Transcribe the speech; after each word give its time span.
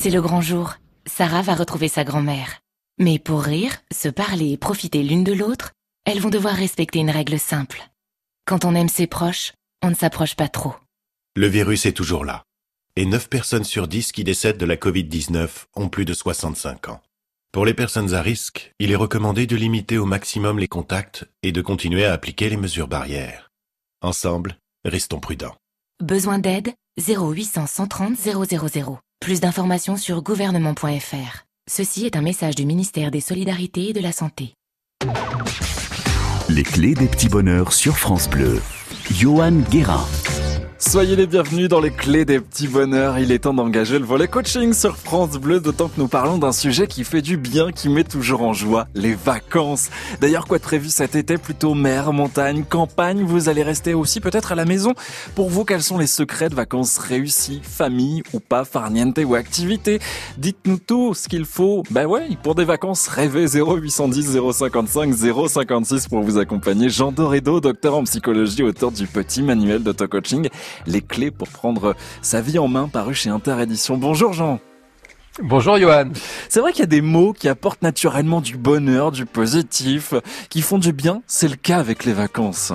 c'est 0.00 0.10
le 0.10 0.22
grand 0.22 0.40
jour. 0.40 0.76
Sarah 1.04 1.42
va 1.42 1.54
retrouver 1.54 1.88
sa 1.88 2.04
grand-mère. 2.04 2.60
Mais 2.98 3.18
pour 3.18 3.42
rire, 3.42 3.76
se 3.92 4.08
parler 4.08 4.52
et 4.52 4.56
profiter 4.56 5.02
l'une 5.02 5.24
de 5.24 5.32
l'autre, 5.34 5.72
elles 6.06 6.20
vont 6.20 6.30
devoir 6.30 6.54
respecter 6.54 7.00
une 7.00 7.10
règle 7.10 7.38
simple. 7.38 7.82
Quand 8.46 8.64
on 8.64 8.74
aime 8.74 8.88
ses 8.88 9.06
proches, 9.06 9.52
on 9.82 9.90
ne 9.90 9.94
s'approche 9.94 10.36
pas 10.36 10.48
trop. 10.48 10.74
Le 11.36 11.48
virus 11.48 11.84
est 11.84 11.92
toujours 11.92 12.24
là. 12.24 12.44
Et 12.96 13.04
9 13.04 13.28
personnes 13.28 13.64
sur 13.64 13.88
10 13.88 14.12
qui 14.12 14.24
décèdent 14.24 14.56
de 14.56 14.64
la 14.64 14.76
Covid-19 14.76 15.66
ont 15.76 15.90
plus 15.90 16.06
de 16.06 16.14
65 16.14 16.88
ans. 16.88 17.02
Pour 17.52 17.66
les 17.66 17.74
personnes 17.74 18.14
à 18.14 18.22
risque, 18.22 18.72
il 18.78 18.92
est 18.92 18.96
recommandé 18.96 19.46
de 19.46 19.56
limiter 19.56 19.98
au 19.98 20.06
maximum 20.06 20.58
les 20.58 20.68
contacts 20.68 21.26
et 21.42 21.52
de 21.52 21.60
continuer 21.60 22.06
à 22.06 22.14
appliquer 22.14 22.48
les 22.48 22.56
mesures 22.56 22.88
barrières. 22.88 23.50
Ensemble, 24.00 24.56
restons 24.86 25.20
prudents. 25.20 25.56
Besoin 26.02 26.38
d'aide? 26.38 26.72
0800 26.98 27.66
130 27.66 28.18
000. 28.18 28.44
Plus 29.20 29.40
d'informations 29.40 29.96
sur 29.96 30.22
gouvernement.fr. 30.22 31.44
Ceci 31.70 32.06
est 32.06 32.16
un 32.16 32.22
message 32.22 32.54
du 32.54 32.66
ministère 32.66 33.10
des 33.10 33.20
Solidarités 33.20 33.90
et 33.90 33.92
de 33.92 34.00
la 34.00 34.12
Santé. 34.12 34.54
Les 36.48 36.64
clés 36.64 36.94
des 36.94 37.06
petits 37.06 37.28
bonheurs 37.28 37.72
sur 37.72 37.96
France 37.96 38.28
Bleu. 38.28 38.60
Johan 39.12 39.52
Guérin. 39.70 40.04
Soyez 40.82 41.14
les 41.14 41.26
bienvenus 41.26 41.68
dans 41.68 41.78
les 41.78 41.90
clés 41.90 42.24
des 42.24 42.40
petits 42.40 42.66
bonheurs. 42.66 43.18
Il 43.18 43.30
est 43.32 43.40
temps 43.40 43.52
d'engager 43.52 43.98
le 43.98 44.06
volet 44.06 44.26
coaching 44.26 44.72
sur 44.72 44.96
France 44.96 45.32
Bleu, 45.32 45.60
d'autant 45.60 45.88
que 45.88 46.00
nous 46.00 46.08
parlons 46.08 46.38
d'un 46.38 46.52
sujet 46.52 46.86
qui 46.86 47.04
fait 47.04 47.20
du 47.20 47.36
bien, 47.36 47.70
qui 47.70 47.90
met 47.90 48.02
toujours 48.02 48.40
en 48.42 48.54
joie, 48.54 48.88
les 48.94 49.14
vacances. 49.14 49.90
D'ailleurs, 50.22 50.46
quoi 50.46 50.56
de 50.56 50.62
prévu 50.62 50.88
cet 50.88 51.16
été? 51.16 51.36
Plutôt 51.36 51.74
mer, 51.74 52.14
montagne, 52.14 52.64
campagne? 52.64 53.22
Vous 53.22 53.50
allez 53.50 53.62
rester 53.62 53.92
aussi 53.92 54.20
peut-être 54.20 54.52
à 54.52 54.54
la 54.54 54.64
maison? 54.64 54.94
Pour 55.34 55.50
vous, 55.50 55.66
quels 55.66 55.82
sont 55.82 55.98
les 55.98 56.06
secrets 56.06 56.48
de 56.48 56.54
vacances 56.54 56.96
réussies 56.96 57.60
Famille 57.62 58.22
ou 58.32 58.40
pas, 58.40 58.64
farniente 58.64 59.20
ou 59.22 59.34
activité? 59.34 60.00
Dites-nous 60.38 60.78
tout 60.78 61.12
ce 61.12 61.28
qu'il 61.28 61.44
faut. 61.44 61.82
Ben 61.90 62.06
ouais, 62.06 62.26
pour 62.42 62.54
des 62.54 62.64
vacances 62.64 63.06
rêvées, 63.06 63.46
0810 63.46 64.38
055 64.54 65.14
056 65.14 66.08
pour 66.08 66.22
vous 66.22 66.38
accompagner. 66.38 66.88
Jean 66.88 67.12
Doredo, 67.12 67.60
docteur 67.60 67.96
en 67.96 68.04
psychologie, 68.04 68.62
auteur 68.62 68.90
du 68.90 69.06
petit 69.06 69.42
manuel 69.42 69.82
d'auto-coaching 69.82 70.48
les 70.86 71.00
clés 71.00 71.30
pour 71.30 71.48
prendre 71.48 71.94
sa 72.22 72.40
vie 72.40 72.58
en 72.58 72.68
main 72.68 72.88
paru 72.88 73.14
chez 73.14 73.30
Interédition. 73.30 73.96
Bonjour 73.96 74.32
Jean. 74.32 74.60
Bonjour 75.42 75.78
Johan. 75.78 76.10
C'est 76.48 76.60
vrai 76.60 76.72
qu'il 76.72 76.80
y 76.80 76.84
a 76.84 76.86
des 76.86 77.00
mots 77.00 77.32
qui 77.32 77.48
apportent 77.48 77.82
naturellement 77.82 78.40
du 78.40 78.56
bonheur, 78.56 79.12
du 79.12 79.26
positif, 79.26 80.12
qui 80.50 80.60
font 80.60 80.78
du 80.78 80.92
bien. 80.92 81.22
C'est 81.26 81.48
le 81.48 81.56
cas 81.56 81.78
avec 81.78 82.04
les 82.04 82.12
vacances. 82.12 82.72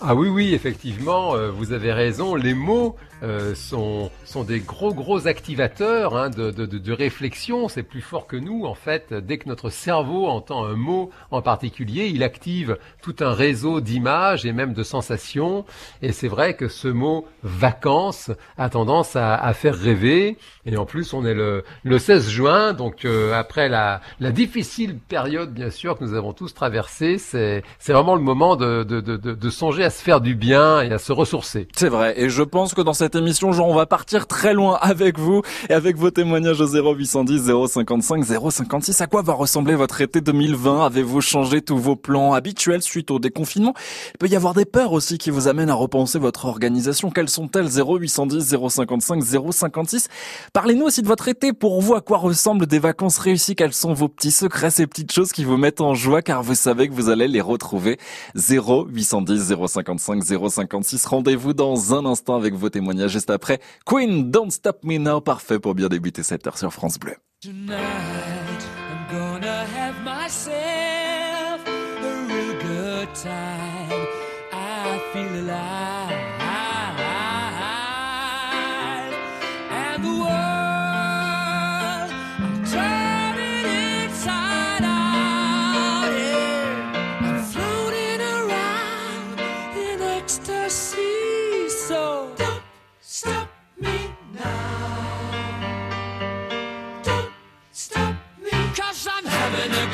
Ah 0.00 0.14
oui, 0.14 0.28
oui, 0.28 0.54
effectivement, 0.54 1.34
euh, 1.34 1.50
vous 1.50 1.72
avez 1.72 1.92
raison. 1.92 2.34
Les 2.34 2.52
mots 2.52 2.96
euh, 3.22 3.54
sont, 3.54 4.10
sont 4.24 4.44
des 4.44 4.60
gros 4.60 4.92
gros 4.92 5.26
activateurs 5.26 6.16
hein, 6.16 6.30
de, 6.30 6.50
de, 6.50 6.92
réflexion. 6.92 7.68
C'est 7.68 7.82
plus 7.82 8.00
fort 8.00 8.26
que 8.26 8.36
nous 8.36 8.64
en 8.64 8.74
fait. 8.74 9.14
Dès 9.14 9.38
que 9.38 9.48
notre 9.48 9.70
cerveau 9.70 10.26
entend 10.26 10.64
un 10.64 10.74
mot 10.74 11.10
en 11.30 11.42
particulier, 11.42 12.08
il 12.08 12.22
active 12.22 12.78
tout 13.02 13.16
un 13.20 13.32
réseau 13.32 13.80
d'images 13.80 14.44
et 14.46 14.52
même 14.52 14.74
de 14.74 14.82
sensations. 14.82 15.64
Et 16.02 16.12
c'est 16.12 16.28
vrai 16.28 16.54
que 16.54 16.68
ce 16.68 16.88
mot 16.88 17.26
vacances 17.42 18.30
a 18.58 18.68
tendance 18.68 19.16
à, 19.16 19.34
à, 19.34 19.52
faire 19.54 19.74
rêver. 19.74 20.36
Et 20.66 20.76
en 20.76 20.86
plus, 20.86 21.12
on 21.14 21.24
est 21.24 21.34
le, 21.34 21.64
le 21.82 21.98
16 21.98 22.28
juin, 22.28 22.72
donc 22.72 23.04
euh, 23.04 23.32
après 23.34 23.68
la, 23.68 24.00
la 24.20 24.32
difficile 24.32 24.98
période 24.98 25.52
bien 25.52 25.70
sûr 25.70 25.96
que 25.98 26.04
nous 26.04 26.14
avons 26.14 26.32
tous 26.32 26.54
traversée, 26.54 27.18
c'est 27.18 27.62
vraiment 27.86 28.14
le 28.14 28.22
moment 28.22 28.56
de, 28.56 28.82
de, 28.82 29.00
de, 29.00 29.16
de 29.16 29.50
songer 29.50 29.84
à 29.84 29.90
se 29.90 30.02
faire 30.02 30.20
du 30.20 30.34
bien 30.34 30.80
et 30.80 30.92
à 30.92 30.98
se 30.98 31.12
ressourcer. 31.12 31.68
C'est 31.74 31.88
vrai. 31.88 32.14
Et 32.16 32.28
je 32.28 32.42
pense 32.42 32.74
que 32.74 32.80
dans 32.80 32.92
cette 32.92 33.03
émission, 33.12 33.52
Jean, 33.52 33.68
on 33.68 33.74
va 33.74 33.86
partir 33.86 34.26
très 34.26 34.54
loin 34.54 34.78
avec 34.80 35.18
vous 35.18 35.42
et 35.68 35.74
avec 35.74 35.96
vos 35.96 36.10
témoignages 36.10 36.60
au 36.60 36.66
0810 36.66 37.50
055 37.68 38.24
056. 38.24 39.00
À 39.00 39.06
quoi 39.06 39.22
va 39.22 39.34
ressembler 39.34 39.74
votre 39.74 40.00
été 40.00 40.20
2020 40.20 40.86
Avez-vous 40.86 41.20
changé 41.20 41.60
tous 41.60 41.76
vos 41.76 41.96
plans 41.96 42.32
habituels 42.32 42.82
suite 42.82 43.10
au 43.10 43.18
déconfinement? 43.18 43.74
Il 44.14 44.18
peut 44.18 44.28
y 44.28 44.36
avoir 44.36 44.54
des 44.54 44.64
peurs 44.64 44.92
aussi 44.92 45.18
qui 45.18 45.30
vous 45.30 45.48
amènent 45.48 45.68
à 45.68 45.74
repenser 45.74 46.18
votre 46.18 46.46
organisation. 46.46 47.10
Quelles 47.10 47.28
sont-elles? 47.28 47.68
0810 47.68 48.56
055 48.70 49.22
056. 49.22 50.08
Parlez-nous 50.52 50.86
aussi 50.86 51.02
de 51.02 51.06
votre 51.06 51.28
été. 51.28 51.52
Pour 51.52 51.82
vous, 51.82 51.94
à 51.94 52.00
quoi 52.00 52.18
ressemblent 52.18 52.66
des 52.66 52.78
vacances 52.78 53.18
réussies? 53.18 53.54
Quels 53.54 53.74
sont 53.74 53.92
vos 53.92 54.08
petits 54.08 54.30
secrets, 54.30 54.70
ces 54.70 54.86
petites 54.86 55.12
choses 55.12 55.32
qui 55.32 55.44
vous 55.44 55.58
mettent 55.58 55.82
en 55.82 55.94
joie? 55.94 56.22
Car 56.22 56.42
vous 56.42 56.54
savez 56.54 56.88
que 56.88 56.94
vous 56.94 57.10
allez 57.10 57.28
les 57.28 57.42
retrouver 57.42 57.98
0810 58.34 59.54
055 59.66 60.22
056. 60.22 61.04
Rendez-vous 61.06 61.52
dans 61.52 61.94
un 61.94 62.06
instant 62.06 62.36
avec 62.36 62.54
vos 62.54 62.70
témoignages 62.70 62.93
juste 63.08 63.30
après. 63.30 63.60
Queen, 63.86 64.30
Don't 64.30 64.50
Stop 64.50 64.84
Me 64.84 64.98
Now, 64.98 65.20
parfait 65.20 65.58
pour 65.58 65.74
bien 65.74 65.88
débuter 65.88 66.22
cette 66.22 66.46
heure 66.46 66.58
sur 66.58 66.72
France 66.72 66.98
Bleu. 66.98 67.14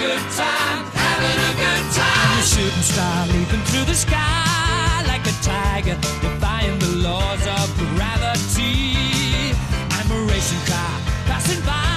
Good 0.00 0.25
time, 0.33 0.84
having 0.97 1.38
a 1.49 1.53
good 1.61 1.84
time. 1.93 2.31
I'm 2.33 2.38
a 2.38 2.43
shooting 2.43 2.87
star 2.93 3.27
leaping 3.27 3.65
through 3.69 3.84
the 3.84 3.94
sky 3.94 5.05
like 5.06 5.27
a 5.27 5.37
tiger, 5.43 5.97
defying 6.25 6.78
the 6.78 6.93
laws 7.06 7.44
of 7.59 7.66
gravity. 7.77 9.53
I'm 9.97 10.10
a 10.10 10.21
racing 10.33 10.65
car 10.65 11.00
passing 11.28 11.60
by 11.66 11.90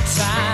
time, 0.00 0.53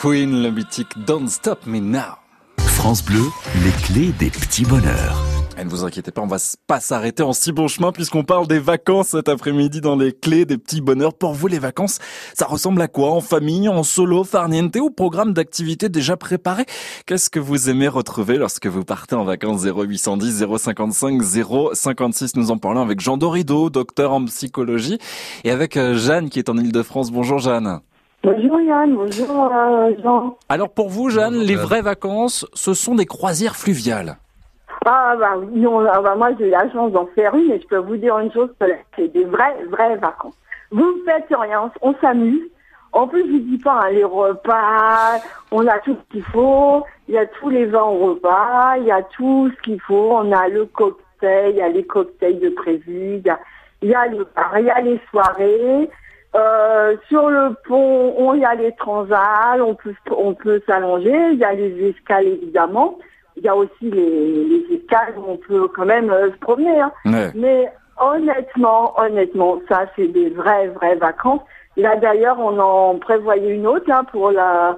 Queen, 0.00 0.44
le 0.44 0.52
mythique 0.52 1.04
Don't 1.08 1.26
Stop 1.26 1.66
Me 1.66 1.80
Now. 1.80 2.14
France 2.58 3.04
Bleu, 3.04 3.24
les 3.64 3.72
clés 3.82 4.12
des 4.16 4.30
petits 4.30 4.64
bonheurs. 4.64 5.20
Et 5.58 5.64
ne 5.64 5.68
vous 5.68 5.82
inquiétez 5.82 6.12
pas, 6.12 6.20
on 6.20 6.28
va 6.28 6.36
pas 6.68 6.78
s'arrêter 6.78 7.24
en 7.24 7.32
si 7.32 7.50
bon 7.50 7.66
chemin 7.66 7.90
puisqu'on 7.90 8.22
parle 8.22 8.46
des 8.46 8.60
vacances 8.60 9.08
cet 9.08 9.28
après-midi 9.28 9.80
dans 9.80 9.96
les 9.96 10.12
clés 10.12 10.44
des 10.44 10.56
petits 10.56 10.80
bonheurs. 10.80 11.14
Pour 11.14 11.32
vous, 11.32 11.48
les 11.48 11.58
vacances, 11.58 11.98
ça 12.32 12.46
ressemble 12.46 12.80
à 12.80 12.86
quoi 12.86 13.10
En 13.10 13.20
famille, 13.20 13.68
en 13.68 13.82
solo, 13.82 14.22
farniente 14.22 14.76
ou 14.76 14.90
programme 14.90 15.32
d'activité 15.32 15.88
déjà 15.88 16.16
préparé? 16.16 16.64
Qu'est-ce 17.04 17.28
que 17.28 17.40
vous 17.40 17.68
aimez 17.68 17.88
retrouver 17.88 18.36
lorsque 18.36 18.68
vous 18.68 18.84
partez 18.84 19.16
en 19.16 19.24
vacances? 19.24 19.64
0810 19.64 20.44
055 20.58 21.20
056 21.72 22.36
Nous 22.36 22.52
en 22.52 22.58
parlons 22.58 22.82
avec 22.82 23.00
Jean 23.00 23.16
Dorido, 23.16 23.68
docteur 23.68 24.12
en 24.12 24.24
psychologie, 24.26 24.98
et 25.42 25.50
avec 25.50 25.76
euh, 25.76 25.98
Jeanne 25.98 26.30
qui 26.30 26.38
est 26.38 26.48
en 26.48 26.56
Ile-de-France. 26.56 27.10
Bonjour 27.10 27.40
Jeanne. 27.40 27.80
Bonjour 28.22 28.60
Yann, 28.60 28.94
bonjour 28.94 29.50
euh, 29.54 29.92
Jean. 30.02 30.36
Alors 30.48 30.70
pour 30.70 30.88
vous, 30.88 31.08
Jeanne, 31.08 31.34
Bonjour, 31.34 31.42
les 31.46 31.54
Jeanne. 31.54 31.62
vraies 31.64 31.82
vacances, 31.82 32.46
ce 32.52 32.74
sont 32.74 32.94
des 32.96 33.06
croisières 33.06 33.56
fluviales. 33.56 34.16
Ah 34.84 35.14
bah 35.18 35.36
oui, 35.36 35.66
on- 35.66 35.84
ah, 35.86 36.00
bah, 36.00 36.14
moi 36.16 36.30
j'ai 36.38 36.48
eu 36.48 36.50
la 36.50 36.70
chance 36.72 36.92
d'en 36.92 37.06
faire 37.14 37.34
une 37.34 37.50
et 37.52 37.60
je 37.60 37.66
peux 37.66 37.76
vous 37.76 37.96
dire 37.96 38.18
une 38.18 38.32
chose, 38.32 38.48
c'est 38.96 39.08
des 39.12 39.24
vraies, 39.24 39.56
vraies 39.70 39.96
vacances. 39.96 40.34
Vous 40.70 40.84
ne 40.84 41.02
faites 41.04 41.26
rien, 41.30 41.70
on 41.80 41.94
s'amuse. 42.00 42.42
En 42.92 43.06
plus, 43.06 43.20
je 43.26 43.32
vous 43.32 43.38
dis 43.40 43.58
pas, 43.58 43.82
hein, 43.84 43.90
les 43.90 44.02
repas, 44.04 45.20
on 45.52 45.66
a 45.66 45.78
tout 45.80 45.94
ce 45.94 46.12
qu'il 46.12 46.22
faut, 46.24 46.84
il 47.06 47.14
y 47.14 47.18
a 47.18 47.26
tous 47.26 47.50
les 47.50 47.66
vins 47.66 47.82
au 47.82 47.98
repas, 48.14 48.76
il 48.78 48.84
y 48.84 48.90
a 48.90 49.02
tout 49.02 49.50
ce 49.54 49.62
qu'il 49.62 49.80
faut, 49.80 50.10
on 50.12 50.32
a 50.32 50.48
le 50.48 50.64
cocktail, 50.64 51.50
il 51.50 51.56
y 51.58 51.62
a 51.62 51.68
les 51.68 51.84
cocktails 51.84 52.40
de 52.40 52.48
prévu, 52.48 53.16
il 53.18 53.22
y 53.26 53.30
a, 53.30 53.38
il 53.82 53.90
y 53.90 53.94
a 53.94 54.06
les 54.06 54.18
bars, 54.34 54.58
il 54.58 54.64
y 54.64 54.70
a 54.70 54.80
les 54.80 54.98
soirées. 55.10 55.88
Euh, 56.34 56.94
sur 57.08 57.30
le 57.30 57.54
pont, 57.66 58.14
on 58.18 58.34
y 58.34 58.44
a 58.44 58.54
les 58.54 58.72
transals, 58.72 59.62
on 59.62 59.74
peut, 59.74 59.94
on 60.10 60.34
peut 60.34 60.60
s'allonger, 60.66 61.16
il 61.32 61.38
y 61.38 61.44
a 61.44 61.52
les 61.54 61.88
escales 61.88 62.26
évidemment. 62.26 62.98
Il 63.36 63.44
y 63.44 63.48
a 63.48 63.56
aussi 63.56 63.90
les, 63.90 64.44
les 64.44 64.76
escales 64.76 65.14
où 65.16 65.24
on 65.26 65.36
peut 65.36 65.68
quand 65.68 65.86
même 65.86 66.10
euh, 66.10 66.30
se 66.30 66.36
promener. 66.38 66.80
hein. 66.80 66.92
Ouais. 67.06 67.30
Mais 67.34 67.72
honnêtement, 67.98 68.92
honnêtement, 69.00 69.58
ça 69.68 69.86
c'est 69.96 70.08
des 70.08 70.28
vraies, 70.30 70.68
vraies 70.68 70.96
vacances. 70.96 71.40
Là 71.76 71.96
d'ailleurs, 71.96 72.38
on 72.38 72.58
en 72.58 72.98
prévoyait 72.98 73.54
une 73.54 73.66
autre 73.66 73.90
hein, 73.90 74.04
pour 74.12 74.30
la 74.30 74.76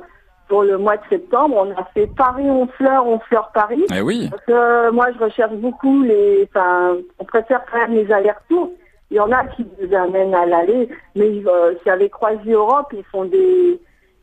pour 0.48 0.62
le 0.62 0.78
mois 0.78 0.96
de 0.98 1.02
septembre. 1.08 1.56
On 1.58 1.70
a 1.72 1.84
fait 1.94 2.06
Paris 2.16 2.48
on 2.48 2.66
fleur, 2.68 3.06
on 3.06 3.18
fleur 3.20 3.50
Paris. 3.54 3.84
Eh 3.94 4.00
oui. 4.02 4.28
Parce 4.30 4.44
que 4.44 4.52
euh, 4.52 4.92
moi 4.92 5.06
je 5.18 5.24
recherche 5.24 5.54
beaucoup 5.54 6.02
les. 6.02 6.48
Enfin, 6.48 6.96
on 7.18 7.24
préfère 7.24 7.62
même 7.74 7.92
les 7.92 8.12
allers-retours. 8.12 8.70
Il 9.10 9.16
y 9.16 9.20
en 9.20 9.30
a 9.32 9.44
qui 9.46 9.64
nous 9.80 9.94
amènent 9.96 10.34
à 10.34 10.46
l'aller, 10.46 10.88
mais 11.16 11.42
euh, 11.46 11.74
c'est 11.82 11.90
avec 11.90 12.12
Croisier 12.12 12.52
Europe, 12.52 12.88
ils 12.92 13.04
font 13.10 13.24
des 13.24 13.80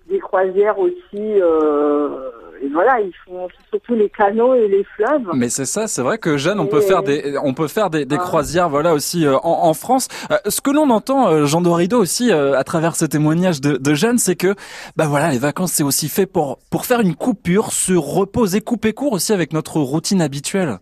des 0.10 0.20
croisières 0.20 0.80
aussi. 0.80 0.96
Euh, 1.42 2.30
et 2.64 2.70
voilà, 2.70 3.02
ils 3.02 3.12
font 3.26 3.48
surtout 3.70 3.94
les 3.94 4.10
canaux 4.10 4.56
et 4.56 4.68
les 4.70 4.84
fleuves. 4.96 5.28
Mais 5.34 5.50
c'est 5.50 5.66
ça, 5.66 5.86
c'est 5.88 6.02
vrai 6.02 6.18
que 6.18 6.38
Jeanne, 6.38 6.60
on 6.62 6.66
Et- 6.66 6.70
peut 6.70 6.80
faire 6.82 7.04
des, 7.04 7.38
on 7.44 7.54
peut 7.54 7.68
faire 7.68 7.90
des, 7.90 8.06
des 8.06 8.16
Ah. 8.18 8.24
croisières, 8.24 8.70
voilà 8.70 8.94
aussi 8.94 9.26
euh, 9.28 9.36
en, 9.44 9.66
en 9.68 9.74
France. 9.74 10.08
Euh, 10.32 10.38
ce 10.48 10.62
que 10.62 10.72
l'on 10.72 10.90
entend, 10.90 11.28
euh, 11.30 11.46
Jean 11.46 11.60
Dorido 11.62 12.00
aussi 12.00 12.32
euh, 12.32 12.58
à 12.58 12.64
travers 12.64 12.96
ce 12.96 13.04
témoignage 13.06 13.60
de, 13.62 13.76
de 13.76 13.94
Jeanne, 13.94 14.18
c'est 14.18 14.38
que, 14.38 14.56
bah 14.96 15.06
voilà, 15.08 15.30
les 15.30 15.38
vacances 15.40 15.74
c'est 15.74 15.84
aussi 15.84 16.08
fait 16.08 16.26
pour 16.26 16.58
pour 16.72 16.86
faire 16.86 17.02
une 17.02 17.16
coupure, 17.16 17.74
se 17.74 17.94
reposer, 17.94 18.62
couper 18.62 18.94
court 18.94 19.12
aussi 19.12 19.34
avec 19.34 19.52
notre 19.52 19.80
routine 19.82 20.22
habituelle. 20.22 20.78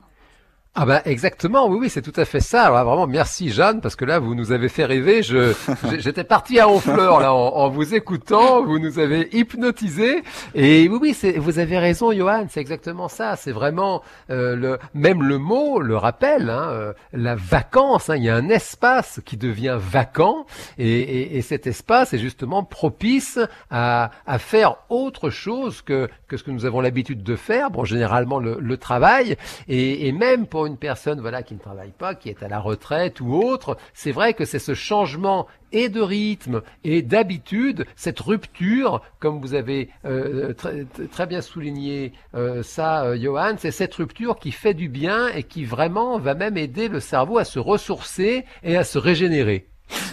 Ah 0.78 0.86
bah 0.86 1.02
exactement, 1.06 1.70
oui, 1.70 1.78
oui, 1.80 1.90
c'est 1.90 2.02
tout 2.02 2.20
à 2.20 2.26
fait 2.26 2.42
ça. 2.42 2.64
Alors 2.66 2.84
vraiment, 2.84 3.08
merci 3.08 3.50
Jeanne, 3.50 3.80
parce 3.80 3.96
que 3.96 4.04
là, 4.04 4.20
vous 4.20 4.36
nous 4.36 4.52
avez 4.52 4.68
fait 4.68 4.84
rêver. 4.84 5.24
Je, 5.24 5.54
j'étais 6.00 6.26
parti 6.26 6.60
à 6.60 6.68
Honfleur 6.68 7.22
là 7.22 7.34
en, 7.34 7.48
en 7.56 7.70
vous 7.70 7.96
écoutant, 7.96 8.62
vous 8.62 8.78
nous 8.78 9.00
avez 9.00 9.30
hypnotisé. 9.34 10.22
Et 10.54 10.90
oui, 10.90 10.98
oui, 11.02 11.14
c'est, 11.14 11.38
vous 11.38 11.60
avez 11.60 11.80
raison, 11.80 12.12
Johan, 12.12 12.48
c'est 12.50 12.60
exactement 12.60 13.08
ça. 13.08 13.38
C'est 13.38 13.54
vraiment 13.54 14.02
euh, 14.30 14.58
le, 14.58 14.78
même 14.94 15.24
le 15.24 15.38
mot 15.38 15.80
le 15.80 15.96
rappelle. 15.96 16.50
Hein, 16.50 16.68
euh, 16.72 16.94
la 17.14 17.36
vacance, 17.36 18.10
hein, 18.10 18.18
il 18.18 18.26
y 18.26 18.30
a 18.30 18.36
un 18.36 18.50
espace 18.50 19.22
qui 19.24 19.38
devient 19.38 19.78
vacant, 19.80 20.46
et, 20.78 20.90
et, 21.00 21.38
et 21.38 21.42
cet 21.42 21.68
espace 21.68 22.14
est 22.14 22.18
justement 22.18 22.66
propice 22.66 23.40
à, 23.72 24.12
à 24.28 24.40
faire 24.40 24.76
autre 24.90 25.30
chose 25.30 25.82
que 25.82 26.10
que 26.28 26.36
ce 26.36 26.44
que 26.44 26.52
nous 26.52 26.66
avons 26.66 26.82
l'habitude 26.82 27.24
de 27.24 27.36
faire. 27.38 27.72
Bon, 27.72 27.86
généralement 27.86 28.40
le, 28.40 28.58
le 28.60 28.78
travail, 28.78 29.38
et, 29.70 30.10
et 30.10 30.12
même 30.12 30.48
pour 30.48 30.65
une 30.66 30.78
personne 30.78 31.22
voilà 31.22 31.44
qui 31.44 31.54
ne 31.54 31.60
travaille 31.60 31.92
pas, 31.92 32.16
qui 32.16 32.30
est 32.30 32.44
à 32.44 32.48
la 32.48 32.60
retraite 32.60 33.22
ou 33.22 33.34
autre, 33.34 33.78
c'est 33.94 34.12
vrai 34.12 34.34
que 34.34 34.46
c'est 34.46 34.60
ce 34.60 34.74
changement 34.74 35.48
et 35.72 35.90
de 35.90 36.02
rythme 36.02 36.62
et 36.84 37.02
d'habitude, 37.02 37.86
cette 37.96 38.20
rupture, 38.20 39.02
comme 39.20 39.42
vous 39.42 39.54
avez 39.54 39.90
euh, 40.06 40.54
très, 40.54 40.86
très 41.12 41.28
bien 41.28 41.42
souligné 41.42 42.14
euh, 42.34 42.64
ça, 42.64 43.06
euh, 43.06 43.18
Johan, 43.18 43.56
c'est 43.58 43.72
cette 43.72 43.96
rupture 43.96 44.40
qui 44.40 44.52
fait 44.52 44.74
du 44.74 44.90
bien 44.90 45.28
et 45.28 45.44
qui 45.44 45.66
vraiment 45.66 46.18
va 46.18 46.34
même 46.34 46.58
aider 46.58 46.88
le 46.88 47.00
cerveau 47.00 47.38
à 47.38 47.44
se 47.44 47.60
ressourcer 47.60 48.46
et 48.64 48.78
à 48.78 48.84
se 48.84 48.98
régénérer. 48.98 49.68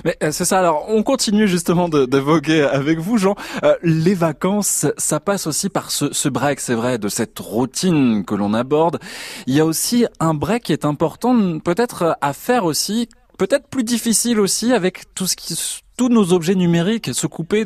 Mais 0.05 0.17
euh, 0.23 0.33
c'est 0.33 0.45
ça. 0.45 0.59
Alors, 0.59 0.87
on 0.89 1.03
continue 1.03 1.49
justement 1.49 1.89
de, 1.89 2.05
de 2.07 2.19
voguer 2.19 2.63
avec 2.63 2.99
vous, 2.99 3.19
Jean. 3.19 3.35
Euh, 3.63 3.75
les 3.83 4.15
vacances, 4.15 4.87
ça 4.97 5.21
passe 5.21 5.47
aussi 5.47 5.69
par 5.69 5.91
ce, 5.91 6.13
ce 6.13 6.29
break, 6.29 6.61
c'est 6.61 6.75
vrai, 6.75 6.99
de 6.99 7.09
cette 7.09 7.39
routine 7.39 8.25
que 8.25 8.35
l'on 8.35 8.55
aborde. 8.55 8.99
Il 9.47 9.55
y 9.55 9.61
a 9.61 9.65
aussi 9.65 10.07
un 10.21 10.35
break 10.35 10.65
qui 10.65 10.73
est 10.73 10.85
important, 10.85 11.59
peut-être 11.59 12.17
à 12.21 12.33
faire 12.33 12.65
aussi, 12.65 13.09
peut-être 13.39 13.69
plus 13.69 13.85
difficile 13.85 14.41
aussi 14.41 14.73
avec 14.73 15.15
tout 15.15 15.27
ce 15.27 15.37
qui, 15.37 15.59
tous 15.97 16.09
nos 16.09 16.33
objets 16.33 16.55
numériques, 16.55 17.15
se 17.15 17.27
couper. 17.27 17.65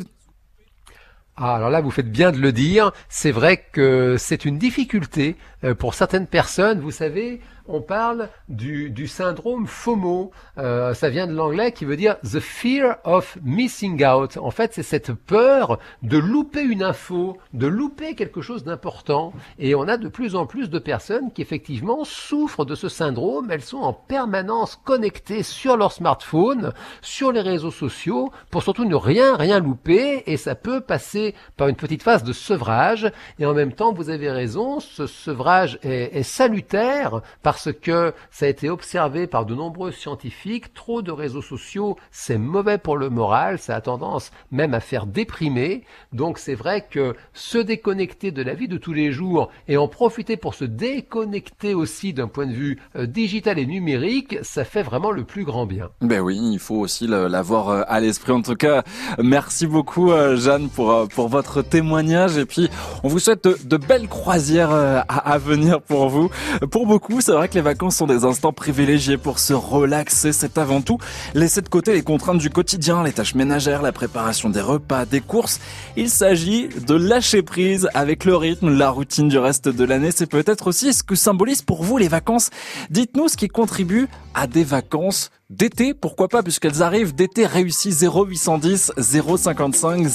Ah, 1.39 1.55
alors 1.55 1.69
là, 1.69 1.81
vous 1.81 1.91
faites 1.91 2.11
bien 2.11 2.31
de 2.31 2.39
le 2.39 2.51
dire. 2.51 2.91
C'est 3.09 3.31
vrai 3.31 3.63
que 3.71 4.15
c'est 4.17 4.43
une 4.43 4.57
difficulté 4.57 5.35
euh, 5.63 5.75
pour 5.75 5.93
certaines 5.93 6.25
personnes. 6.25 6.79
Vous 6.79 6.89
savez, 6.89 7.41
on 7.67 7.81
parle 7.81 8.29
du, 8.49 8.89
du 8.89 9.07
syndrome 9.07 9.67
FOMO. 9.67 10.31
Euh, 10.57 10.93
ça 10.93 11.09
vient 11.09 11.27
de 11.27 11.33
l'anglais 11.33 11.71
qui 11.71 11.85
veut 11.85 11.97
dire 11.97 12.17
the 12.21 12.39
fear 12.39 12.97
of 13.03 13.37
missing 13.43 14.03
out. 14.05 14.37
En 14.37 14.51
fait, 14.51 14.73
c'est 14.73 14.83
cette 14.83 15.13
peur 15.13 15.79
de 16.03 16.17
louper 16.17 16.61
une 16.61 16.83
info, 16.83 17.37
de 17.53 17.67
louper 17.67 18.15
quelque 18.15 18.41
chose 18.41 18.63
d'important. 18.63 19.33
Et 19.59 19.75
on 19.75 19.87
a 19.87 19.97
de 19.97 20.07
plus 20.07 20.35
en 20.35 20.45
plus 20.45 20.69
de 20.69 20.79
personnes 20.79 21.31
qui 21.31 21.41
effectivement 21.41 22.03
souffrent 22.03 22.65
de 22.65 22.75
ce 22.75 22.89
syndrome. 22.89 23.51
Elles 23.51 23.61
sont 23.61 23.77
en 23.77 23.93
permanence 23.93 24.79
connectées 24.83 25.43
sur 25.43 25.77
leur 25.77 25.91
smartphone, 25.91 26.73
sur 27.01 27.31
les 27.31 27.41
réseaux 27.41 27.71
sociaux, 27.71 28.31
pour 28.49 28.63
surtout 28.63 28.85
ne 28.85 28.95
rien, 28.95 29.35
rien 29.35 29.59
louper. 29.59 30.23
Et 30.25 30.37
ça 30.37 30.55
peut 30.55 30.81
passer 30.81 31.35
par 31.57 31.67
une 31.67 31.75
petite 31.75 32.03
phase 32.03 32.23
de 32.23 32.33
sevrage. 32.33 33.11
Et 33.39 33.45
en 33.45 33.53
même 33.53 33.73
temps, 33.73 33.93
vous 33.93 34.09
avez 34.09 34.31
raison, 34.31 34.79
ce 34.79 35.07
sevrage 35.07 35.79
est, 35.83 36.17
est 36.17 36.23
salutaire 36.23 37.21
parce 37.43 37.56
que 37.65 38.13
ça 38.31 38.45
a 38.45 38.49
été 38.49 38.69
observé 38.69 39.27
par 39.27 39.45
de 39.45 39.55
nombreux 39.55 39.91
scientifiques. 39.91 40.73
Trop 40.73 41.01
de 41.01 41.11
réseaux 41.11 41.41
sociaux, 41.41 41.97
c'est 42.11 42.37
mauvais 42.37 42.77
pour 42.77 42.97
le 42.97 43.09
moral. 43.09 43.59
Ça 43.59 43.75
a 43.75 43.81
tendance 43.81 44.31
même 44.51 44.73
à 44.73 44.79
faire 44.79 45.05
déprimer. 45.05 45.83
Donc 46.13 46.39
c'est 46.39 46.55
vrai 46.55 46.85
que 46.89 47.15
se 47.33 47.57
déconnecter 47.57 48.31
de 48.31 48.41
la 48.41 48.53
vie 48.53 48.67
de 48.67 48.77
tous 48.77 48.93
les 48.93 49.11
jours 49.11 49.49
et 49.67 49.77
en 49.77 49.87
profiter 49.87 50.37
pour 50.37 50.53
se 50.53 50.65
déconnecter 50.65 51.73
aussi 51.73 52.13
d'un 52.13 52.27
point 52.27 52.45
de 52.45 52.53
vue 52.53 52.79
euh, 52.95 53.05
digital 53.05 53.59
et 53.59 53.65
numérique, 53.65 54.37
ça 54.41 54.63
fait 54.63 54.83
vraiment 54.83 55.11
le 55.11 55.23
plus 55.23 55.43
grand 55.43 55.65
bien. 55.65 55.89
Ben 56.01 56.19
oui, 56.21 56.39
il 56.39 56.59
faut 56.59 56.75
aussi 56.75 57.07
l'avoir 57.07 57.69
euh, 57.69 57.81
à 57.87 57.99
l'esprit. 57.99 58.31
En 58.31 58.41
tout 58.41 58.55
cas, 58.55 58.83
merci 59.21 59.67
beaucoup, 59.67 60.11
euh, 60.11 60.37
Jeanne, 60.37 60.69
pour 60.69 61.07
pour 61.09 61.27
votre 61.27 61.61
témoignage. 61.61 62.37
Et 62.37 62.45
puis, 62.45 62.69
on 63.03 63.07
vous 63.07 63.19
souhaite 63.19 63.47
de, 63.47 63.77
belles 63.77 64.07
croisières 64.07 64.71
à, 64.71 64.99
à 64.99 65.37
venir 65.37 65.81
pour 65.81 66.09
vous. 66.09 66.29
Pour 66.71 66.85
beaucoup, 66.85 67.21
c'est 67.21 67.31
vrai 67.31 67.46
que 67.47 67.55
les 67.55 67.61
vacances 67.61 67.97
sont 67.97 68.07
des 68.07 68.25
instants 68.25 68.53
privilégiés 68.53 69.17
pour 69.17 69.39
se 69.39 69.53
relaxer. 69.53 70.33
C'est 70.33 70.57
avant 70.57 70.81
tout 70.81 70.97
laisser 71.33 71.61
de 71.61 71.69
côté 71.69 71.93
les 71.93 72.01
contraintes 72.01 72.37
du 72.37 72.49
quotidien, 72.49 73.03
les 73.03 73.13
tâches 73.13 73.35
ménagères, 73.35 73.81
la 73.81 73.91
préparation 73.91 74.49
des 74.49 74.61
repas, 74.61 75.05
des 75.05 75.21
courses. 75.21 75.59
Il 75.95 76.09
s'agit 76.09 76.67
de 76.67 76.95
lâcher 76.95 77.41
prise 77.41 77.89
avec 77.93 78.25
le 78.25 78.35
rythme, 78.35 78.69
la 78.69 78.89
routine 78.89 79.29
du 79.29 79.37
reste 79.37 79.69
de 79.69 79.83
l'année. 79.83 80.11
C'est 80.13 80.27
peut-être 80.27 80.67
aussi 80.67 80.93
ce 80.93 81.03
que 81.03 81.15
symbolise 81.15 81.61
pour 81.61 81.83
vous 81.83 81.97
les 81.97 82.07
vacances. 82.07 82.49
Dites-nous 82.89 83.29
ce 83.29 83.37
qui 83.37 83.47
contribue 83.47 84.07
à 84.33 84.47
des 84.47 84.63
vacances 84.63 85.31
d'été, 85.49 85.93
pourquoi 85.93 86.27
pas, 86.27 86.43
puisqu'elles 86.43 86.83
arrivent 86.83 87.15
d'été 87.15 87.45
réussi 87.45 87.91
0810 87.91 88.91
055 88.97 90.07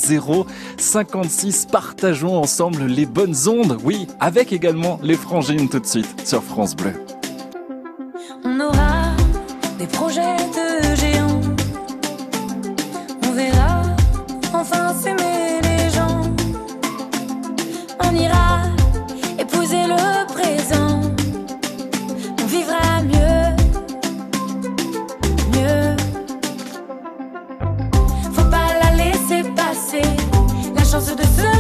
056. 0.76 1.66
Partageons 1.72 2.36
ensemble 2.36 2.84
les 2.84 3.06
bonnes 3.06 3.48
ondes, 3.48 3.78
oui, 3.82 4.06
avec 4.20 4.52
également 4.52 5.00
les 5.02 5.16
frangines 5.16 5.68
tout 5.68 5.80
de 5.80 5.86
suite 5.86 6.26
sur 6.26 6.42
France 6.42 6.76
Bleu. 6.76 6.92
On 8.44 8.60
aura 8.60 9.14
des 9.78 9.86
projets 9.86 10.36
de 10.56 10.96
géants. 10.96 11.40
On 13.26 13.32
verra 13.32 13.82
enfin 14.52 14.92
s'aimer 14.94 15.60
les 15.62 15.90
gens. 15.90 16.22
On 18.04 18.14
ira 18.14 18.62
épouser 19.38 19.86
le 19.86 20.26
présent. 20.26 21.00
On 22.42 22.46
vivra 22.46 23.02
mieux, 23.02 23.44
mieux. 25.54 25.96
Faut 28.32 28.50
pas 28.50 28.68
la 28.82 28.90
laisser 28.96 29.42
passer. 29.54 30.08
La 30.74 30.84
chance 30.84 31.14
de 31.14 31.22
se 31.22 31.51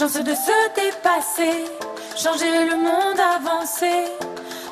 chance 0.00 0.14
de 0.14 0.34
se 0.34 0.58
dépasser, 0.80 1.66
changer 2.16 2.64
le 2.70 2.76
monde, 2.76 3.20
avancer 3.36 4.06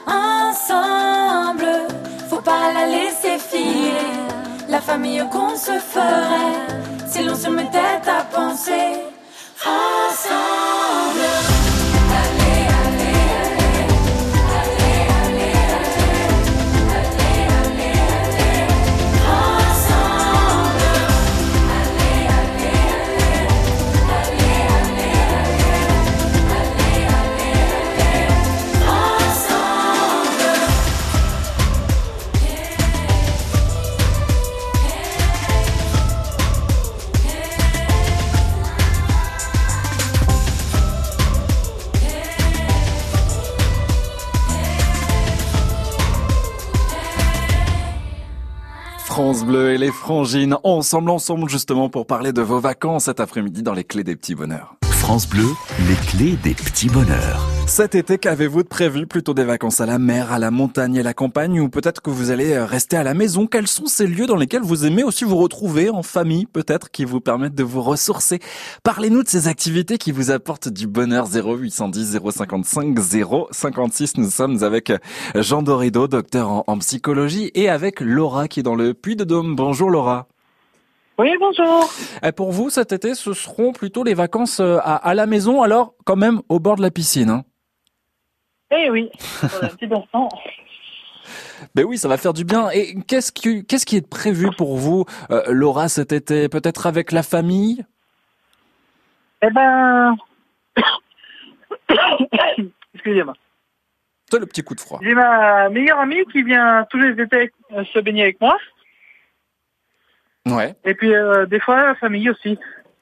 ensemble. 0.06 1.68
Faut 2.30 2.40
pas 2.40 2.72
la 2.72 2.86
laisser 2.86 3.36
filer, 3.38 4.08
la 4.70 4.80
famille 4.80 5.22
qu'on 5.30 5.54
se 5.54 5.78
ferait 5.92 6.66
si 7.10 7.24
l'on 7.24 7.34
se 7.34 7.50
mettait 7.50 8.00
à 8.06 8.24
penser 8.24 9.02
ensemble. 9.66 10.57
France 49.28 49.44
Bleu 49.44 49.74
et 49.74 49.76
les 49.76 49.92
frangines 49.92 50.56
ensemble, 50.64 51.10
ensemble 51.10 51.50
justement 51.50 51.90
pour 51.90 52.06
parler 52.06 52.32
de 52.32 52.40
vos 52.40 52.60
vacances 52.60 53.04
cet 53.04 53.20
après-midi 53.20 53.62
dans 53.62 53.74
les 53.74 53.84
clés 53.84 54.02
des 54.02 54.16
petits 54.16 54.34
bonheurs. 54.34 54.76
France 54.86 55.28
Bleu, 55.28 55.44
les 55.86 55.96
clés 55.96 56.38
des 56.42 56.54
petits 56.54 56.88
bonheurs. 56.88 57.47
Cet 57.68 57.94
été, 57.94 58.16
qu'avez-vous 58.16 58.62
de 58.62 58.68
prévu 58.68 59.06
Plutôt 59.06 59.34
des 59.34 59.44
vacances 59.44 59.80
à 59.80 59.86
la 59.86 59.98
mer, 59.98 60.32
à 60.32 60.38
la 60.38 60.50
montagne 60.50 60.96
et 60.96 61.00
à 61.00 61.02
la 61.02 61.12
campagne 61.12 61.60
ou 61.60 61.68
peut-être 61.68 62.00
que 62.00 62.08
vous 62.08 62.30
allez 62.30 62.54
euh, 62.54 62.64
rester 62.64 62.96
à 62.96 63.04
la 63.04 63.12
maison? 63.12 63.46
Quels 63.46 63.68
sont 63.68 63.86
ces 63.86 64.06
lieux 64.06 64.26
dans 64.26 64.36
lesquels 64.36 64.62
vous 64.62 64.86
aimez 64.86 65.04
aussi 65.04 65.24
vous 65.24 65.36
retrouver 65.36 65.90
en 65.90 66.02
famille 66.02 66.46
peut-être 66.46 66.90
qui 66.90 67.04
vous 67.04 67.20
permettent 67.20 67.54
de 67.54 67.62
vous 67.62 67.82
ressourcer? 67.82 68.40
Parlez-nous 68.82 69.22
de 69.22 69.28
ces 69.28 69.48
activités 69.48 69.98
qui 69.98 70.12
vous 70.12 70.30
apportent 70.30 70.68
du 70.70 70.86
bonheur 70.88 71.28
0810 71.28 72.18
055 72.30 72.98
056. 73.52 74.16
Nous 74.16 74.30
sommes 74.30 74.64
avec 74.64 74.90
euh, 74.90 74.98
Jean 75.36 75.62
Dorido, 75.62 76.08
docteur 76.08 76.48
en, 76.48 76.64
en 76.66 76.78
psychologie 76.78 77.52
et 77.54 77.68
avec 77.68 78.00
Laura 78.00 78.48
qui 78.48 78.60
est 78.60 78.64
dans 78.64 78.76
le 78.76 78.94
Puy-de-Dôme. 78.94 79.54
Bonjour 79.54 79.90
Laura. 79.90 80.26
Oui, 81.18 81.30
bonjour. 81.38 81.92
Et 82.24 82.32
pour 82.32 82.50
vous, 82.50 82.70
cet 82.70 82.92
été, 82.92 83.14
ce 83.14 83.34
seront 83.34 83.72
plutôt 83.72 84.04
les 84.04 84.14
vacances 84.14 84.58
euh, 84.58 84.78
à, 84.78 84.96
à 84.96 85.14
la 85.14 85.26
maison, 85.26 85.62
alors 85.62 85.94
quand 86.06 86.16
même 86.16 86.40
au 86.48 86.60
bord 86.60 86.76
de 86.76 86.82
la 86.82 86.90
piscine. 86.90 87.28
Hein? 87.28 87.44
Eh 88.70 88.90
oui, 88.90 89.10
pour 89.40 89.64
un 89.64 89.68
petit 89.76 89.92
instant. 89.92 90.28
Ben 91.74 91.84
oui, 91.84 91.98
ça 91.98 92.08
va 92.08 92.16
faire 92.16 92.32
du 92.32 92.44
bien. 92.44 92.70
Et 92.70 92.94
qu'est-ce 93.06 93.32
qui, 93.32 93.64
qu'est-ce 93.66 93.86
qui 93.86 93.96
est 93.96 94.08
prévu 94.08 94.48
pour 94.56 94.76
vous, 94.76 95.04
euh, 95.30 95.42
Laura, 95.48 95.88
cet 95.88 96.12
été? 96.12 96.48
Peut-être 96.48 96.86
avec 96.86 97.12
la 97.12 97.22
famille? 97.22 97.84
Eh 99.42 99.50
ben... 99.50 100.16
Excusez-moi. 102.94 103.34
C'est 104.30 104.38
le 104.38 104.46
petit 104.46 104.62
coup 104.62 104.74
de 104.74 104.80
froid. 104.80 105.00
J'ai 105.02 105.14
ma 105.14 105.68
meilleure 105.70 106.00
amie 106.00 106.24
qui 106.32 106.42
vient 106.42 106.86
tous 106.90 106.98
les 106.98 107.22
étés 107.22 107.50
euh, 107.72 107.84
se 107.84 107.98
baigner 107.98 108.24
avec 108.24 108.40
moi. 108.40 108.58
Ouais. 110.46 110.74
Et 110.84 110.94
puis 110.94 111.14
euh, 111.14 111.46
des 111.46 111.60
fois 111.60 111.82
la 111.82 111.94
famille 111.94 112.28
aussi. 112.30 112.58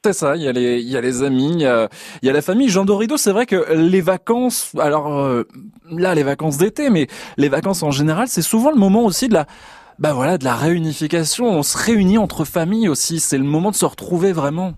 C'est 0.06 0.12
ça, 0.12 0.36
il 0.36 0.42
y 0.42 0.46
a 0.46 0.52
les, 0.52 0.80
il 0.80 0.88
y 0.88 0.96
a 0.96 1.00
les 1.00 1.24
amis, 1.24 1.54
il 1.54 1.62
y 1.62 1.66
a, 1.66 1.88
la 2.32 2.40
famille. 2.40 2.68
Jean 2.68 2.84
Dorido, 2.84 3.16
c'est 3.16 3.32
vrai 3.32 3.44
que 3.44 3.72
les 3.72 4.00
vacances, 4.00 4.70
alors 4.78 5.12
euh, 5.18 5.42
là, 5.90 6.14
les 6.14 6.22
vacances 6.22 6.58
d'été, 6.58 6.90
mais 6.90 7.08
les 7.36 7.48
vacances 7.48 7.82
en 7.82 7.90
général, 7.90 8.28
c'est 8.28 8.40
souvent 8.40 8.70
le 8.70 8.76
moment 8.76 9.04
aussi 9.04 9.26
de 9.26 9.34
la, 9.34 9.46
bah 9.98 10.12
voilà, 10.12 10.38
de 10.38 10.44
la 10.44 10.54
réunification. 10.54 11.46
On 11.46 11.64
se 11.64 11.76
réunit 11.76 12.18
entre 12.18 12.44
familles 12.44 12.88
aussi. 12.88 13.18
C'est 13.18 13.36
le 13.36 13.42
moment 13.42 13.72
de 13.72 13.74
se 13.74 13.84
retrouver 13.84 14.32
vraiment. 14.32 14.74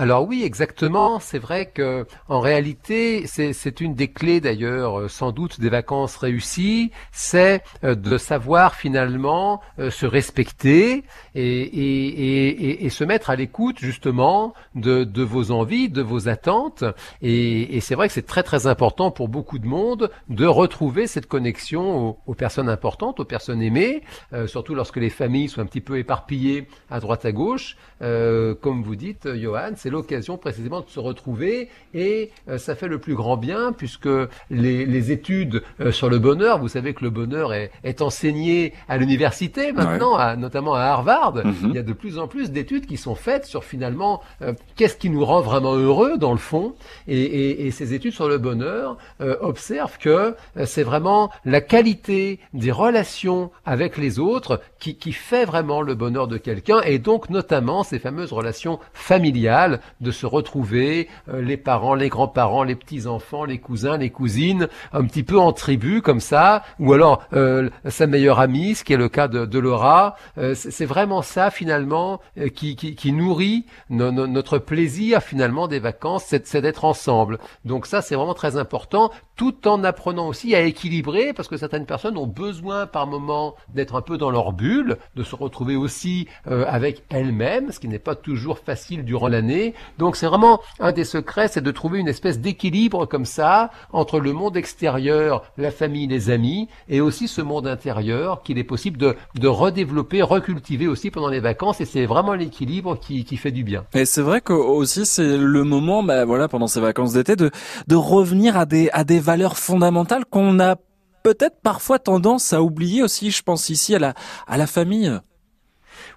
Alors 0.00 0.26
oui, 0.26 0.44
exactement. 0.44 1.20
C'est 1.20 1.38
vrai 1.38 1.66
que 1.66 2.06
en 2.26 2.40
réalité, 2.40 3.26
c'est 3.26 3.80
une 3.82 3.94
des 3.94 4.08
clés 4.08 4.40
d'ailleurs, 4.40 4.98
euh, 4.98 5.08
sans 5.08 5.30
doute, 5.30 5.60
des 5.60 5.68
vacances 5.68 6.16
réussies, 6.16 6.90
c'est 7.12 7.62
euh, 7.84 7.94
de 7.94 8.16
savoir 8.16 8.76
finalement 8.76 9.60
euh, 9.78 9.90
se 9.90 10.06
respecter 10.06 11.04
et, 11.34 12.88
se 12.88 13.04
mettre 13.04 13.28
à 13.28 13.36
l'écoute 13.36 13.78
justement 13.78 14.54
de, 14.74 15.04
de, 15.04 15.22
vos 15.22 15.50
envies, 15.50 15.90
de 15.90 16.00
vos 16.00 16.30
attentes. 16.30 16.82
Et, 17.20 17.78
c'est 17.82 17.94
vrai 17.94 18.08
que 18.08 18.14
c'est 18.14 18.26
très 18.26 18.42
très 18.42 18.66
important 18.66 19.10
pour 19.10 19.28
beaucoup 19.28 19.58
de 19.58 19.66
monde 19.66 20.10
de 20.30 20.46
retrouver 20.46 21.08
cette 21.08 21.26
connexion 21.26 22.16
aux, 22.26 22.34
personnes 22.34 22.70
importantes, 22.70 23.20
aux 23.20 23.24
personnes 23.26 23.60
aimées, 23.60 24.02
surtout 24.46 24.74
lorsque 24.74 24.96
les 24.96 25.10
familles 25.10 25.48
sont 25.48 25.60
un 25.60 25.66
petit 25.66 25.80
peu 25.82 25.98
éparpillées 25.98 26.68
à 26.90 27.00
droite 27.00 27.26
à 27.26 27.32
gauche. 27.32 27.76
comme 28.00 28.82
vous 28.82 28.96
dites, 28.96 29.28
Johan, 29.34 29.76
l'occasion 29.90 30.36
précisément 30.36 30.80
de 30.80 30.88
se 30.88 31.00
retrouver 31.00 31.68
et 31.94 32.30
euh, 32.48 32.58
ça 32.58 32.74
fait 32.74 32.88
le 32.88 32.98
plus 32.98 33.14
grand 33.14 33.36
bien 33.36 33.72
puisque 33.72 34.08
les, 34.50 35.12
études 35.12 35.62
euh, 35.80 35.92
sur 35.92 36.08
le 36.08 36.18
bonheur, 36.18 36.58
vous 36.58 36.68
savez 36.68 36.94
que 36.94 37.04
le 37.04 37.10
bonheur 37.10 37.52
est, 37.52 37.70
enseigné 38.00 38.72
à 38.88 38.96
l'université 38.96 39.72
maintenant, 39.72 40.36
notamment 40.36 40.74
à 40.74 40.82
Harvard. 40.82 41.34
Mhm. 41.34 41.54
Il 41.64 41.74
y 41.74 41.78
a 41.78 41.82
de 41.82 41.92
plus 41.92 42.18
en 42.18 42.28
plus 42.28 42.50
d'études 42.50 42.86
qui 42.86 42.96
sont 42.96 43.14
faites 43.14 43.44
sur 43.44 43.64
finalement 43.64 44.22
euh, 44.42 44.54
qu'est-ce 44.76 44.96
qui 44.96 45.10
nous 45.10 45.24
rend 45.24 45.40
vraiment 45.40 45.74
heureux 45.74 46.16
dans 46.16 46.32
le 46.32 46.38
fond. 46.38 46.74
Et, 47.08 47.70
ces 47.70 47.94
études 47.94 48.12
sur 48.12 48.28
le 48.28 48.38
bonheur 48.38 48.96
observent 49.20 49.98
que 49.98 50.34
c'est 50.64 50.82
vraiment 50.82 51.30
la 51.44 51.60
qualité 51.60 52.40
des 52.52 52.72
relations 52.72 53.50
avec 53.64 53.96
les 53.96 54.18
autres 54.18 54.60
qui, 54.80 54.96
qui 54.96 55.12
fait 55.12 55.44
vraiment 55.44 55.82
le 55.82 55.94
bonheur 55.94 56.26
de 56.26 56.36
quelqu'un 56.36 56.80
et 56.82 56.98
donc 56.98 57.30
notamment 57.30 57.84
ces 57.84 57.98
fameuses 57.98 58.32
relations 58.32 58.78
familiales 58.92 59.69
de 60.00 60.10
se 60.10 60.26
retrouver, 60.26 61.08
euh, 61.28 61.42
les 61.42 61.56
parents, 61.56 61.94
les 61.94 62.08
grands-parents, 62.08 62.62
les 62.62 62.74
petits-enfants, 62.74 63.44
les 63.44 63.58
cousins, 63.58 63.96
les 63.96 64.10
cousines, 64.10 64.68
un 64.92 65.04
petit 65.04 65.22
peu 65.22 65.38
en 65.38 65.52
tribu 65.52 66.02
comme 66.02 66.20
ça, 66.20 66.62
ou 66.78 66.92
alors 66.92 67.22
euh, 67.32 67.70
sa 67.88 68.06
meilleure 68.06 68.40
amie, 68.40 68.74
ce 68.74 68.84
qui 68.84 68.92
est 68.92 68.96
le 68.96 69.08
cas 69.08 69.28
de, 69.28 69.58
Laura. 69.58 70.16
Euh, 70.38 70.54
c'est 70.54 70.86
vraiment 70.86 71.20
ça 71.20 71.50
finalement 71.50 72.20
qui 72.54 73.12
nourrit 73.12 73.66
notre 73.90 74.58
plaisir 74.58 75.22
finalement 75.22 75.68
des 75.68 75.78
vacances, 75.78 76.24
c'est 76.24 76.62
d'être 76.62 76.84
ensemble. 76.84 77.38
Donc 77.64 77.86
ça 77.86 78.00
c'est 78.00 78.14
vraiment 78.14 78.34
très 78.34 78.56
important, 78.56 79.10
tout 79.36 79.68
en 79.68 79.84
apprenant 79.84 80.28
aussi 80.28 80.54
à 80.54 80.62
équilibrer, 80.62 81.32
parce 81.34 81.48
que 81.48 81.58
certaines 81.58 81.84
personnes 81.84 82.16
ont 82.16 82.26
besoin 82.26 82.86
par 82.86 83.06
moment 83.06 83.54
d'être 83.74 83.96
un 83.96 84.02
peu 84.02 84.16
dans 84.16 84.30
leur 84.30 84.52
bulle, 84.52 84.96
de 85.14 85.22
se 85.22 85.36
retrouver 85.36 85.76
aussi 85.76 86.26
avec 86.46 87.04
elles-mêmes, 87.10 87.70
ce 87.70 87.80
qui 87.80 87.88
n'est 87.88 87.98
pas 87.98 88.14
toujours 88.14 88.58
facile 88.58 89.04
durant 89.04 89.28
l'année 89.28 89.59
donc 89.98 90.16
c'est 90.16 90.26
vraiment 90.26 90.60
un 90.78 90.92
des 90.92 91.04
secrets, 91.04 91.48
c'est 91.48 91.60
de 91.60 91.70
trouver 91.70 91.98
une 91.98 92.08
espèce 92.08 92.38
d'équilibre 92.40 93.06
comme 93.06 93.24
ça 93.24 93.70
entre 93.92 94.20
le 94.20 94.32
monde 94.32 94.56
extérieur, 94.56 95.42
la 95.56 95.70
famille, 95.70 96.06
les 96.06 96.30
amis, 96.30 96.68
et 96.88 97.00
aussi 97.00 97.28
ce 97.28 97.42
monde 97.42 97.66
intérieur 97.66 98.42
qu'il 98.42 98.58
est 98.58 98.64
possible 98.64 98.98
de, 98.98 99.16
de 99.34 99.48
redévelopper, 99.48 100.22
recultiver 100.22 100.88
aussi 100.88 101.10
pendant 101.10 101.28
les 101.28 101.40
vacances. 101.40 101.80
Et 101.80 101.84
c'est 101.84 102.06
vraiment 102.06 102.34
l'équilibre 102.34 102.98
qui, 102.98 103.24
qui 103.24 103.36
fait 103.36 103.52
du 103.52 103.64
bien. 103.64 103.84
Et 103.94 104.04
c'est 104.04 104.22
vrai 104.22 104.40
que 104.40 104.52
aussi 104.52 105.06
c'est 105.06 105.36
le 105.36 105.64
moment, 105.64 106.02
bah 106.02 106.24
voilà, 106.24 106.48
pendant 106.48 106.66
ces 106.66 106.80
vacances 106.80 107.12
d'été, 107.12 107.36
de, 107.36 107.50
de 107.86 107.96
revenir 107.96 108.56
à 108.56 108.66
des, 108.66 108.90
à 108.92 109.04
des 109.04 109.20
valeurs 109.20 109.56
fondamentales 109.56 110.24
qu'on 110.24 110.60
a 110.60 110.76
peut-être 111.22 111.60
parfois 111.62 111.98
tendance 111.98 112.52
à 112.52 112.62
oublier 112.62 113.02
aussi. 113.02 113.30
Je 113.30 113.42
pense 113.42 113.68
ici 113.68 113.94
à 113.94 113.98
la, 113.98 114.14
à 114.46 114.56
la 114.56 114.66
famille. 114.66 115.12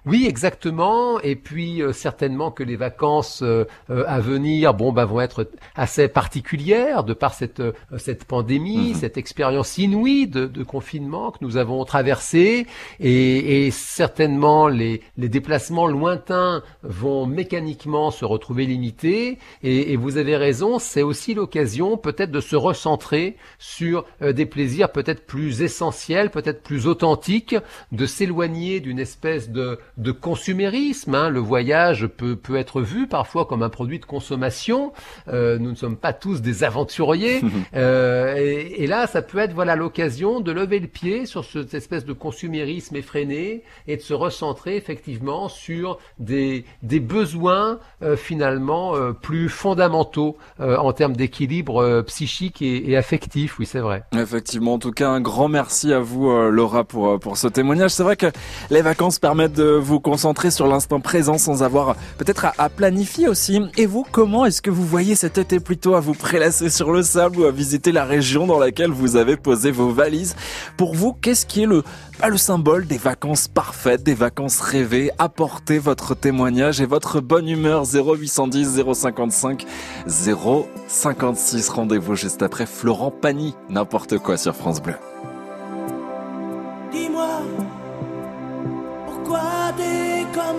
Oui, 0.06 0.26
exactement. 0.26 1.18
Et 1.20 1.34
puis 1.34 1.80
euh, 1.80 1.94
certainement 1.94 2.50
que 2.50 2.62
les 2.62 2.76
vacances 2.76 3.40
euh, 3.42 3.64
euh, 3.88 4.04
à 4.06 4.20
venir, 4.20 4.74
bon, 4.74 4.92
bah, 4.92 5.06
vont 5.06 5.22
être 5.22 5.50
assez 5.74 6.08
particulières 6.08 7.04
de 7.04 7.14
par 7.14 7.32
cette 7.32 7.62
cette 7.96 8.24
pandémie, 8.24 8.90
mhm. 8.90 8.94
cette 8.94 9.16
expérience 9.16 9.78
inouïe 9.78 10.26
de, 10.26 10.46
de, 10.46 10.62
confinement 10.62 11.30
que 11.30 11.38
nous 11.40 11.56
avons 11.56 11.84
traversée, 11.84 12.66
et, 13.00 13.66
et 13.66 13.70
certainement 13.70 14.68
les, 14.68 15.00
les 15.16 15.28
déplacements 15.28 15.86
lointains 15.86 16.62
vont 16.82 17.26
mécaniquement 17.26 18.10
se 18.10 18.24
retrouver 18.24 18.66
limités. 18.66 19.38
Et, 19.62 19.92
et 19.92 19.96
vous 19.96 20.18
avez 20.18 20.36
raison, 20.36 20.78
c'est 20.78 21.02
aussi 21.02 21.32
l'occasion 21.32 21.96
peut-être 21.96 22.30
de 22.30 22.40
se 22.40 22.56
recentrer 22.56 23.36
sur 23.58 24.04
des 24.20 24.46
plaisirs 24.46 24.92
peut-être 24.92 25.26
plus 25.26 25.62
essentiels, 25.62 26.30
peut-être 26.30 26.62
plus 26.62 26.86
authentiques, 26.86 27.56
de 27.92 28.06
s'éloigner 28.06 28.80
d'une 28.80 28.98
espèce 28.98 29.50
de 29.50 29.78
de 29.96 30.12
consumérisme. 30.12 31.14
Hein. 31.14 31.28
Le 31.28 31.40
voyage 31.40 32.06
peut, 32.06 32.36
peut 32.36 32.56
être 32.56 32.80
vu 32.80 33.06
parfois 33.06 33.44
comme 33.44 33.62
un 33.62 33.68
produit 33.68 33.98
de 33.98 34.04
consommation. 34.04 34.92
Euh, 35.28 35.58
nous 35.58 35.70
ne 35.70 35.76
sommes 35.76 35.96
pas 35.96 36.12
tous 36.12 36.42
des 36.42 36.64
aventuriers. 36.64 37.40
euh, 37.74 38.34
et, 38.36 38.86
là, 38.86 39.06
ça 39.06 39.22
peut 39.22 39.38
être 39.38 39.54
voilà 39.54 39.76
l'occasion 39.76 40.40
de 40.40 40.52
lever 40.52 40.78
le 40.78 40.88
pied 40.88 41.26
sur 41.26 41.44
cette 41.44 41.74
espèce 41.74 42.04
de 42.04 42.12
consumérisme 42.12 42.96
effréné 42.96 43.62
et 43.86 43.96
de 43.96 44.02
se 44.02 44.14
recentrer 44.14 44.76
effectivement 44.76 45.48
sur 45.48 45.98
des, 46.18 46.64
des 46.82 47.00
besoins 47.00 47.78
euh, 48.02 48.16
finalement 48.16 48.94
euh, 48.94 49.12
plus 49.12 49.48
fondamentaux 49.48 50.36
euh, 50.60 50.76
en 50.76 50.92
termes 50.92 51.16
d'équilibre 51.16 52.02
psychique 52.02 52.62
et, 52.62 52.90
et, 52.90 52.96
affectif. 52.96 53.58
Oui, 53.58 53.66
c'est 53.66 53.80
vrai. 53.80 54.04
Effectivement. 54.16 54.74
En 54.74 54.78
tout 54.78 54.92
cas, 54.92 55.08
un 55.08 55.20
grand 55.20 55.48
merci 55.48 55.92
à 55.92 56.00
vous, 56.00 56.30
Laura, 56.50 56.84
pour, 56.84 57.18
pour 57.18 57.36
ce 57.36 57.46
témoignage. 57.48 57.92
C'est 57.92 58.02
vrai 58.02 58.16
que 58.16 58.26
les 58.70 58.82
vacances 58.82 59.18
permettent 59.18 59.52
de 59.52 59.64
vous 59.84 60.00
concentrer 60.00 60.50
sur 60.50 60.66
l'instant 60.66 61.00
présent 61.00 61.38
sans 61.38 61.62
avoir 61.62 61.96
peut-être 62.18 62.46
à, 62.58 62.68
planifier 62.68 63.28
aussi. 63.28 63.60
Et 63.76 63.86
vous, 63.86 64.04
comment 64.10 64.44
est-ce 64.46 64.62
que 64.62 64.70
vous 64.70 64.84
voyez 64.84 65.14
cet 65.14 65.38
été 65.38 65.60
plutôt 65.60 65.94
à 65.94 66.00
vous 66.00 66.14
prélasser 66.14 66.70
sur 66.70 66.90
le 66.92 67.02
sable 67.02 67.38
ou 67.38 67.44
à 67.44 67.50
visiter 67.50 67.92
la 67.92 68.04
région 68.04 68.46
dans 68.46 68.58
laquelle 68.58 68.90
vous 68.90 69.16
avez 69.16 69.36
posé 69.36 69.70
vos 69.70 69.90
valises? 69.90 70.34
Pour 70.76 70.94
vous, 70.94 71.12
qu'est-ce 71.12 71.46
qui 71.46 71.62
est 71.62 71.66
le, 71.66 71.82
le 72.26 72.36
symbole 72.36 72.86
des 72.86 72.98
vacances 72.98 73.48
parfaites, 73.48 74.02
des 74.02 74.14
vacances 74.14 74.60
rêvées? 74.60 75.10
Apportez 75.18 75.78
votre 75.78 76.14
témoignage 76.14 76.80
et 76.80 76.86
votre 76.86 77.20
bonne 77.20 77.48
humeur 77.48 77.84
0810 77.84 78.82
055 78.94 79.66
056. 80.06 81.68
Rendez-vous 81.68 82.14
juste 82.14 82.42
après 82.42 82.66
Florent 82.66 83.10
Pagny, 83.10 83.54
n'importe 83.68 84.18
quoi 84.18 84.36
sur 84.36 84.54
France 84.56 84.82
Bleu. 84.82 84.94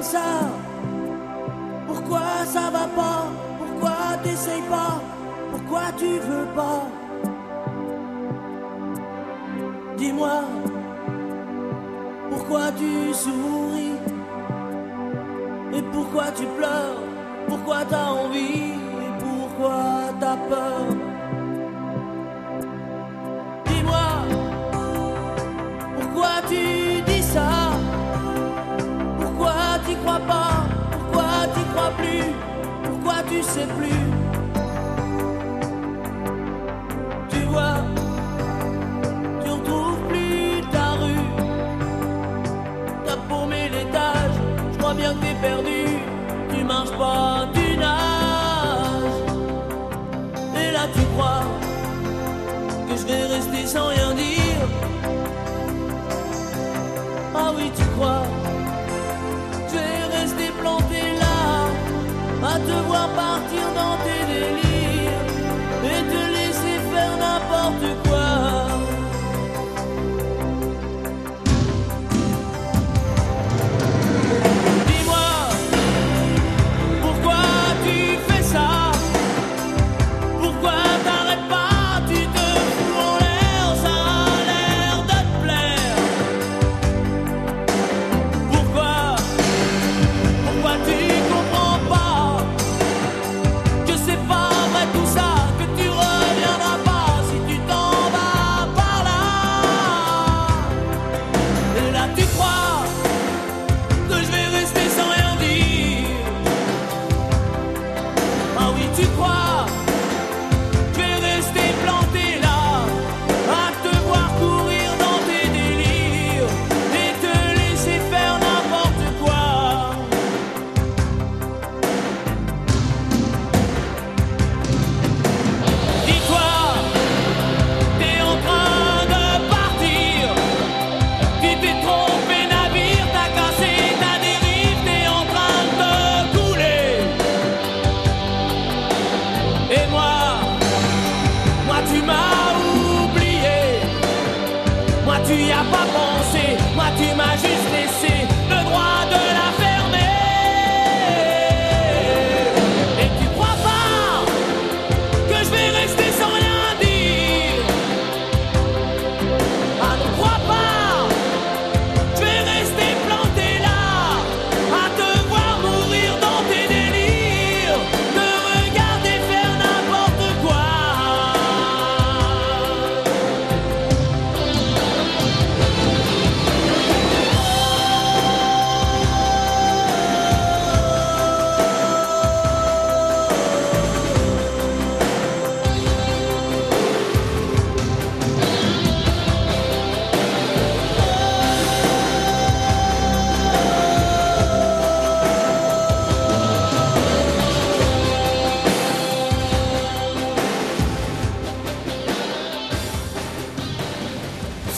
Ça. 0.06 0.30
Pourquoi 1.88 2.28
ça 2.46 2.66
va 2.76 2.86
pas? 3.00 3.24
Pourquoi 3.60 3.98
t'essayes 4.24 4.68
pas? 4.70 4.96
Pourquoi 5.52 5.84
tu 5.98 6.10
veux 6.28 6.48
pas? 6.60 6.82
Dis-moi 9.98 10.38
Pourquoi 12.30 12.66
tu 12.80 13.14
souris? 13.14 13.98
Et 15.74 15.84
pourquoi 15.94 16.26
tu 16.38 16.46
pleures? 16.58 17.02
Pourquoi 17.48 17.80
t'as 17.90 18.10
envie? 18.24 18.74
Et 19.06 19.12
pourquoi 19.26 19.80
t'as 20.20 20.38
peur? 20.52 20.86
Dis-moi 23.66 24.08
Pourquoi 25.98 26.34
tu 26.50 26.85
tu 33.36 33.44
sais 33.44 33.68
plus 33.78 34.02
Tu 37.30 37.40
vois, 37.52 37.78
tu 39.44 39.50
retrouves 39.52 40.00
plus 40.10 40.62
ta 40.72 40.88
rue. 41.02 41.28
T'as 43.06 43.18
paumé 43.30 43.70
l'étage, 43.70 44.36
je 44.72 44.78
crois 44.78 44.94
bien 44.94 45.14
que 45.14 45.22
t'es 45.24 45.36
perdu. 45.42 45.82
Tu 46.52 46.64
marches 46.64 46.96
pas, 47.02 47.48
tu 47.54 47.78
nages. 47.78 49.22
Et 50.62 50.72
là 50.72 50.84
tu 50.94 51.02
crois 51.14 51.44
que 52.88 52.96
je 53.00 53.06
vais 53.08 53.24
rester 53.36 53.66
sans 53.66 53.88
rien 53.88 54.14
dire. 54.14 54.68
Ah 57.36 57.52
oui, 57.56 57.70
tu 57.76 57.84
crois 57.96 58.24
à 62.46 62.60
te 62.60 62.76
voir 62.88 63.10
partir 63.10 63.66
dans 63.80 63.98
tes 64.06 64.24
délires 64.32 65.22
et 65.84 66.02
te 66.12 66.22
laisser 66.36 66.78
faire 66.92 67.18
n'importe 67.18 67.88
quoi. 68.08 68.35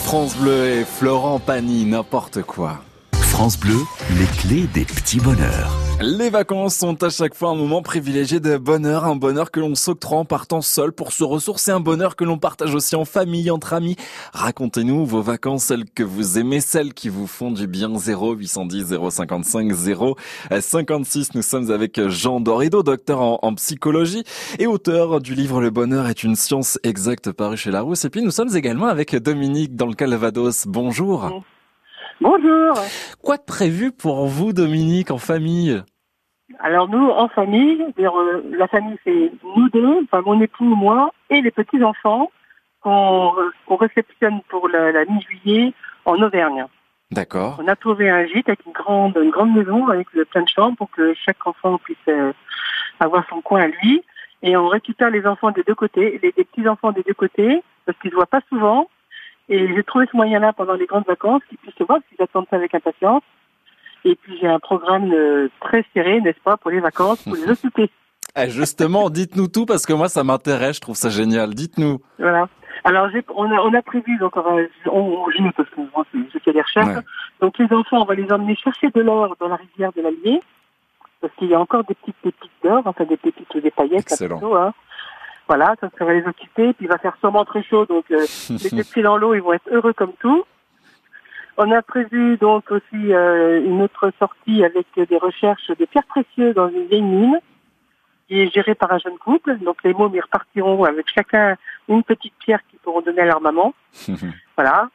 France 0.08 0.38
Bleu 0.38 0.70
et 0.70 0.84
Florent 0.86 1.38
Pagny, 1.38 1.84
n'importe 1.84 2.40
quoi. 2.40 2.78
France 3.12 3.60
Bleu, 3.60 3.76
les 4.18 4.24
clés 4.24 4.66
des 4.72 4.86
petits 4.86 5.20
bonheurs. 5.20 5.87
Les 6.00 6.30
vacances 6.30 6.76
sont 6.76 7.02
à 7.02 7.10
chaque 7.10 7.34
fois 7.34 7.50
un 7.50 7.56
moment 7.56 7.82
privilégié 7.82 8.38
de 8.38 8.56
bonheur, 8.56 9.04
un 9.04 9.16
bonheur 9.16 9.50
que 9.50 9.58
l'on 9.58 9.74
s'octroie 9.74 10.18
en 10.18 10.24
partant 10.24 10.60
seul 10.60 10.92
pour 10.92 11.10
se 11.10 11.24
ressourcer, 11.24 11.72
un 11.72 11.80
bonheur 11.80 12.14
que 12.14 12.22
l'on 12.22 12.38
partage 12.38 12.72
aussi 12.72 12.94
en 12.94 13.04
famille, 13.04 13.50
entre 13.50 13.74
amis. 13.74 13.96
Racontez-nous 14.32 15.04
vos 15.04 15.22
vacances, 15.22 15.64
celles 15.64 15.86
que 15.90 16.04
vous 16.04 16.38
aimez, 16.38 16.60
celles 16.60 16.94
qui 16.94 17.08
vous 17.08 17.26
font 17.26 17.50
du 17.50 17.66
bien. 17.66 17.98
0 17.98 18.34
810 18.34 18.94
055 19.10 19.72
0 19.72 20.16
56. 20.60 21.34
Nous 21.34 21.42
sommes 21.42 21.72
avec 21.72 22.00
Jean 22.08 22.38
Dorido, 22.38 22.84
docteur 22.84 23.20
en, 23.20 23.54
psychologie 23.54 24.22
et 24.60 24.68
auteur 24.68 25.20
du 25.20 25.34
livre 25.34 25.60
Le 25.60 25.70
bonheur 25.70 26.06
est 26.06 26.22
une 26.22 26.36
science 26.36 26.78
exacte 26.84 27.32
paru 27.32 27.56
chez 27.56 27.72
Larousse. 27.72 28.04
Et 28.04 28.10
puis 28.10 28.22
nous 28.22 28.30
sommes 28.30 28.54
également 28.54 28.86
avec 28.86 29.16
Dominique 29.16 29.74
dans 29.74 29.86
le 29.86 29.94
Calvados. 29.94 30.68
Bonjour. 30.68 31.42
Bonjour. 32.20 32.74
Quoi 33.22 33.36
de 33.36 33.42
prévu 33.42 33.92
pour 33.92 34.26
vous, 34.26 34.52
Dominique, 34.52 35.10
en 35.10 35.18
famille? 35.18 35.82
Alors 36.60 36.88
nous, 36.88 37.08
en 37.10 37.28
famille, 37.28 37.84
euh, 37.98 38.42
la 38.50 38.66
famille 38.66 38.98
c'est 39.04 39.30
nous 39.56 39.68
deux, 39.68 40.02
enfin 40.04 40.22
mon 40.22 40.40
époux, 40.40 40.64
moi 40.64 41.12
et 41.30 41.40
les 41.40 41.50
petits 41.50 41.84
enfants 41.84 42.30
qu'on 42.80 43.76
réceptionne 43.78 44.40
pour 44.48 44.68
la, 44.68 44.92
la 44.92 45.04
mi-juillet 45.04 45.72
en 46.04 46.20
Auvergne. 46.20 46.66
D'accord. 47.10 47.58
On 47.62 47.68
a 47.68 47.76
trouvé 47.76 48.10
un 48.10 48.26
gîte 48.26 48.48
avec 48.48 48.64
une 48.66 48.72
grande, 48.72 49.16
une 49.22 49.30
grande 49.30 49.54
maison 49.54 49.88
avec 49.88 50.08
plein 50.10 50.42
de 50.42 50.48
chambres 50.48 50.76
pour 50.76 50.90
que 50.90 51.14
chaque 51.14 51.46
enfant 51.46 51.78
puisse 51.78 51.96
euh, 52.08 52.32
avoir 52.98 53.24
son 53.28 53.40
coin 53.40 53.62
à 53.62 53.66
lui. 53.66 54.02
Et 54.42 54.56
on 54.56 54.68
récupère 54.68 55.10
les 55.10 55.26
enfants 55.26 55.50
des 55.50 55.62
deux 55.62 55.74
côtés, 55.74 56.18
les, 56.22 56.32
les 56.36 56.44
petits 56.44 56.68
enfants 56.68 56.92
des 56.92 57.02
deux 57.02 57.14
côtés, 57.14 57.62
parce 57.86 57.98
qu'ils 57.98 58.10
se 58.10 58.16
voient 58.16 58.26
pas 58.26 58.40
souvent. 58.48 58.88
Et 59.48 59.66
j'ai 59.74 59.82
trouvé 59.82 60.06
ce 60.10 60.16
moyen-là 60.16 60.52
pendant 60.52 60.74
les 60.74 60.86
grandes 60.86 61.06
vacances 61.06 61.42
qu'ils 61.48 61.58
puissent 61.58 61.74
se 61.78 61.84
voir, 61.84 61.98
qu'ils 62.08 62.22
attendent 62.22 62.46
ça 62.50 62.56
avec 62.56 62.74
impatience. 62.74 63.22
Et 64.04 64.14
puis 64.14 64.36
j'ai 64.40 64.46
un 64.46 64.58
programme 64.60 65.10
euh, 65.12 65.48
très 65.60 65.84
serré, 65.94 66.20
n'est-ce 66.20 66.40
pas, 66.40 66.56
pour 66.56 66.70
les 66.70 66.80
vacances, 66.80 67.22
pour 67.22 67.34
les 67.34 67.50
occuper. 67.50 67.90
Eh, 68.36 68.50
justement, 68.50 69.08
dites-nous 69.08 69.48
tout 69.48 69.64
parce 69.64 69.86
que 69.86 69.92
moi 69.94 70.08
ça 70.08 70.22
m'intéresse, 70.22 70.76
je 70.76 70.80
trouve 70.82 70.94
ça 70.94 71.08
génial. 71.08 71.54
Dites-nous. 71.54 71.98
Voilà. 72.18 72.46
Alors 72.84 73.08
j'ai, 73.10 73.24
on, 73.34 73.50
a, 73.50 73.54
on 73.62 73.72
a 73.74 73.82
prévu, 73.82 74.16
donc 74.18 74.36
on, 74.36 74.42
va- 74.42 74.62
on, 74.92 74.98
on 75.00 75.30
j'ai- 75.30 75.50
parce 75.56 75.68
que 75.70 75.80
c'est- 76.12 76.18
j'ai 76.32 76.38
fait 76.40 76.52
des 76.52 76.60
recherches. 76.60 76.86
Ouais. 76.98 77.02
Donc 77.40 77.58
les 77.58 77.64
enfants, 77.74 78.02
on 78.02 78.04
va 78.04 78.14
les 78.14 78.30
emmener 78.30 78.54
chercher 78.54 78.90
de 78.90 79.00
l'or 79.00 79.34
dans 79.40 79.48
la 79.48 79.56
rivière 79.56 79.92
de 79.96 80.02
l'Allier, 80.02 80.40
parce 81.22 81.32
qu'il 81.36 81.48
y 81.48 81.54
a 81.54 81.58
encore 81.58 81.82
des 81.84 81.94
petites 81.94 82.16
pépites 82.22 82.50
d'or, 82.62 82.82
enfin 82.84 83.04
des 83.06 83.16
pépites 83.16 83.52
ou 83.54 83.60
des 83.60 83.70
paillettes 83.72 83.92
là, 83.92 83.98
Excellent. 84.14 84.38
plutôt. 84.38 84.54
Hein. 84.54 84.72
Voilà, 85.48 85.74
ça, 85.80 85.88
ça 85.98 86.04
va 86.04 86.12
les 86.12 86.26
occuper, 86.26 86.74
puis 86.74 86.84
il 86.84 86.88
va 86.88 86.98
faire 86.98 87.16
sûrement 87.20 87.44
très 87.44 87.62
chaud, 87.62 87.86
donc 87.86 88.04
euh, 88.10 88.26
les 88.50 88.70
deux 88.70 88.84
pieds 88.84 89.02
dans 89.02 89.16
l'eau, 89.16 89.34
ils 89.34 89.42
vont 89.42 89.54
être 89.54 89.68
heureux 89.70 89.94
comme 89.94 90.12
tout. 90.20 90.44
On 91.56 91.72
a 91.72 91.82
prévu 91.82 92.36
donc 92.36 92.70
aussi 92.70 93.12
euh, 93.12 93.64
une 93.64 93.82
autre 93.82 94.12
sortie 94.18 94.62
avec 94.62 94.86
des 94.96 95.16
recherches 95.16 95.68
de 95.68 95.84
pierres 95.86 96.06
précieuses 96.06 96.54
dans 96.54 96.68
une 96.68 96.86
vieille 96.86 97.02
mine 97.02 97.40
qui 98.28 98.40
est 98.40 98.52
gérée 98.52 98.74
par 98.74 98.92
un 98.92 98.98
jeune 98.98 99.18
couple. 99.18 99.58
Donc 99.58 99.82
les 99.82 99.94
mômes, 99.94 100.14
ils 100.14 100.20
repartiront 100.20 100.84
avec 100.84 101.06
chacun 101.12 101.56
une 101.88 102.04
petite 102.04 102.34
pierre 102.38 102.60
qu'ils 102.68 102.78
pourront 102.80 103.00
donner 103.00 103.22
à 103.22 103.26
leur 103.26 103.40
maman. 103.40 103.74
Voilà. 104.56 104.90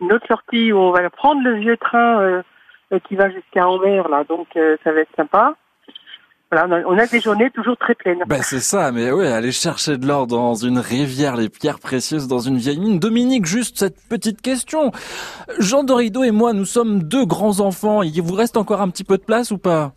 Une 0.00 0.12
autre 0.12 0.26
sortie 0.26 0.72
où 0.72 0.76
on 0.76 0.90
va 0.90 1.08
prendre 1.08 1.42
le 1.42 1.54
vieux 1.54 1.78
train 1.78 2.20
euh, 2.20 2.42
euh, 2.92 2.98
qui 3.08 3.16
va 3.16 3.30
jusqu'à 3.30 3.66
Anvers, 3.66 4.08
là. 4.10 4.24
Donc 4.24 4.48
euh, 4.56 4.76
ça 4.84 4.92
va 4.92 5.00
être 5.00 5.16
sympa. 5.16 5.54
Voilà, 6.52 6.84
on 6.86 6.96
a, 6.96 7.06
des 7.06 7.20
journées 7.20 7.50
toujours 7.50 7.76
très 7.76 7.96
pleines. 7.96 8.22
Ben 8.28 8.40
c'est 8.40 8.60
ça, 8.60 8.92
mais 8.92 9.10
oui, 9.10 9.26
aller 9.26 9.50
chercher 9.50 9.98
de 9.98 10.06
l'or 10.06 10.28
dans 10.28 10.54
une 10.54 10.78
rivière, 10.78 11.36
les 11.36 11.48
pierres 11.48 11.80
précieuses 11.80 12.28
dans 12.28 12.38
une 12.38 12.56
vieille 12.56 12.78
mine. 12.78 13.00
Dominique, 13.00 13.46
juste 13.46 13.78
cette 13.78 13.96
petite 14.08 14.40
question. 14.40 14.92
Jean 15.58 15.82
Dorido 15.82 16.22
et 16.22 16.30
moi, 16.30 16.52
nous 16.52 16.64
sommes 16.64 17.02
deux 17.02 17.26
grands 17.26 17.58
enfants. 17.58 18.02
Il 18.02 18.22
vous 18.22 18.34
reste 18.34 18.56
encore 18.56 18.80
un 18.80 18.90
petit 18.90 19.02
peu 19.02 19.18
de 19.18 19.24
place 19.24 19.50
ou 19.50 19.58
pas? 19.58 19.94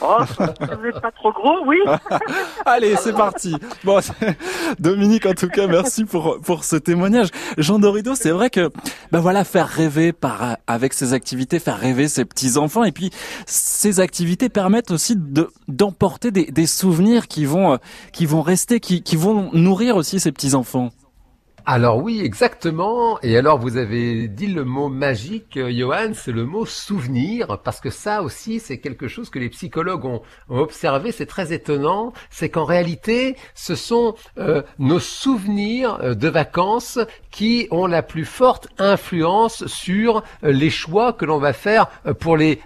Oh, 0.00 0.18
vous 0.38 0.82
n'êtes 0.84 1.00
pas 1.00 1.10
trop 1.12 1.32
gros, 1.32 1.64
oui. 1.66 1.78
Allez, 2.66 2.96
c'est 2.96 3.12
parti. 3.12 3.54
Bon, 3.84 4.00
Dominique, 4.78 5.26
en 5.26 5.34
tout 5.34 5.48
cas, 5.48 5.66
merci 5.66 6.04
pour 6.04 6.40
pour 6.40 6.64
ce 6.64 6.76
témoignage. 6.76 7.28
Jean 7.58 7.78
Dorido, 7.78 8.14
c'est 8.14 8.30
vrai 8.30 8.50
que 8.50 8.70
ben 9.12 9.20
voilà, 9.20 9.44
faire 9.44 9.68
rêver 9.68 10.12
par 10.12 10.56
avec 10.66 10.92
ces 10.92 11.12
activités, 11.12 11.58
faire 11.58 11.78
rêver 11.78 12.08
ses 12.08 12.24
petits 12.24 12.56
enfants, 12.56 12.84
et 12.84 12.92
puis 12.92 13.10
ces 13.46 14.00
activités 14.00 14.48
permettent 14.48 14.90
aussi 14.90 15.14
de 15.16 15.50
d'emporter 15.68 16.30
des, 16.30 16.46
des 16.46 16.66
souvenirs 16.66 17.28
qui 17.28 17.44
vont 17.44 17.74
euh, 17.74 17.76
qui 18.12 18.26
vont 18.26 18.42
rester, 18.42 18.80
qui 18.80 19.02
qui 19.02 19.16
vont 19.16 19.50
nourrir 19.52 19.96
aussi 19.96 20.20
ces 20.20 20.32
petits 20.32 20.54
enfants. 20.54 20.90
Alors 21.66 21.96
oui, 21.96 22.20
exactement. 22.22 23.18
Et 23.22 23.38
alors 23.38 23.58
vous 23.58 23.78
avez 23.78 24.28
dit 24.28 24.48
le 24.48 24.64
mot 24.64 24.90
magique, 24.90 25.56
euh, 25.56 25.72
Johan, 25.72 26.12
c'est 26.12 26.30
le 26.30 26.44
mot 26.44 26.66
souvenir, 26.66 27.58
parce 27.64 27.80
que 27.80 27.88
ça 27.88 28.22
aussi 28.22 28.60
c'est 28.60 28.76
quelque 28.76 29.08
chose 29.08 29.30
que 29.30 29.38
les 29.38 29.48
psychologues 29.48 30.04
ont, 30.04 30.20
observé, 30.50 31.10
c'est 31.10 31.24
très 31.24 31.54
étonnant, 31.54 32.12
c'est 32.28 32.50
qu'en 32.50 32.66
réalité 32.66 33.36
ce 33.54 33.74
sont 33.76 34.14
euh, 34.36 34.60
nos 34.78 34.98
souvenirs 34.98 35.98
euh, 36.02 36.14
de 36.14 36.28
vacances 36.28 36.98
qui 37.30 37.66
ont 37.70 37.86
la 37.86 38.02
plus 38.02 38.26
forte 38.26 38.68
influence 38.78 39.66
sur 39.66 40.22
les 40.42 40.68
choix 40.68 41.14
que 41.14 41.24
l'on 41.24 41.38
va 41.38 41.54
faire 41.54 41.88
pour 42.20 42.36
les 42.36 42.60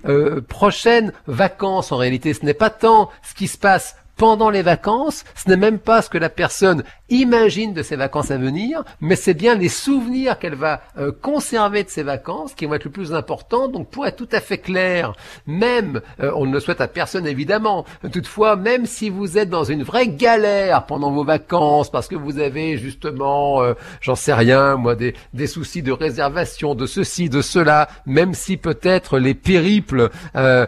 prochaines 0.49 1.13
vacances. 1.27 1.93
En 1.93 1.97
réalité, 1.97 2.35
ce 2.35 2.45
n'est 2.45 2.53
pas 2.53 2.69
tant 2.69 3.11
ce 3.23 3.35
qui 3.35 3.49
se 3.49 3.57
passe 3.57 3.97
pendant 4.19 4.51
les 4.51 4.63
vacances, 4.63 5.25
ce 5.35 5.49
n'est 5.49 5.57
même 5.57 5.79
pas 5.79 6.03
ce 6.03 6.11
que 6.11 6.19
la 6.19 6.29
personne 6.29 6.83
imagine 7.11 7.73
de 7.73 7.83
ses 7.83 7.97
vacances 7.97 8.31
à 8.31 8.37
venir, 8.37 8.85
mais 9.01 9.17
c'est 9.17 9.35
bien 9.35 9.55
les 9.55 9.69
souvenirs 9.69 10.39
qu'elle 10.39 10.55
va 10.55 10.83
euh, 10.99 11.13
conserver 11.13 11.85
de 11.85 11.89
ses 11.89 12.03
vacances 12.03 12.55
qui 12.55 12.67
vont 12.67 12.75
être 12.75 12.85
le 12.85 12.91
plus 12.91 13.13
important. 13.13 13.69
Donc 13.69 13.89
pour 13.89 14.07
être 14.07 14.17
tout 14.17 14.29
à 14.33 14.41
fait 14.41 14.59
clair, 14.59 15.15
même, 15.47 16.01
euh, 16.21 16.33
on 16.35 16.47
ne 16.47 16.53
le 16.53 16.61
souhaite 16.61 16.81
à 16.81 16.89
personne 16.89 17.27
évidemment, 17.27 17.85
toutefois, 18.13 18.57
même 18.57 18.87
si 18.87 19.11
vous 19.11 19.39
êtes 19.39 19.51
dans 19.51 19.65
une 19.65 19.83
vraie 19.83 20.09
galère 20.09 20.87
pendant 20.87 21.11
vos 21.11 21.25
vacances, 21.25 21.91
parce 21.91 22.09
que 22.09 22.17
vous 22.17 22.39
avez 22.39 22.77
justement, 22.77 23.63
euh, 23.63 23.75
j'en 24.01 24.15
sais 24.15 24.35
rien, 24.35 24.77
moi, 24.77 24.95
des, 24.95 25.15
soucis 25.47 25.83
de 25.83 25.93
réservation, 25.93 26.75
de 26.75 26.87
ceci, 26.87 27.31
de 27.31 27.41
cela, 27.41 27.89
même 28.05 28.35
si 28.35 28.57
peut-être 28.57 29.19
les 29.19 29.35
périples 29.35 30.11
euh, 30.37 30.67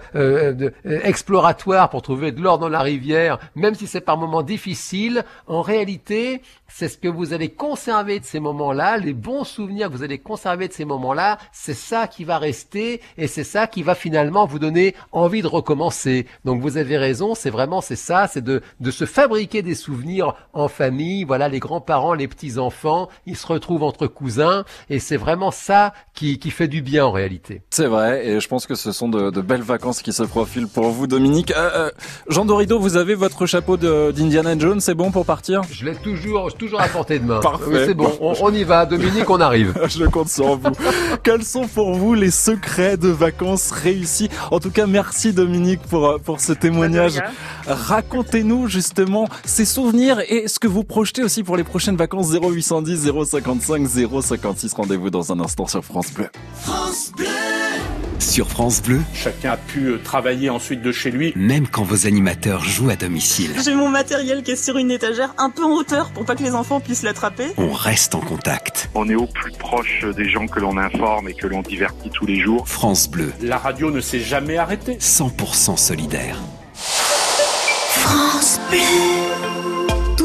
exploratoires 0.85 1.91
pour 1.91 2.03
trouver 2.03 2.33
de 2.33 2.41
l'or 2.41 2.59
dans 2.59 2.69
la 2.69 2.81
rivière, 2.81 3.39
même 3.55 3.75
si 3.75 3.87
c'est 3.87 4.01
par 4.01 4.17
moments 4.17 4.43
difficile, 4.43 5.25
en 5.47 5.61
réalité, 5.61 6.30
c'est 6.69 6.89
ce 6.89 6.99
que 6.99 7.09
vous 7.09 7.33
allez 7.33 7.51
conserver 7.51 8.21
de 8.21 8.25
ces 8.25 8.41
moments-là, 8.41 8.97
les 8.97 9.13
bons 9.13 9.45
souvenirs 9.45 9.89
que 9.89 9.97
vous 9.97 10.03
allez 10.03 10.19
conserver 10.19 10.69
de 10.69 10.73
ces 10.73 10.85
moments-là, 10.85 11.39
c'est 11.53 11.75
ça 11.75 12.07
qui 12.07 12.25
va 12.25 12.39
rester 12.39 13.01
et 13.19 13.27
c'est 13.27 13.45
ça 13.45 13.67
qui 13.67 13.83
va 13.83 13.95
finalement 13.95 14.47
vous 14.47 14.59
donner 14.59 14.95
envie 15.13 15.43
de 15.43 15.47
recommencer. 15.47 16.27
Donc 16.45 16.61
vous 16.61 16.77
avez 16.77 16.97
raison, 16.97 17.35
c'est 17.35 17.51
vraiment 17.51 17.81
c'est 17.81 17.97
ça, 17.97 18.29
c'est 18.29 18.45
de, 18.45 18.63
de 18.79 18.91
se 18.91 19.05
fabriquer 19.05 19.63
des 19.63 19.75
souvenirs 19.75 20.35
en 20.53 20.69
famille. 20.69 21.25
Voilà, 21.25 21.49
les 21.49 21.61
grands-parents, 21.61 22.15
les 22.15 22.29
petits-enfants, 22.29 23.09
ils 23.27 23.37
se 23.37 23.47
retrouvent 23.47 23.83
entre 23.83 24.07
cousins 24.07 24.65
et 24.89 24.99
c'est 24.99 25.17
vraiment 25.17 25.51
ça 25.51 25.93
qui, 26.15 26.39
qui 26.39 26.51
fait 26.51 26.69
du 26.69 26.83
bien 26.83 27.07
en 27.07 27.13
réalité. 27.13 27.63
C'est 27.71 27.87
vrai, 27.87 28.27
et 28.27 28.41
je 28.41 28.49
pense 28.49 28.67
que 28.67 28.75
ce 28.75 28.93
sont 28.93 29.09
de, 29.09 29.31
de 29.31 29.41
belles 29.41 29.63
vacances 29.63 30.03
qui 30.03 30.13
se 30.13 30.23
profilent 30.23 30.69
pour 30.69 30.91
vous, 30.91 31.07
Dominique. 31.07 31.53
Euh, 31.53 31.71
euh, 31.75 31.91
Jean 32.29 32.45
Dorido, 32.45 32.79
vous 32.79 32.97
avez 32.97 33.15
votre 33.15 33.47
chapeau 33.47 33.77
d'Indiana 33.77 34.59
Jones, 34.59 34.81
c'est 34.81 34.95
bon 34.95 35.11
pour 35.11 35.25
partir? 35.25 35.63
Je 35.71 35.85
l'ai 35.85 35.95
toujours, 35.95 36.20
toujours 36.59 36.81
à 36.81 36.89
portée 36.89 37.19
de 37.19 37.25
main. 37.25 37.41
Parfait. 37.41 37.87
C'est 37.87 37.95
bon, 37.95 38.13
on, 38.21 38.35
on 38.41 38.53
y 38.53 38.65
va. 38.65 38.87
Dominique, 38.87 39.29
on 39.29 39.41
arrive. 39.41 39.75
Je 39.89 40.05
compte 40.05 40.29
sur 40.29 40.57
vous. 40.57 40.71
Quels 41.23 41.45
sont 41.45 41.67
pour 41.67 41.95
vous 41.95 42.15
les 42.15 42.31
secrets 42.31 42.97
de 42.97 43.09
vacances 43.09 43.71
réussies 43.71 44.29
En 44.51 44.61
tout 44.61 44.71
cas, 44.71 44.87
merci 44.87 45.33
Dominique 45.33 45.81
pour, 45.83 46.07
euh, 46.07 46.19
pour 46.19 46.41
ce 46.41 46.53
témoignage. 46.53 47.21
Racontez-nous 47.67 48.69
justement 48.69 49.29
ces 49.45 49.65
souvenirs 49.65 50.21
et 50.29 50.49
ce 50.49 50.59
que 50.59 50.69
vous 50.69 50.85
projetez 50.85 51.23
aussi 51.23 51.43
pour 51.43 51.57
les 51.57 51.65
prochaines 51.65 51.97
vacances 51.97 52.33
0810 52.33 53.11
055 53.31 53.87
056. 53.87 54.73
Rendez-vous 54.75 55.11
dans 55.11 55.33
un 55.33 55.41
instant 55.41 55.67
sur 55.67 55.85
France 55.85 56.13
Bleu. 56.13 56.29
Sur 58.21 58.49
France 58.49 58.83
Bleu, 58.83 59.01
Chacun 59.15 59.53
a 59.53 59.57
pu 59.57 59.87
euh, 59.87 59.99
travailler 59.99 60.51
ensuite 60.51 60.83
de 60.83 60.93
chez 60.93 61.11
lui. 61.11 61.33
même 61.37 61.67
quand 61.67 61.83
vos 61.83 62.07
animateurs 62.07 62.63
jouent 62.63 62.91
à 62.91 62.97
domicile, 62.97 63.53
J'ai 63.65 63.75
mon 63.75 63.89
matériel 63.89 64.43
qui 64.43 64.53
est 64.53 64.57
sur 64.63 64.77
une 64.77 64.91
étagère 64.91 65.35
un 65.39 65.51
peu 65.51 65.65
en 65.65 65.71
hauteur 65.73 66.11
pour 66.11 66.25
pas 66.27 66.37
que 66.37 66.43
les 66.43 66.55
enfants 66.55 66.81
puissent 66.81 67.03
l'attraper. 67.03 67.47
on 67.57 67.73
reste 67.73 68.15
en 68.15 68.21
contact. 68.21 68.91
On 68.95 69.09
est 69.09 69.15
au 69.15 69.27
plus 69.27 69.53
proche 69.53 70.05
des 70.17 70.29
gens 70.29 70.47
que 70.47 70.61
l'on 70.61 70.77
informe 70.77 71.29
et 71.29 71.35
que 71.35 71.47
l'on 71.47 71.63
divertit 71.63 72.11
tous 72.11 72.27
les 72.27 72.39
jours. 72.41 72.69
France 72.69 73.09
Bleu, 73.11 73.33
La 73.43 73.57
radio 73.59 73.91
ne 73.91 74.01
s'est 74.01 74.21
jamais 74.21 74.59
arrêtée. 74.59 74.97
100% 75.01 75.77
solidaire. 75.77 76.37
Tout 77.95 79.80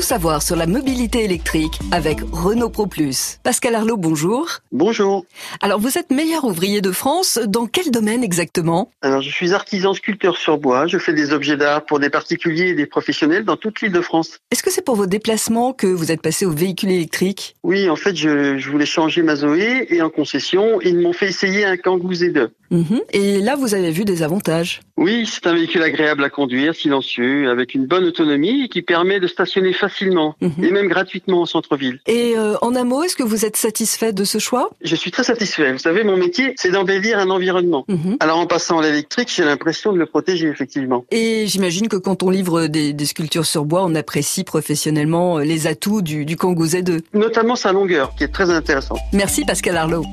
savoir 0.05 0.43
sur 0.43 0.55
la 0.55 0.67
mobilité 0.67 1.23
électrique 1.23 1.79
avec 1.91 2.19
Renault 2.31 2.69
Pro 2.69 2.85
Plus. 2.85 3.39
Pascal 3.41 3.73
Arlot, 3.73 3.97
bonjour. 3.97 4.59
Bonjour. 4.71 5.25
Alors 5.63 5.79
vous 5.79 5.97
êtes 5.97 6.11
meilleur 6.11 6.43
ouvrier 6.43 6.79
de 6.79 6.91
France, 6.91 7.39
dans 7.47 7.65
quel 7.65 7.89
domaine 7.89 8.23
exactement? 8.23 8.91
Alors 9.01 9.23
je 9.23 9.31
suis 9.31 9.55
artisan 9.55 9.95
sculpteur 9.95 10.37
sur 10.37 10.59
bois, 10.59 10.85
je 10.85 10.99
fais 10.99 11.13
des 11.13 11.33
objets 11.33 11.57
d'art 11.57 11.85
pour 11.85 11.99
des 11.99 12.11
particuliers 12.11 12.67
et 12.67 12.75
des 12.75 12.85
professionnels 12.85 13.45
dans 13.45 13.57
toute 13.57 13.81
l'île 13.81 13.93
de 13.93 14.01
France. 14.01 14.37
Est-ce 14.51 14.61
que 14.61 14.69
c'est 14.69 14.85
pour 14.85 14.95
vos 14.95 15.07
déplacements 15.07 15.73
que 15.73 15.87
vous 15.87 16.11
êtes 16.11 16.21
passé 16.21 16.45
au 16.45 16.51
véhicule 16.51 16.91
électrique? 16.91 17.55
Oui, 17.63 17.89
en 17.89 17.95
fait, 17.95 18.15
je, 18.15 18.59
je 18.59 18.69
voulais 18.69 18.85
changer 18.85 19.23
ma 19.23 19.35
Zoé 19.35 19.87
et 19.89 20.03
en 20.03 20.11
concession, 20.11 20.79
ils 20.81 20.99
m'ont 20.99 21.13
fait 21.13 21.29
essayer 21.29 21.65
un 21.65 21.77
Kangoo 21.77 22.13
Z2. 22.13 22.49
Mhm. 22.69 23.01
Et 23.11 23.39
là, 23.39 23.55
vous 23.55 23.73
avez 23.73 23.91
vu 23.91 24.05
des 24.05 24.21
avantages 24.21 24.81
Oui, 24.97 25.25
c'est 25.25 25.47
un 25.47 25.53
véhicule 25.53 25.81
agréable 25.81 26.23
à 26.23 26.29
conduire, 26.29 26.75
silencieux, 26.75 27.49
avec 27.49 27.73
une 27.73 27.85
bonne 27.85 28.05
autonomie 28.05 28.65
et 28.65 28.69
qui 28.69 28.81
permet 28.81 29.19
de 29.19 29.27
stationner 29.27 29.73
facilement 29.73 29.94
et 30.01 30.71
même 30.71 30.87
gratuitement 30.87 31.41
en 31.41 31.45
centre-ville. 31.45 31.99
Et 32.07 32.33
euh, 32.37 32.55
en 32.61 32.75
un 32.75 32.83
mot, 32.83 33.03
est-ce 33.03 33.15
que 33.15 33.23
vous 33.23 33.45
êtes 33.45 33.57
satisfait 33.57 34.13
de 34.13 34.23
ce 34.23 34.39
choix? 34.39 34.69
Je 34.81 34.95
suis 34.95 35.11
très 35.11 35.23
satisfait. 35.23 35.71
Vous 35.71 35.79
savez, 35.79 36.03
mon 36.03 36.17
métier, 36.17 36.53
c'est 36.57 36.71
d'embellir 36.71 37.19
un 37.19 37.29
environnement. 37.29 37.85
Alors 38.19 38.39
en 38.39 38.47
passant 38.47 38.79
à 38.79 38.83
l'électrique, 38.83 39.31
j'ai 39.33 39.43
l'impression 39.43 39.91
de 39.93 39.97
le 39.97 40.05
protéger, 40.05 40.47
effectivement. 40.47 41.05
Et 41.11 41.47
j'imagine 41.47 41.87
que 41.87 41.97
quand 41.97 42.23
on 42.23 42.29
livre 42.29 42.67
des, 42.67 42.93
des 42.93 43.05
sculptures 43.05 43.45
sur 43.45 43.65
bois, 43.65 43.83
on 43.83 43.95
apprécie 43.95 44.43
professionnellement 44.43 45.39
euh, 45.39 45.43
les 45.43 45.67
atouts 45.67 46.01
du, 46.01 46.25
du 46.25 46.35
Kangoo 46.35 46.65
Z2. 46.65 47.01
Notamment 47.13 47.55
sa 47.55 47.71
longueur, 47.71 48.13
qui 48.15 48.23
est 48.23 48.33
très 48.33 48.49
intéressante. 48.49 48.99
Merci 49.13 49.45
Pascal 49.45 49.77
Arlot. 49.77 50.03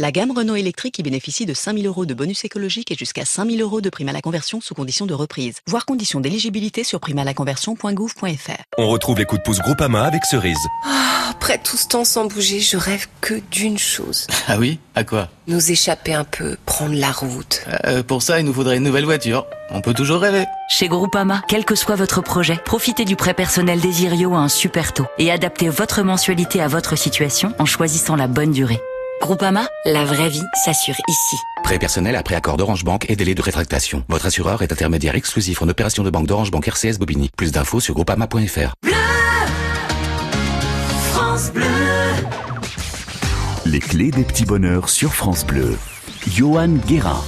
La 0.00 0.12
gamme 0.12 0.30
Renault 0.30 0.54
électrique 0.54 1.00
y 1.00 1.02
bénéficie 1.02 1.44
de 1.44 1.52
5000 1.52 1.84
euros 1.88 2.06
de 2.06 2.14
bonus 2.14 2.44
écologique 2.44 2.92
et 2.92 2.94
jusqu'à 2.94 3.24
5000 3.24 3.60
euros 3.60 3.80
de 3.80 3.90
prime 3.90 4.08
à 4.08 4.12
la 4.12 4.20
conversion 4.20 4.60
sous 4.60 4.72
condition 4.72 5.06
de 5.06 5.12
reprise. 5.14 5.56
Voir 5.66 5.86
conditions 5.86 6.20
d'éligibilité 6.20 6.84
sur 6.84 7.00
primalaconversion.gouv.fr. 7.00 8.62
On 8.78 8.86
retrouve 8.90 9.18
les 9.18 9.24
coups 9.24 9.40
de 9.40 9.44
pouce 9.44 9.58
Groupama 9.58 10.04
avec 10.04 10.24
Cerise. 10.24 10.56
Après 11.28 11.58
tout 11.58 11.76
ce 11.76 11.88
temps 11.88 12.04
sans 12.04 12.26
bouger, 12.26 12.60
je 12.60 12.76
rêve 12.76 13.08
que 13.20 13.42
d'une 13.50 13.76
chose. 13.76 14.28
Ah 14.46 14.58
oui? 14.58 14.78
À 14.94 15.02
quoi? 15.02 15.30
Nous 15.48 15.72
échapper 15.72 16.14
un 16.14 16.22
peu, 16.22 16.56
prendre 16.64 16.94
la 16.94 17.10
route. 17.10 17.64
Euh, 17.84 18.04
Pour 18.04 18.22
ça, 18.22 18.38
il 18.38 18.46
nous 18.46 18.54
faudrait 18.54 18.76
une 18.76 18.84
nouvelle 18.84 19.04
voiture. 19.04 19.46
On 19.70 19.80
peut 19.80 19.94
toujours 19.94 20.20
rêver. 20.20 20.44
Chez 20.68 20.86
Groupama, 20.86 21.42
quel 21.48 21.64
que 21.64 21.74
soit 21.74 21.96
votre 21.96 22.22
projet, 22.22 22.56
profitez 22.64 23.04
du 23.04 23.16
prêt 23.16 23.34
personnel 23.34 23.80
Desirio 23.80 24.32
à 24.34 24.38
un 24.38 24.48
super 24.48 24.92
taux 24.92 25.06
et 25.18 25.32
adaptez 25.32 25.68
votre 25.68 26.02
mensualité 26.02 26.60
à 26.60 26.68
votre 26.68 26.96
situation 26.96 27.52
en 27.58 27.64
choisissant 27.66 28.14
la 28.14 28.28
bonne 28.28 28.52
durée. 28.52 28.80
Groupama, 29.20 29.68
la 29.84 30.04
vraie 30.04 30.28
vie 30.28 30.42
s'assure 30.64 30.94
ici. 31.08 31.36
Prêt 31.64 31.78
personnel 31.78 32.14
après 32.16 32.34
accord 32.34 32.56
d'Orange 32.56 32.84
Bank 32.84 33.06
et 33.08 33.16
délai 33.16 33.34
de 33.34 33.42
rétractation. 33.42 34.04
Votre 34.08 34.26
assureur 34.26 34.62
est 34.62 34.72
intermédiaire 34.72 35.16
exclusif 35.16 35.60
en 35.60 35.68
opération 35.68 36.02
de 36.02 36.10
banque 36.10 36.26
d'Orange 36.26 36.50
Bank 36.50 36.66
RCS 36.66 36.98
Bobigny. 36.98 37.30
Plus 37.36 37.52
d'infos 37.52 37.80
sur 37.80 37.94
groupama.fr. 37.94 38.74
France 41.12 41.50
Bleu. 41.52 41.64
Les 43.66 43.80
clés 43.80 44.10
des 44.10 44.24
petits 44.24 44.46
bonheurs 44.46 44.88
sur 44.88 45.12
France 45.12 45.44
Bleu. 45.44 45.76
Johan 46.28 46.68
Guérin. 46.86 47.22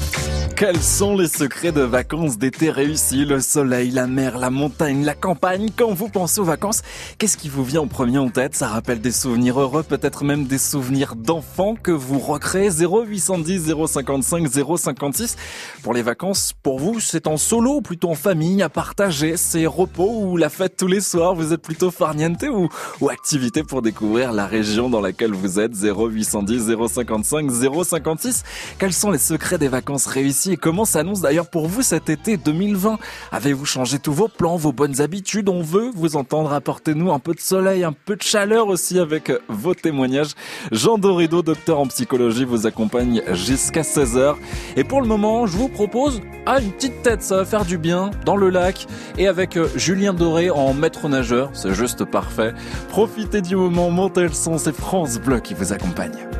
Quels 0.60 0.82
sont 0.82 1.16
les 1.16 1.26
secrets 1.26 1.72
de 1.72 1.80
vacances 1.80 2.36
d'été 2.36 2.70
réussis? 2.70 3.24
Le 3.24 3.40
soleil, 3.40 3.90
la 3.90 4.06
mer, 4.06 4.36
la 4.36 4.50
montagne, 4.50 5.06
la 5.06 5.14
campagne? 5.14 5.70
Quand 5.74 5.94
vous 5.94 6.10
pensez 6.10 6.38
aux 6.38 6.44
vacances, 6.44 6.82
qu'est-ce 7.16 7.38
qui 7.38 7.48
vous 7.48 7.64
vient 7.64 7.80
en 7.80 7.86
premier 7.86 8.18
en 8.18 8.28
tête? 8.28 8.54
Ça 8.54 8.68
rappelle 8.68 9.00
des 9.00 9.10
souvenirs 9.10 9.58
heureux, 9.58 9.82
peut-être 9.82 10.22
même 10.22 10.44
des 10.44 10.58
souvenirs 10.58 11.16
d'enfants 11.16 11.76
que 11.82 11.92
vous 11.92 12.18
recréez? 12.18 12.68
0810 12.68 13.72
055 13.86 14.48
056. 14.76 15.36
Pour 15.82 15.94
les 15.94 16.02
vacances, 16.02 16.52
pour 16.62 16.78
vous, 16.78 17.00
c'est 17.00 17.26
en 17.26 17.38
solo 17.38 17.76
ou 17.76 17.80
plutôt 17.80 18.10
en 18.10 18.14
famille, 18.14 18.60
à 18.60 18.68
partager 18.68 19.38
C'est 19.38 19.64
repos 19.64 20.10
ou 20.10 20.36
la 20.36 20.50
fête 20.50 20.76
tous 20.76 20.88
les 20.88 21.00
soirs 21.00 21.34
Vous 21.34 21.54
êtes 21.54 21.62
plutôt 21.62 21.90
farniente 21.90 22.42
ou, 22.42 22.68
ou 23.00 23.08
activité 23.08 23.62
pour 23.62 23.80
découvrir 23.80 24.34
la 24.34 24.44
région 24.44 24.90
dans 24.90 25.00
laquelle 25.00 25.32
vous 25.32 25.58
êtes 25.58 25.72
0810 25.74 26.76
055 26.92 27.50
056. 27.50 28.42
Quels 28.78 28.92
sont 28.92 29.10
les 29.10 29.16
secrets 29.16 29.56
des 29.56 29.68
vacances 29.68 30.04
réussies 30.04 30.49
et 30.52 30.56
comment 30.56 30.84
s'annonce 30.84 31.20
d'ailleurs 31.20 31.48
pour 31.48 31.66
vous 31.66 31.82
cet 31.82 32.08
été 32.08 32.36
2020 32.36 32.98
Avez-vous 33.32 33.66
changé 33.66 33.98
tous 33.98 34.12
vos 34.12 34.28
plans, 34.28 34.56
vos 34.56 34.72
bonnes 34.72 35.00
habitudes? 35.00 35.48
On 35.48 35.62
veut 35.62 35.90
vous 35.94 36.16
entendre. 36.16 36.52
Apportez-nous 36.52 37.12
un 37.12 37.18
peu 37.18 37.34
de 37.34 37.40
soleil, 37.40 37.84
un 37.84 37.92
peu 37.92 38.16
de 38.16 38.22
chaleur 38.22 38.68
aussi 38.68 38.98
avec 38.98 39.32
vos 39.48 39.74
témoignages. 39.74 40.32
Jean 40.72 40.98
Dorido, 40.98 41.42
docteur 41.42 41.78
en 41.78 41.86
psychologie, 41.86 42.44
vous 42.44 42.66
accompagne 42.66 43.22
jusqu'à 43.32 43.82
16h. 43.82 44.36
Et 44.76 44.84
pour 44.84 45.00
le 45.00 45.06
moment, 45.06 45.46
je 45.46 45.56
vous 45.56 45.68
propose 45.68 46.20
ah, 46.46 46.60
une 46.60 46.72
petite 46.72 47.02
tête, 47.02 47.22
ça 47.22 47.36
va 47.36 47.44
faire 47.44 47.64
du 47.64 47.78
bien, 47.78 48.10
dans 48.24 48.36
le 48.36 48.48
lac, 48.48 48.86
et 49.18 49.28
avec 49.28 49.56
euh, 49.56 49.68
Julien 49.76 50.14
Doré 50.14 50.50
en 50.50 50.72
maître 50.72 51.08
nageur, 51.08 51.50
c'est 51.52 51.74
juste 51.74 52.04
parfait. 52.04 52.54
Profitez 52.88 53.42
du 53.42 53.56
moment, 53.56 53.90
montez 53.90 54.22
le 54.22 54.32
son, 54.32 54.58
c'est 54.58 54.74
France 54.74 55.18
Bleu 55.18 55.40
qui 55.40 55.54
vous 55.54 55.72
accompagne. 55.72 56.39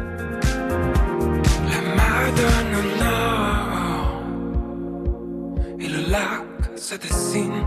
Se 6.90 6.96
dessine. 6.96 7.62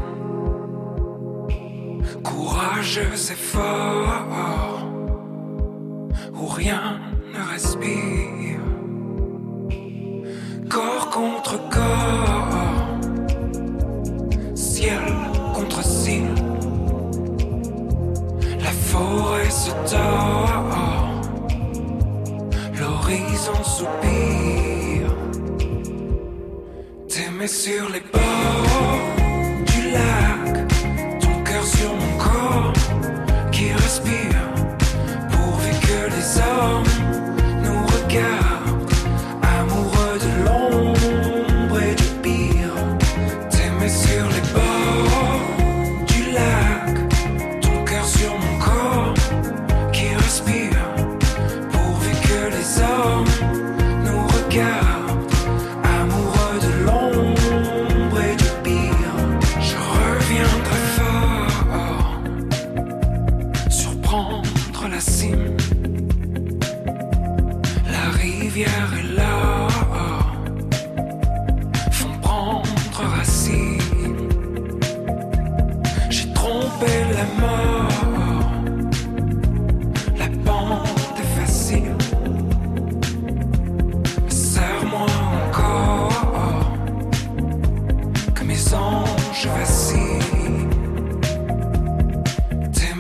Courageux 2.24 3.16
et 3.32 3.42
fort, 3.52 4.86
où 6.34 6.48
rien 6.48 7.00
ne 7.34 7.42
respire. 7.54 8.60
Corps 10.70 11.10
contre 11.10 11.58
corps, 11.70 13.00
ciel 14.56 15.06
contre 15.54 15.82
ciel. 15.86 16.36
La 18.60 18.74
forêt 18.90 19.50
se 19.50 19.72
tord, 19.94 20.66
l'horizon 22.78 23.64
soupire. 23.64 25.16
T'aimer 27.08 27.48
sur 27.48 27.90
les 27.90 28.02
bords 28.12 29.12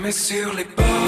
T'aimer 0.03 0.11
sur 0.11 0.53
les 0.53 0.65
bords 0.65 1.02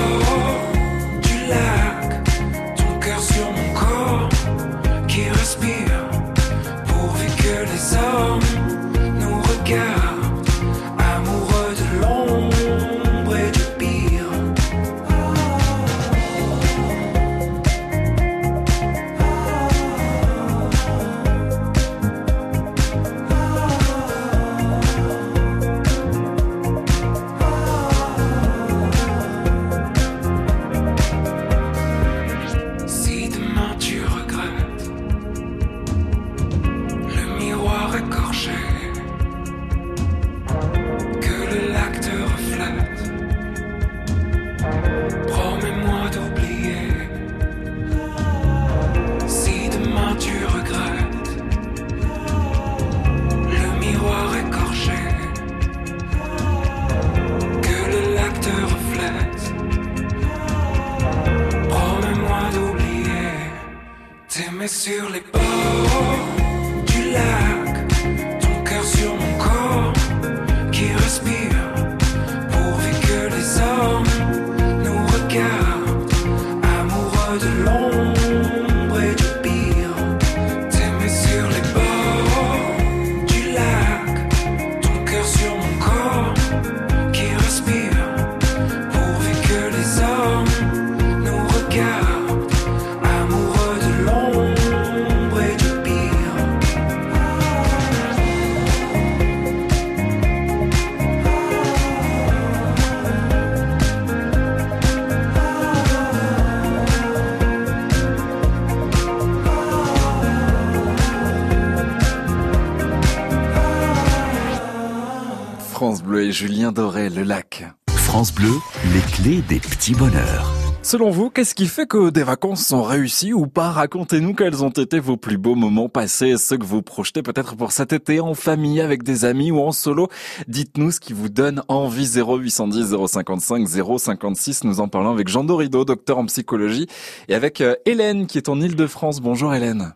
Julien 116.35 116.73
Doré, 116.73 117.09
le 117.09 117.23
lac. 117.23 117.63
France 117.87 118.35
Bleu, 118.35 118.51
les 118.93 118.99
clés 118.99 119.41
des 119.41 119.61
petits 119.61 119.95
bonheurs. 119.95 120.51
Selon 120.81 121.09
vous, 121.09 121.29
qu'est-ce 121.29 121.55
qui 121.55 121.65
fait 121.65 121.87
que 121.87 122.09
des 122.09 122.23
vacances 122.23 122.67
sont 122.67 122.83
réussies 122.83 123.31
ou 123.31 123.47
pas? 123.47 123.71
Racontez-nous 123.71 124.33
quels 124.33 124.61
ont 124.61 124.69
été 124.69 124.99
vos 124.99 125.15
plus 125.15 125.37
beaux 125.37 125.55
moments 125.55 125.87
passés, 125.87 126.35
ceux 126.35 126.57
que 126.57 126.65
vous 126.65 126.81
projetez 126.81 127.21
peut-être 127.21 127.55
pour 127.55 127.71
cet 127.71 127.93
été 127.93 128.19
en 128.19 128.33
famille, 128.33 128.81
avec 128.81 129.03
des 129.03 129.23
amis 129.23 129.49
ou 129.49 129.61
en 129.61 129.71
solo. 129.71 130.09
Dites-nous 130.49 130.91
ce 130.91 130.99
qui 130.99 131.13
vous 131.13 131.29
donne 131.29 131.61
envie 131.69 132.19
0810 132.19 132.97
055 133.07 133.65
056. 133.97 134.65
Nous 134.65 134.81
en 134.81 134.89
parlons 134.89 135.11
avec 135.11 135.29
Jean 135.29 135.45
Dorido, 135.45 135.85
docteur 135.85 136.17
en 136.17 136.25
psychologie, 136.25 136.87
et 137.29 137.35
avec 137.35 137.61
euh, 137.61 137.75
Hélène 137.85 138.27
qui 138.27 138.37
est 138.39 138.49
en 138.49 138.59
Ile-de-France. 138.59 139.21
Bonjour 139.21 139.53
Hélène. 139.53 139.93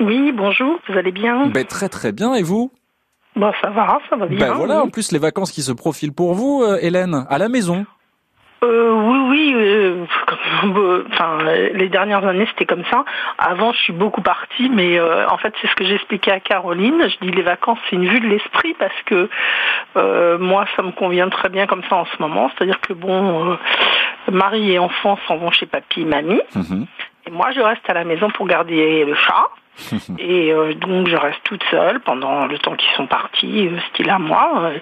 Oui, 0.00 0.32
bonjour, 0.36 0.78
vous 0.86 0.98
allez 0.98 1.12
bien? 1.12 1.46
Ben, 1.46 1.64
très 1.64 1.88
très 1.88 2.12
bien, 2.12 2.34
et 2.34 2.42
vous? 2.42 2.70
Bah 3.36 3.52
ça 3.62 3.70
va, 3.70 3.98
ça 4.10 4.16
va 4.16 4.26
bien. 4.26 4.38
Ben 4.38 4.54
voilà, 4.54 4.76
oui. 4.76 4.82
en 4.82 4.88
plus 4.88 5.10
les 5.12 5.18
vacances 5.18 5.50
qui 5.52 5.62
se 5.62 5.72
profilent 5.72 6.12
pour 6.12 6.34
vous, 6.34 6.62
euh, 6.62 6.78
Hélène, 6.82 7.24
à 7.30 7.38
la 7.38 7.48
maison. 7.48 7.86
Euh, 8.64 8.92
oui, 8.92 9.28
oui. 9.30 9.52
euh, 9.56 10.04
comme- 10.60 10.76
euh, 10.76 11.04
Enfin, 11.12 11.38
les 11.74 11.88
dernières 11.88 12.24
années, 12.24 12.46
c'était 12.50 12.66
comme 12.66 12.84
ça. 12.90 13.04
Avant, 13.38 13.72
je 13.72 13.78
suis 13.78 13.92
beaucoup 13.92 14.20
partie, 14.22 14.68
mais 14.70 14.98
euh, 15.00 15.26
en 15.28 15.36
fait, 15.38 15.52
c'est 15.60 15.66
ce 15.68 15.74
que 15.74 15.84
j'expliquais 15.84 16.30
à 16.30 16.38
Caroline. 16.38 17.02
Je 17.08 17.26
dis 17.26 17.32
les 17.32 17.42
vacances, 17.42 17.78
c'est 17.90 17.96
une 17.96 18.06
vue 18.06 18.20
de 18.20 18.26
l'esprit 18.28 18.74
parce 18.78 18.94
que 19.06 19.28
euh, 19.96 20.38
moi, 20.38 20.64
ça 20.76 20.82
me 20.82 20.92
convient 20.92 21.28
très 21.28 21.48
bien 21.48 21.66
comme 21.66 21.82
ça 21.90 21.96
en 21.96 22.04
ce 22.04 22.22
moment. 22.22 22.50
C'est-à-dire 22.54 22.80
que 22.80 22.92
bon, 22.92 23.50
euh, 23.52 23.56
mari 24.30 24.70
et 24.72 24.78
enfants 24.78 25.18
s'en 25.26 25.38
vont 25.38 25.50
chez 25.50 25.66
papy 25.66 26.02
et 26.02 26.04
mamie, 26.04 26.40
et 27.26 27.30
moi, 27.32 27.50
je 27.52 27.60
reste 27.60 27.88
à 27.88 27.94
la 27.94 28.04
maison 28.04 28.28
pour 28.30 28.46
garder 28.46 29.04
le 29.04 29.14
chat. 29.14 29.48
Et 30.18 30.52
euh, 30.52 30.74
donc 30.74 31.08
je 31.08 31.16
reste 31.16 31.40
toute 31.44 31.62
seule 31.70 32.00
pendant 32.00 32.46
le 32.46 32.58
temps 32.58 32.76
qu'ils 32.76 32.94
sont 32.96 33.06
partis, 33.06 33.68
euh, 33.68 33.78
style 33.90 34.10
à 34.10 34.18
moi. 34.18 34.72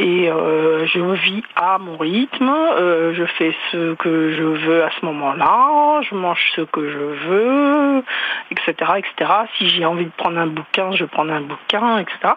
Et 0.00 0.30
euh, 0.30 0.86
je 0.86 0.98
vis 0.98 1.42
à 1.56 1.76
mon 1.78 1.98
rythme, 1.98 2.48
euh, 2.48 3.12
je 3.14 3.24
fais 3.36 3.54
ce 3.70 3.92
que 3.94 4.32
je 4.32 4.42
veux 4.42 4.82
à 4.82 4.88
ce 4.98 5.04
moment-là, 5.04 6.00
je 6.08 6.14
mange 6.14 6.40
ce 6.56 6.62
que 6.62 6.90
je 6.90 7.28
veux, 7.28 8.02
etc., 8.50 8.92
etc. 8.96 9.30
Si 9.58 9.68
j'ai 9.68 9.84
envie 9.84 10.06
de 10.06 10.12
prendre 10.16 10.38
un 10.38 10.46
bouquin, 10.46 10.92
je 10.92 11.04
prends 11.04 11.28
un 11.28 11.42
bouquin, 11.42 11.98
etc. 11.98 12.32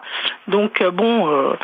Donc 0.46 0.82
euh, 0.82 0.90
bon, 0.90 1.30
euh, 1.30 1.54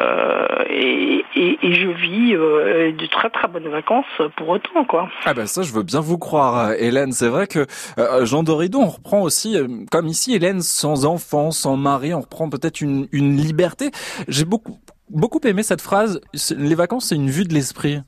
euh, 0.00 0.46
et, 0.70 1.24
et, 1.34 1.58
et 1.62 1.74
je 1.74 1.88
vis 1.88 2.34
euh, 2.34 2.92
de 2.92 3.06
très 3.06 3.28
très 3.28 3.48
bonnes 3.48 3.68
vacances 3.68 4.06
pour 4.36 4.50
autant, 4.50 4.84
quoi. 4.84 5.08
Ah 5.24 5.34
ben 5.34 5.46
ça, 5.46 5.62
je 5.62 5.72
veux 5.72 5.82
bien 5.82 6.00
vous 6.00 6.18
croire, 6.18 6.74
Hélène. 6.74 7.10
C'est 7.10 7.28
vrai 7.28 7.48
que 7.48 7.66
euh, 7.98 8.24
Jean 8.24 8.44
Dorido, 8.44 8.78
on 8.78 8.86
reprend 8.86 9.22
aussi, 9.22 9.56
euh, 9.56 9.66
comme 9.90 10.06
ici, 10.06 10.34
Hélène, 10.34 10.60
sans 10.60 11.06
enfant, 11.06 11.50
sans 11.50 11.76
mari, 11.76 12.14
on 12.14 12.20
reprend 12.20 12.48
peut-être 12.48 12.80
une, 12.80 13.08
une 13.10 13.36
liberté. 13.36 13.90
J'ai 14.28 14.44
beaucoup 14.44 14.78
beaucoup 15.14 15.40
aimé 15.44 15.62
cette 15.62 15.80
phrase. 15.80 16.20
Les 16.56 16.74
vacances, 16.74 17.06
c'est 17.06 17.16
une 17.16 17.30
vue 17.30 17.44
de 17.44 17.54
l'esprit. 17.54 18.02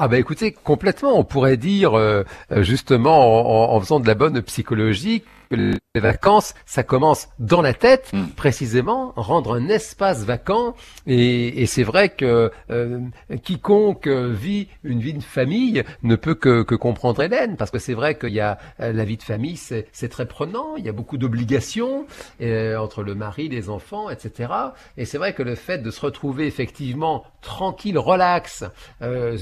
Ah 0.00 0.06
bah 0.06 0.16
écoutez, 0.18 0.52
complètement, 0.52 1.18
on 1.18 1.24
pourrait 1.24 1.56
dire 1.56 1.98
euh, 1.98 2.22
euh, 2.52 2.62
justement 2.62 3.72
en, 3.72 3.74
en- 3.74 3.80
faisant 3.80 3.98
de 3.98 4.06
la 4.06 4.14
bonne 4.14 4.40
psychologie 4.42 5.24
que 5.50 5.56
les 5.56 6.00
vacances, 6.00 6.52
ça 6.66 6.82
commence 6.82 7.30
dans 7.38 7.62
la 7.62 7.72
tête, 7.72 8.12
précisément, 8.36 9.14
rendre 9.16 9.54
un 9.54 9.68
espace 9.70 10.24
vacant. 10.24 10.74
Et, 11.06 11.62
et 11.62 11.66
c'est 11.66 11.84
vrai 11.84 12.10
que 12.10 12.52
euh, 12.70 13.00
quiconque 13.42 14.08
euh, 14.08 14.30
vit 14.30 14.68
une 14.84 15.00
vie 15.00 15.14
de 15.14 15.22
famille 15.22 15.84
ne 16.02 16.16
peut 16.16 16.34
que, 16.34 16.62
que 16.62 16.74
comprendre 16.74 17.22
Hélène, 17.22 17.56
parce 17.56 17.70
que 17.70 17.78
c'est 17.78 17.94
vrai 17.94 18.18
qu'il 18.18 18.34
y 18.34 18.40
a 18.40 18.58
euh, 18.80 18.92
la 18.92 19.04
vie 19.06 19.16
de 19.16 19.22
famille, 19.22 19.56
c'est 19.56 20.08
très 20.10 20.26
prenant, 20.26 20.76
il 20.76 20.84
y 20.84 20.88
a 20.90 20.92
beaucoup 20.92 21.16
d'obligations 21.16 22.04
euh, 22.42 22.76
entre 22.76 23.02
le 23.02 23.14
mari, 23.14 23.48
les 23.48 23.70
enfants, 23.70 24.10
etc. 24.10 24.52
Et 24.98 25.06
c'est 25.06 25.16
vrai 25.18 25.32
que 25.32 25.42
le 25.42 25.54
fait 25.54 25.78
de 25.78 25.90
se 25.90 26.02
retrouver 26.02 26.46
effectivement 26.46 27.24
tranquille, 27.40 27.96
relax, 27.98 28.64
euh, 29.00 29.34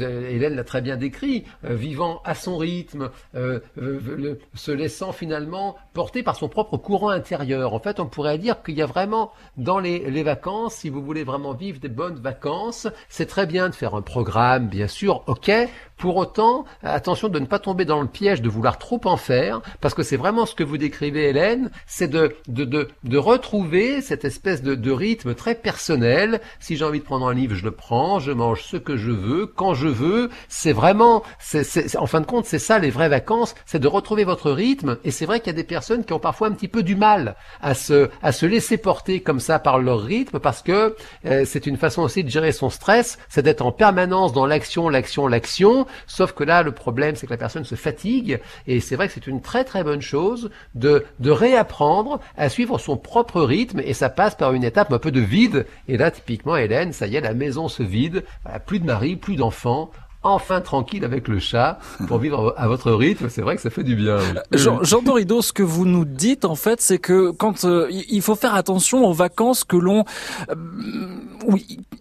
Hélène 0.46 0.56
l'a 0.56 0.64
très 0.64 0.80
bien 0.80 0.96
décrit, 0.96 1.44
euh, 1.64 1.74
vivant 1.74 2.20
à 2.24 2.34
son 2.34 2.56
rythme, 2.56 3.10
euh, 3.34 3.60
euh, 3.78 4.38
se 4.54 4.70
laissant 4.70 5.12
finalement 5.12 5.76
porter 5.92 6.22
par 6.22 6.36
son 6.36 6.48
propre 6.48 6.76
courant 6.76 7.08
intérieur. 7.10 7.74
En 7.74 7.80
fait, 7.80 7.98
on 8.00 8.06
pourrait 8.06 8.38
dire 8.38 8.62
qu'il 8.62 8.76
y 8.76 8.82
a 8.82 8.86
vraiment 8.86 9.32
dans 9.56 9.78
les, 9.78 10.10
les 10.10 10.22
vacances, 10.22 10.76
si 10.76 10.88
vous 10.88 11.02
voulez 11.02 11.24
vraiment 11.24 11.52
vivre 11.52 11.80
des 11.80 11.88
bonnes 11.88 12.20
vacances, 12.20 12.86
c'est 13.08 13.26
très 13.26 13.46
bien 13.46 13.68
de 13.68 13.74
faire 13.74 13.94
un 13.94 14.02
programme, 14.02 14.68
bien 14.68 14.86
sûr, 14.88 15.24
ok. 15.26 15.50
Pour 15.96 16.16
autant, 16.16 16.66
attention 16.82 17.28
de 17.28 17.38
ne 17.38 17.46
pas 17.46 17.58
tomber 17.58 17.86
dans 17.86 18.02
le 18.02 18.06
piège 18.06 18.42
de 18.42 18.50
vouloir 18.50 18.78
trop 18.78 19.00
en 19.04 19.16
faire, 19.16 19.62
parce 19.80 19.94
que 19.94 20.02
c'est 20.02 20.18
vraiment 20.18 20.44
ce 20.44 20.54
que 20.54 20.62
vous 20.62 20.76
décrivez, 20.76 21.30
Hélène, 21.30 21.70
c'est 21.86 22.08
de, 22.08 22.36
de, 22.48 22.64
de, 22.64 22.88
de 23.04 23.18
retrouver 23.18 24.02
cette 24.02 24.24
espèce 24.24 24.62
de, 24.62 24.74
de 24.74 24.90
rythme 24.90 25.34
très 25.34 25.54
personnel. 25.54 26.40
Si 26.60 26.76
j'ai 26.76 26.84
envie 26.84 27.00
de 27.00 27.04
prendre 27.04 27.26
un 27.26 27.34
livre, 27.34 27.54
je 27.54 27.64
le 27.64 27.70
prends, 27.70 28.18
je 28.18 28.32
mange 28.32 28.62
ce 28.62 28.76
que 28.76 28.96
je 28.96 29.10
veux, 29.10 29.46
quand 29.46 29.72
je 29.74 29.88
veux. 29.88 30.30
C'est 30.48 30.72
vraiment, 30.72 31.22
c'est- 31.38 31.96
en 31.96 32.06
fin 32.06 32.20
de 32.20 32.26
compte, 32.26 32.46
c'est 32.46 32.58
ça 32.58 32.78
les 32.78 32.90
vraies 32.90 33.08
vacances, 33.08 33.54
c'est 33.66 33.78
de 33.78 33.88
retrouver 33.88 34.24
votre 34.24 34.50
rythme. 34.50 34.98
Et 35.04 35.10
c'est 35.10 35.26
vrai 35.26 35.40
qu'il 35.40 35.48
y 35.48 35.50
a 35.50 35.56
des 35.56 35.64
personnes 35.64 36.04
qui 36.04 36.12
ont 36.12 36.18
parfois 36.18 36.48
un 36.48 36.52
petit 36.52 36.68
peu 36.68 36.82
du 36.82 36.96
mal 36.96 37.36
à 37.60 37.74
se, 37.74 38.08
à 38.22 38.32
se 38.32 38.46
laisser 38.46 38.76
porter 38.76 39.20
comme 39.20 39.40
ça 39.40 39.58
par 39.58 39.78
leur 39.78 40.02
rythme, 40.02 40.38
parce 40.38 40.62
que 40.62 40.96
euh, 41.24 41.44
c'est 41.44 41.66
une 41.66 41.76
façon 41.76 42.02
aussi 42.02 42.24
de 42.24 42.30
gérer 42.30 42.52
son 42.52 42.70
stress, 42.70 43.18
c'est 43.28 43.42
d'être 43.42 43.64
en 43.64 43.72
permanence 43.72 44.32
dans 44.32 44.46
l'action, 44.46 44.88
l'action, 44.88 45.26
l'action. 45.26 45.86
Sauf 46.06 46.32
que 46.32 46.44
là, 46.44 46.62
le 46.62 46.72
problème, 46.72 47.16
c'est 47.16 47.26
que 47.26 47.32
la 47.32 47.36
personne 47.38 47.64
se 47.64 47.74
fatigue. 47.74 48.40
Et 48.66 48.80
c'est 48.80 48.96
vrai 48.96 49.08
que 49.08 49.14
c'est 49.14 49.26
une 49.26 49.40
très 49.42 49.64
très 49.64 49.84
bonne 49.84 50.02
chose 50.02 50.50
de, 50.74 51.04
de 51.20 51.30
réapprendre 51.30 52.20
à 52.36 52.48
suivre 52.48 52.78
son 52.78 52.96
propre 52.96 53.40
rythme. 53.42 53.80
Et 53.80 53.94
ça 53.94 54.08
passe 54.08 54.34
par 54.34 54.52
une 54.52 54.64
étape 54.64 54.92
un 54.92 54.98
peu 54.98 55.10
de 55.10 55.20
vide. 55.20 55.66
Et 55.88 55.96
là, 55.96 56.10
typiquement, 56.10 56.56
Hélène, 56.56 56.92
ça 56.92 57.06
y 57.06 57.16
est, 57.16 57.20
la 57.20 57.34
maison 57.34 57.68
se 57.68 57.82
vide. 57.82 58.24
Plus 58.66 58.80
de 58.80 58.86
mari, 58.86 59.16
plus 59.16 59.36
d'enfants. 59.36 59.90
Enfin 60.26 60.60
tranquille 60.60 61.04
avec 61.04 61.28
le 61.28 61.38
chat 61.38 61.78
pour 62.08 62.18
vivre 62.18 62.54
à 62.56 62.66
votre 62.68 62.92
rythme. 62.92 63.28
C'est 63.28 63.42
vrai 63.42 63.56
que 63.56 63.62
ça 63.62 63.70
fait 63.70 63.84
du 63.84 63.94
bien. 63.94 64.18
oui. 64.18 64.58
Jean, 64.58 64.82
Jean 64.82 65.02
Dorido, 65.02 65.40
ce 65.40 65.52
que 65.52 65.62
vous 65.62 65.86
nous 65.86 66.04
dites 66.04 66.44
en 66.44 66.56
fait, 66.56 66.80
c'est 66.80 66.98
que 66.98 67.30
quand 67.30 67.64
euh, 67.64 67.88
il 67.90 68.22
faut 68.22 68.34
faire 68.34 68.54
attention 68.54 69.04
aux 69.04 69.12
vacances 69.12 69.64
que 69.64 69.76
l'on 69.76 70.04
euh, 70.50 70.54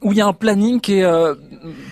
où 0.02 0.12
il 0.12 0.18
y 0.18 0.22
a 0.22 0.28
un 0.28 0.34
planning 0.34 0.80
qui 0.80 1.00
est 1.00 1.04
euh, 1.04 1.36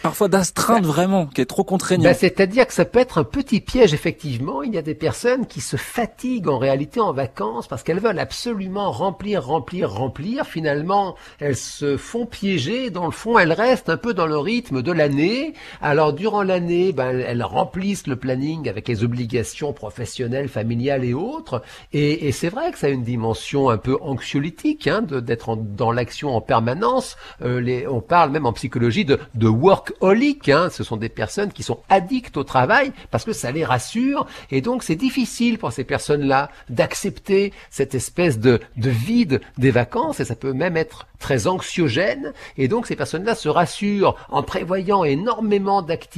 parfois 0.02 0.28
d'astreinte 0.28 0.86
vraiment, 0.86 1.26
qui 1.26 1.42
est 1.42 1.46
trop 1.46 1.64
contraignant. 1.64 2.04
Ben, 2.04 2.14
C'est-à-dire 2.14 2.68
que 2.68 2.74
ça 2.74 2.86
peut 2.86 3.00
être 3.00 3.18
un 3.18 3.24
petit 3.24 3.62
piège, 3.62 3.94
effectivement. 3.94 4.64
Il 4.64 4.74
y 4.74 4.78
a 4.78 4.82
des 4.82 4.96
personnes 4.96 5.48
qui 5.48 5.62
se 5.62 5.78
fatiguent 5.78 6.50
en 6.50 6.58
réalité 6.58 7.00
en 7.00 7.14
vacances 7.14 7.68
parce 7.68 7.84
qu'elles 7.84 8.00
veulent 8.00 8.20
absolument 8.20 8.92
remplir, 8.92 9.46
remplir, 9.46 9.92
remplir. 9.92 10.46
Finalement, 10.46 11.16
elles 11.40 11.56
se 11.56 11.98
font 11.98 12.26
piéger. 12.26 12.90
Dans 12.90 13.06
le 13.06 13.12
fond, 13.12 13.40
elles 13.40 13.54
restent 13.54 13.90
un 13.90 13.98
peu 13.98 14.14
dans 14.14 14.28
le 14.28 14.38
rythme 14.38 14.82
de 14.82 14.92
l'année. 14.92 15.54
Alors, 15.82 16.14
durant 16.24 16.43
l'année, 16.43 16.93
ben, 16.93 17.19
elles 17.19 17.43
remplissent 17.43 18.07
le 18.07 18.15
planning 18.15 18.69
avec 18.69 18.88
les 18.88 19.03
obligations 19.03 19.74
professionnelles, 19.74 20.47
familiales 20.47 21.03
et 21.03 21.13
autres. 21.13 21.61
Et, 21.91 22.30
et 22.30 22.32
c'est 22.32 22.47
vrai 22.47 22.71
que 22.71 22.78
ça 22.78 22.88
a 22.88 22.91
une 22.91 23.03
dimension 23.03 23.69
un 23.69 23.78
peu 23.78 23.97
anxiolytique, 23.99 24.88
hein, 24.88 25.01
d'être 25.01 25.57
dans 25.57 25.91
l'action 25.91 26.34
en 26.34 26.39
permanence. 26.39 27.17
Euh, 27.41 27.59
les, 27.59 27.86
on 27.88 27.99
parle 27.99 28.32
même 28.32 28.45
en 28.45 28.53
psychologie 28.53 29.03
de, 29.03 29.19
de 29.36 29.49
workaholic. 29.49 30.47
Hein. 30.47 30.69
Ce 30.71 30.86
sont 30.86 30.95
des 30.95 31.09
personnes 31.09 31.51
qui 31.51 31.61
sont 31.61 31.80
addictes 31.89 32.38
au 32.38 32.45
travail 32.45 32.93
parce 33.11 33.26
que 33.26 33.34
ça 33.34 33.51
les 33.51 33.65
rassure. 33.65 34.26
Et 34.49 34.61
donc, 34.61 34.84
c'est 34.84 34.95
difficile 34.95 35.57
pour 35.57 35.74
ces 35.74 35.84
personnes-là 35.84 36.51
d'accepter 36.69 37.51
cette 37.69 37.95
espèce 37.95 38.39
de, 38.39 38.61
de 38.78 38.89
vide 38.89 39.41
des 39.57 39.71
vacances. 39.71 40.21
Et 40.21 40.26
ça 40.26 40.38
peut 40.38 40.53
même 40.53 40.78
être 40.78 41.05
très 41.19 41.47
anxiogène. 41.47 42.32
Et 42.55 42.69
donc, 42.69 42.88
ces 42.88 42.95
personnes-là 42.95 43.36
se 43.36 43.49
rassurent 43.49 44.15
en 44.30 44.41
prévoyant 44.41 45.03
énormément 45.03 45.82
d'activités. 45.82 46.12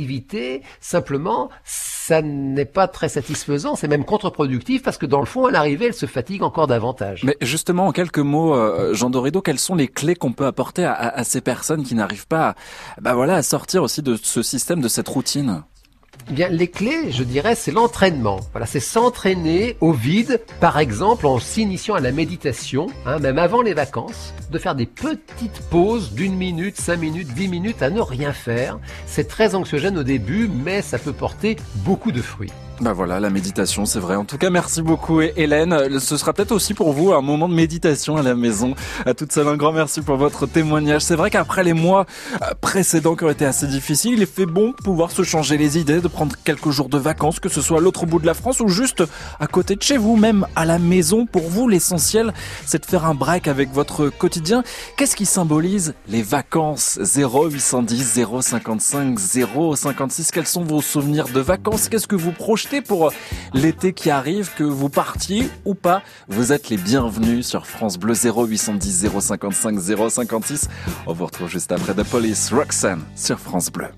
Simplement, 0.80 1.50
ça 1.64 2.22
n'est 2.22 2.66
pas 2.66 2.88
très 2.88 3.10
satisfaisant. 3.10 3.76
C'est 3.76 3.88
même 3.88 4.06
contre-productif 4.06 4.84
parce 4.84 4.98
que 4.98 5.06
dans 5.06 5.20
le 5.20 5.26
fond, 5.26 5.46
à 5.46 5.52
l'arrivée, 5.52 5.88
elles 5.88 5.94
se 5.94 6.06
fatiguent 6.06 6.44
encore 6.44 6.68
davantage. 6.68 7.24
Mais 7.24 7.38
justement, 7.42 7.88
en 7.88 7.92
quelques 7.92 8.20
mots, 8.20 8.56
euh, 8.56 8.94
Jean 8.94 9.10
Dorido, 9.10 9.42
quelles 9.42 9.60
sont 9.60 9.76
les 9.76 9.88
clés 9.88 10.16
qu'on 10.16 10.32
peut 10.32 10.46
apporter 10.46 10.86
à 10.86 11.24
ces 11.24 11.42
personnes 11.42 11.84
qui 11.84 11.96
n'arrivent 11.96 12.28
pas, 12.28 12.50
à, 12.50 12.56
bah 13.02 13.14
voilà, 13.14 13.36
à 13.36 13.44
sortir 13.44 13.84
aussi 13.84 14.02
de 14.02 14.16
ce 14.16 14.42
système, 14.42 14.82
de 14.82 14.88
cette 14.88 15.08
routine? 15.08 15.64
Eh 16.30 16.34
Bien, 16.34 16.50
les 16.50 16.68
clés, 16.68 17.12
je 17.12 17.24
dirais, 17.24 17.56
c'est 17.56 17.72
l'entraînement. 17.72 18.40
Voilà, 18.52 18.66
c'est 18.66 18.80
s'entraîner 18.80 19.78
au 19.82 19.92
vide, 19.92 20.42
par 20.60 20.80
exemple 20.80 21.28
en 21.28 21.40
s'initiant 21.40 21.96
à 21.96 22.00
la 22.00 22.12
méditation, 22.12 22.88
hein, 23.06 23.20
même 23.20 23.38
avant 23.38 23.62
les 23.62 23.74
vacances, 23.74 24.34
de 24.52 24.58
faire 24.58 24.76
des 24.76 24.86
petites 24.86 25.62
pauses 25.70 26.14
d'une 26.14 26.36
minute, 26.36 26.80
cinq 26.80 26.98
minutes, 26.98 27.34
dix 27.34 27.48
minutes 27.48 27.82
à 27.82 27.90
ne 27.90 28.02
rien 28.02 28.34
faire. 28.34 28.80
C'est 29.06 29.28
très 29.28 29.56
anxiogène 29.56 29.98
au 29.98 30.04
début, 30.04 30.48
mais 30.48 30.82
ça 30.82 30.98
peut 30.98 31.14
porter 31.14 31.58
beaucoup 31.76 32.12
de 32.12 32.22
fruits. 32.22 32.52
Bah 32.82 32.92
voilà, 32.92 33.22
la 33.22 33.30
méditation, 33.30 33.86
c'est 33.86 34.00
vrai. 34.00 34.18
En 34.18 34.26
tout 34.26 34.38
cas, 34.38 34.50
merci 34.50 34.82
beaucoup 34.82 35.22
Hélène. 35.22 35.98
Ce 36.00 36.18
sera 36.18 36.34
peut-être 36.34 36.52
aussi 36.52 36.74
pour 36.74 36.92
vous 36.92 37.14
un 37.14 37.22
moment 37.22 37.48
de 37.48 37.54
méditation 37.54 38.18
à 38.18 38.22
la 38.22 38.36
maison. 38.36 38.76
À 39.06 39.14
toute 39.14 39.32
seule, 39.32 39.48
un 39.48 39.56
grand 39.56 39.72
merci 39.72 40.02
pour 40.02 40.18
votre 40.18 40.46
témoignage. 40.46 41.02
C'est 41.02 41.16
vrai 41.16 41.30
qu'après 41.30 41.64
les 41.64 41.72
mois 41.72 42.06
euh, 42.42 42.54
précédents 42.60 43.16
qui 43.16 43.24
ont 43.24 43.30
été 43.30 43.46
assez 43.46 43.66
difficiles, 43.66 44.16
il 44.16 44.22
est 44.22 44.26
fait 44.26 44.46
bon 44.46 44.74
pouvoir 44.74 45.12
se 45.12 45.24
changer 45.24 45.58
les 45.58 45.78
idées, 45.78 46.02
de 46.02 46.08
prendre 46.10 46.36
quelques 46.44 46.70
jours 46.72 46.90
de 46.90 46.98
vacances, 46.98 47.40
que 47.40 47.48
ce 47.48 47.62
soit 47.62 47.78
à 47.78 47.82
l'autre 47.82 48.06
bout 48.06 48.20
de 48.20 48.26
la 48.26 48.34
France 48.34 48.60
ou 48.60 48.68
juste 48.68 49.04
à 49.40 49.48
côté 49.48 49.78
de 49.78 49.82
chez 49.82 49.96
vous, 49.96 50.18
même 50.18 50.46
à 50.58 50.66
la 50.66 50.78
maison. 50.78 51.26
Pour 51.26 51.44
vous, 51.44 51.70
l'essentiel, 51.70 52.34
c'est 52.66 52.82
de 52.82 52.86
faire 52.86 53.06
un 53.06 53.16
break 53.16 53.48
avec 53.48 53.72
votre 53.72 54.10
quotidien. 54.10 54.64
Qu'est-ce 54.98 55.16
qui 55.16 55.26
symbolise 55.26 55.94
les 56.10 56.24
vacances? 56.24 57.00
0810 57.02 58.20
055 58.42 59.18
056 59.18 60.32
Quels 60.32 60.46
sont 60.46 60.66
vos 60.66 60.82
souvenirs 60.82 61.30
de 61.34 61.40
vacances? 61.40 61.88
Qu'est-ce 61.88 62.08
que 62.08 62.18
vous 62.18 62.34
projetez 62.34 62.65
pour 62.82 63.12
l'été 63.54 63.94
qui 63.94 64.10
arrive, 64.10 64.52
que 64.56 64.64
vous 64.64 64.90
partiez 64.90 65.50
ou 65.66 65.76
pas. 65.76 66.02
Vous 66.28 66.52
êtes 66.52 66.70
les 66.70 66.78
bienvenus 66.78 67.48
sur 67.48 67.68
France 67.68 67.98
Bleu 67.98 68.14
0810 68.14 69.08
055 69.20 69.80
056. 69.80 70.70
On 71.08 71.14
vous 71.14 71.26
retrouve 71.26 71.50
juste 71.50 71.72
après 71.72 71.94
The 71.94 72.04
Police 72.04 72.52
Roxanne 72.52 73.04
sur 73.16 73.40
France 73.40 73.72
Bleu. 73.72 73.90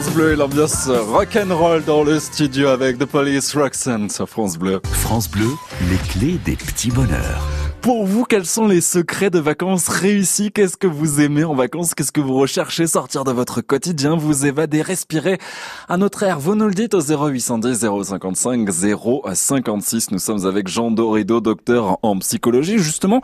France 0.00 0.14
Bleu 0.14 0.32
et 0.32 0.36
l'ambiance 0.36 0.88
rock'n'roll 0.88 1.84
dans 1.84 2.02
le 2.02 2.18
studio 2.18 2.68
avec 2.68 2.96
The 2.96 3.04
Police 3.04 3.54
Roxanne 3.54 4.08
sur 4.08 4.26
France 4.26 4.56
Bleu. 4.56 4.80
France 4.82 5.30
Bleu, 5.30 5.48
les 5.90 5.98
clés 5.98 6.38
des 6.42 6.56
petits 6.56 6.90
bonheurs. 6.90 7.46
Pour 7.82 8.06
vous, 8.06 8.24
quels 8.24 8.46
sont 8.46 8.66
les 8.66 8.80
secrets 8.80 9.28
de 9.28 9.38
vacances 9.38 9.88
réussies 9.88 10.52
Qu'est-ce 10.52 10.78
que 10.78 10.86
vous 10.86 11.20
aimez 11.20 11.44
en 11.44 11.54
vacances? 11.54 11.94
Qu'est-ce 11.94 12.12
que 12.12 12.20
vous 12.20 12.38
recherchez? 12.38 12.86
Sortir 12.86 13.24
de 13.24 13.32
votre 13.32 13.60
quotidien, 13.60 14.16
vous 14.16 14.46
évader, 14.46 14.80
respirer 14.80 15.38
à 15.88 15.98
notre 15.98 16.22
air. 16.22 16.38
Vous 16.38 16.54
nous 16.54 16.66
le 16.66 16.74
dites 16.74 16.94
au 16.94 17.00
0810 17.00 17.86
055 18.04 18.70
056. 19.34 20.10
Nous 20.12 20.18
sommes 20.18 20.46
avec 20.46 20.68
Jean 20.68 20.90
Dorido, 20.90 21.40
docteur 21.40 21.98
en 22.02 22.18
psychologie. 22.18 22.78
Justement, 22.78 23.20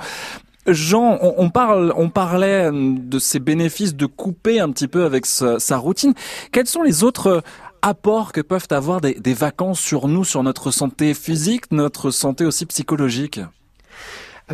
Jean, 0.67 1.19
on, 1.21 1.51
parle, 1.51 1.93
on 1.97 2.09
parlait 2.09 2.71
de 2.73 3.19
ces 3.19 3.39
bénéfices 3.39 3.95
de 3.95 4.07
couper 4.07 4.61
un 4.61 4.71
petit 4.71 4.89
peu 4.89 5.05
avec 5.05 5.27
sa, 5.27 5.77
routine. 5.77 6.15
Quels 6.53 6.67
sont 6.67 6.83
les 6.83 7.05
autres 7.05 7.43
apports 7.83 8.33
que 8.33 8.41
peuvent 8.41 8.67
avoir 8.71 9.01
des, 9.01 9.35
vacances 9.35 9.81
sur 9.81 10.09
nous, 10.09 10.25
sur 10.25 10.43
notre 10.43 10.71
santé 10.71 11.15
physique, 11.15 11.71
notre 11.71 12.11
santé 12.11 12.45
aussi 12.45 12.67
psychologique? 12.67 13.41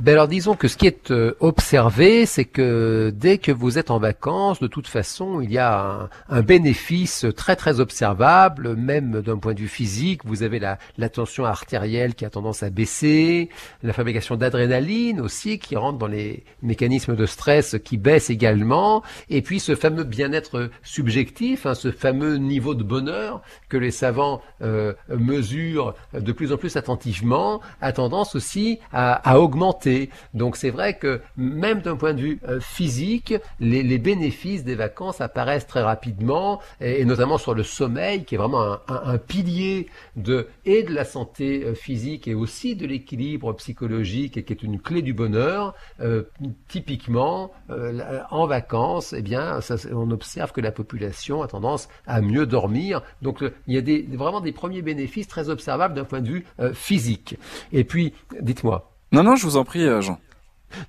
Ben 0.01 0.15
alors 0.15 0.27
disons 0.27 0.57
que 0.57 0.69
ce 0.69 0.79
qui 0.79 0.87
est 0.87 1.11
euh, 1.11 1.35
observé, 1.41 2.25
c'est 2.25 2.47
que 2.47 3.13
dès 3.15 3.37
que 3.37 3.53
vous 3.53 3.77
êtes 3.77 3.91
en 3.91 3.99
vacances, 3.99 4.59
de 4.59 4.67
toute 4.67 4.87
façon, 4.87 5.43
il 5.43 5.53
y 5.53 5.59
a 5.59 6.09
un, 6.31 6.41
bénéfice 6.41 7.27
très 7.37 7.57
très 7.57 7.79
observable, 7.79 8.75
même 8.75 9.21
d'un 9.21 9.37
point 9.37 9.53
de 9.53 9.61
vue 9.61 9.69
physique. 9.69 10.23
Vous 10.25 10.45
avez 10.45 10.59
la, 10.61 10.79
tension 11.11 11.45
artérielle 11.45 12.15
qui 12.15 12.25
a 12.25 12.31
tendance 12.31 12.63
à 12.63 12.71
baisser, 12.71 13.51
la 13.83 13.93
fabrication 13.93 14.37
d'adrénaline 14.37 15.21
aussi 15.21 15.59
qui 15.59 15.77
rentre 15.77 15.99
dans 15.99 16.07
les 16.07 16.43
mécanismes 16.63 17.15
de 17.15 17.27
stress 17.27 17.77
qui 17.85 17.99
baissent 17.99 18.31
également, 18.31 19.03
et 19.29 19.43
puis 19.43 19.61
ce 19.61 19.75
fameux 19.75 20.05
bien-être 20.05 20.71
subjectif, 20.83 21.67
hein, 21.67 21.75
ce 21.75 21.93
fameux 21.93 22.37
niveau 22.37 22.75
de 22.75 22.83
bonheur 22.83 23.43
que 23.69 23.77
les 23.77 23.91
savants 23.91 24.41
euh, 24.63 24.95
mesurent 25.11 25.95
de 26.15 26.33
plus 26.33 26.51
en 26.51 26.57
plus 26.57 26.79
attentivement, 26.79 27.61
a 27.83 27.93
tendance 27.93 28.35
aussi 28.35 28.79
à 28.91 29.39
augmenter. 29.39 29.82
Donc 30.35 30.57
c'est 30.57 30.71
vrai 30.71 30.99
que 30.99 31.21
même 31.37 31.81
d'un 31.81 31.97
point 31.97 32.15
de 32.15 32.21
vue 32.21 32.41
euh, 32.49 32.61
physique, 32.61 33.35
les, 33.61 33.99
bénéfices 33.99 34.65
des 34.65 34.75
vacances 34.75 35.21
apparaissent 35.21 35.67
très 35.67 35.83
rapidement, 35.83 36.61
et, 36.81 37.05
notamment 37.05 37.39
sur 37.39 37.55
le 37.55 37.63
sommeil, 37.63 38.25
qui 38.25 38.35
est 38.35 38.39
vraiment 38.39 38.79
un, 38.89 39.19
pilier 39.19 39.89
de 40.17 40.49
et 40.65 40.83
de 40.83 40.93
la 40.93 41.05
santé 41.05 41.65
euh, 41.65 41.75
physique 41.75 42.27
et 42.27 42.35
aussi 42.35 42.75
de 42.75 42.87
l'équilibre 42.87 43.53
psychologique, 43.55 44.37
et 44.37 44.45
qui 44.45 44.53
est 44.53 44.63
une 44.63 44.81
clé 44.81 45.03
du 45.03 45.15
bonheur. 45.15 45.75
Euh, 46.01 46.25
typiquement, 46.69 47.53
en 48.31 48.47
vacances, 48.47 49.13
eh 49.13 49.23
bien, 49.23 49.61
on 49.93 50.11
observe 50.11 50.53
que 50.53 50.61
la 50.61 50.73
population 50.73 51.43
a 51.43 51.49
tendance 51.49 51.89
à 52.07 52.21
mieux 52.21 52.47
dormir. 52.47 53.03
Donc 53.21 53.43
il 53.67 53.75
y 53.75 53.79
a 53.79 54.17
vraiment 54.17 54.41
des 54.41 54.53
premiers 54.53 54.83
bénéfices 54.83 55.29
très 55.29 55.49
observables 55.49 55.95
d'un 55.95 56.05
point 56.05 56.21
de 56.21 56.29
vue 56.29 56.47
physique. 56.73 57.39
Et 57.73 57.85
puis, 57.85 58.13
dites-moi. 58.41 58.92
Non, 59.13 59.23
non, 59.23 59.37
je 59.37 59.45
vous 59.45 59.57
en 59.59 59.65
prie, 59.65 59.87
euh, 59.87 60.01
Jean. 60.01 60.19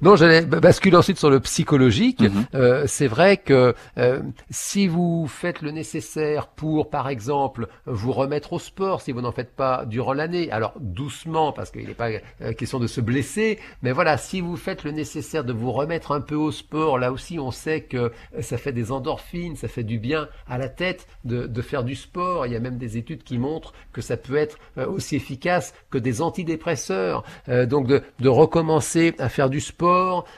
Non, 0.01 0.15
j'allais 0.15 0.41
basculer 0.41 0.95
ensuite 0.95 1.17
sur 1.17 1.29
le 1.29 1.39
psychologique. 1.39 2.21
Mhm. 2.21 2.45
Euh, 2.55 2.83
c'est 2.87 3.07
vrai 3.07 3.37
que 3.37 3.73
euh, 3.97 4.21
si 4.49 4.87
vous 4.87 5.27
faites 5.27 5.61
le 5.61 5.71
nécessaire 5.71 6.47
pour, 6.47 6.89
par 6.89 7.09
exemple, 7.09 7.67
vous 7.85 8.11
remettre 8.11 8.53
au 8.53 8.59
sport, 8.59 9.01
si 9.01 9.11
vous 9.11 9.21
n'en 9.21 9.31
faites 9.31 9.55
pas 9.55 9.85
durant 9.85 10.13
l'année, 10.13 10.51
alors 10.51 10.73
doucement, 10.79 11.51
parce 11.51 11.71
qu'il 11.71 11.87
n'est 11.87 11.93
pas 11.93 12.09
euh, 12.41 12.53
question 12.53 12.79
de 12.79 12.87
se 12.87 13.01
blesser, 13.01 13.59
mais 13.81 13.91
voilà, 13.91 14.17
si 14.17 14.41
vous 14.41 14.57
faites 14.57 14.83
le 14.83 14.91
nécessaire 14.91 15.43
de 15.43 15.53
vous 15.53 15.71
remettre 15.71 16.11
un 16.11 16.21
peu 16.21 16.35
au 16.35 16.51
sport, 16.51 16.97
là 16.99 17.11
aussi, 17.11 17.39
on 17.39 17.51
sait 17.51 17.81
que 17.81 18.11
ça 18.41 18.57
fait 18.57 18.71
des 18.71 18.91
endorphines, 18.91 19.55
ça 19.55 19.67
fait 19.67 19.83
du 19.83 19.99
bien 19.99 20.27
à 20.47 20.57
la 20.57 20.69
tête 20.69 21.07
de, 21.25 21.47
de 21.47 21.61
faire 21.61 21.83
du 21.83 21.95
sport. 21.95 22.45
Il 22.45 22.53
y 22.53 22.55
a 22.55 22.59
même 22.59 22.77
des 22.77 22.97
études 22.97 23.23
qui 23.23 23.37
montrent 23.37 23.73
que 23.91 24.01
ça 24.01 24.17
peut 24.17 24.35
être 24.35 24.57
euh, 24.77 24.87
aussi 24.87 25.15
efficace 25.15 25.73
que 25.89 25.97
des 25.97 26.21
antidépresseurs. 26.21 27.23
Euh, 27.49 27.65
donc 27.65 27.87
de, 27.87 28.01
de 28.19 28.29
recommencer 28.29 29.13
à 29.19 29.29
faire 29.29 29.49
du 29.49 29.59
sport, 29.59 29.72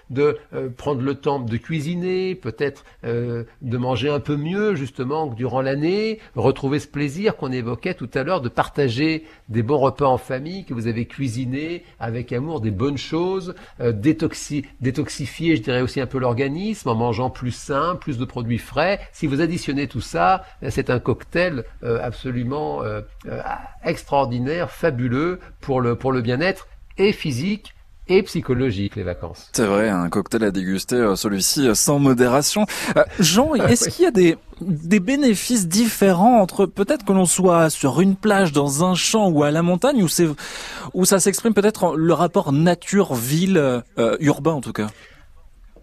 de 0.09 0.37
euh, 0.53 0.69
prendre 0.69 1.01
le 1.01 1.15
temps 1.15 1.39
de 1.39 1.57
cuisiner, 1.57 2.35
peut-être 2.35 2.83
euh, 3.03 3.43
de 3.61 3.77
manger 3.77 4.09
un 4.09 4.19
peu 4.19 4.35
mieux 4.35 4.75
justement 4.75 5.27
durant 5.27 5.61
l'année, 5.61 6.19
retrouver 6.35 6.79
ce 6.79 6.87
plaisir 6.87 7.35
qu'on 7.35 7.51
évoquait 7.51 7.93
tout 7.93 8.09
à 8.13 8.23
l'heure, 8.23 8.41
de 8.41 8.49
partager 8.49 9.25
des 9.49 9.63
bons 9.63 9.77
repas 9.77 10.07
en 10.07 10.17
famille 10.17 10.65
que 10.65 10.73
vous 10.73 10.87
avez 10.87 11.05
cuisinés 11.05 11.83
avec 11.99 12.31
amour, 12.33 12.61
des 12.61 12.71
bonnes 12.71 12.97
choses, 12.97 13.55
euh, 13.79 13.91
détoxi- 13.91 14.65
détoxifier, 14.81 15.55
je 15.55 15.61
dirais 15.61 15.81
aussi 15.81 16.01
un 16.01 16.07
peu 16.07 16.17
l'organisme 16.17 16.89
en 16.89 16.95
mangeant 16.95 17.29
plus 17.29 17.51
sain, 17.51 17.95
plus 17.99 18.17
de 18.17 18.25
produits 18.25 18.57
frais. 18.57 18.99
Si 19.11 19.27
vous 19.27 19.41
additionnez 19.41 19.87
tout 19.87 20.01
ça, 20.01 20.45
c'est 20.69 20.89
un 20.89 20.99
cocktail 20.99 21.63
absolument 21.83 22.81
extraordinaire, 23.83 24.71
fabuleux 24.71 25.39
pour 25.61 25.81
le 25.81 25.95
pour 25.95 26.11
le 26.11 26.21
bien-être 26.21 26.67
et 26.97 27.11
physique 27.11 27.74
et 28.07 28.23
psychologique 28.23 28.95
les 28.95 29.03
vacances. 29.03 29.49
C'est 29.53 29.65
vrai, 29.65 29.89
un 29.89 30.09
cocktail 30.09 30.43
à 30.43 30.51
déguster, 30.51 30.95
euh, 30.95 31.15
celui-ci 31.15 31.67
euh, 31.67 31.75
sans 31.75 31.99
modération. 31.99 32.65
Euh, 32.97 33.03
Jean, 33.19 33.55
est-ce 33.55 33.89
qu'il 33.89 34.05
y 34.05 34.07
a 34.07 34.11
des, 34.11 34.37
des 34.61 34.99
bénéfices 34.99 35.67
différents 35.67 36.39
entre 36.39 36.65
peut-être 36.65 37.05
que 37.05 37.13
l'on 37.13 37.25
soit 37.25 37.69
sur 37.69 38.01
une 38.01 38.15
plage, 38.15 38.51
dans 38.51 38.83
un 38.83 38.95
champ 38.95 39.29
ou 39.29 39.43
à 39.43 39.51
la 39.51 39.61
montagne, 39.61 40.03
où, 40.03 40.07
c'est, 40.07 40.27
où 40.93 41.05
ça 41.05 41.19
s'exprime 41.19 41.53
peut-être 41.53 41.95
le 41.95 42.13
rapport 42.13 42.51
nature-ville, 42.51 43.57
euh, 43.57 44.17
urbain 44.19 44.53
en 44.53 44.61
tout 44.61 44.73
cas? 44.73 44.87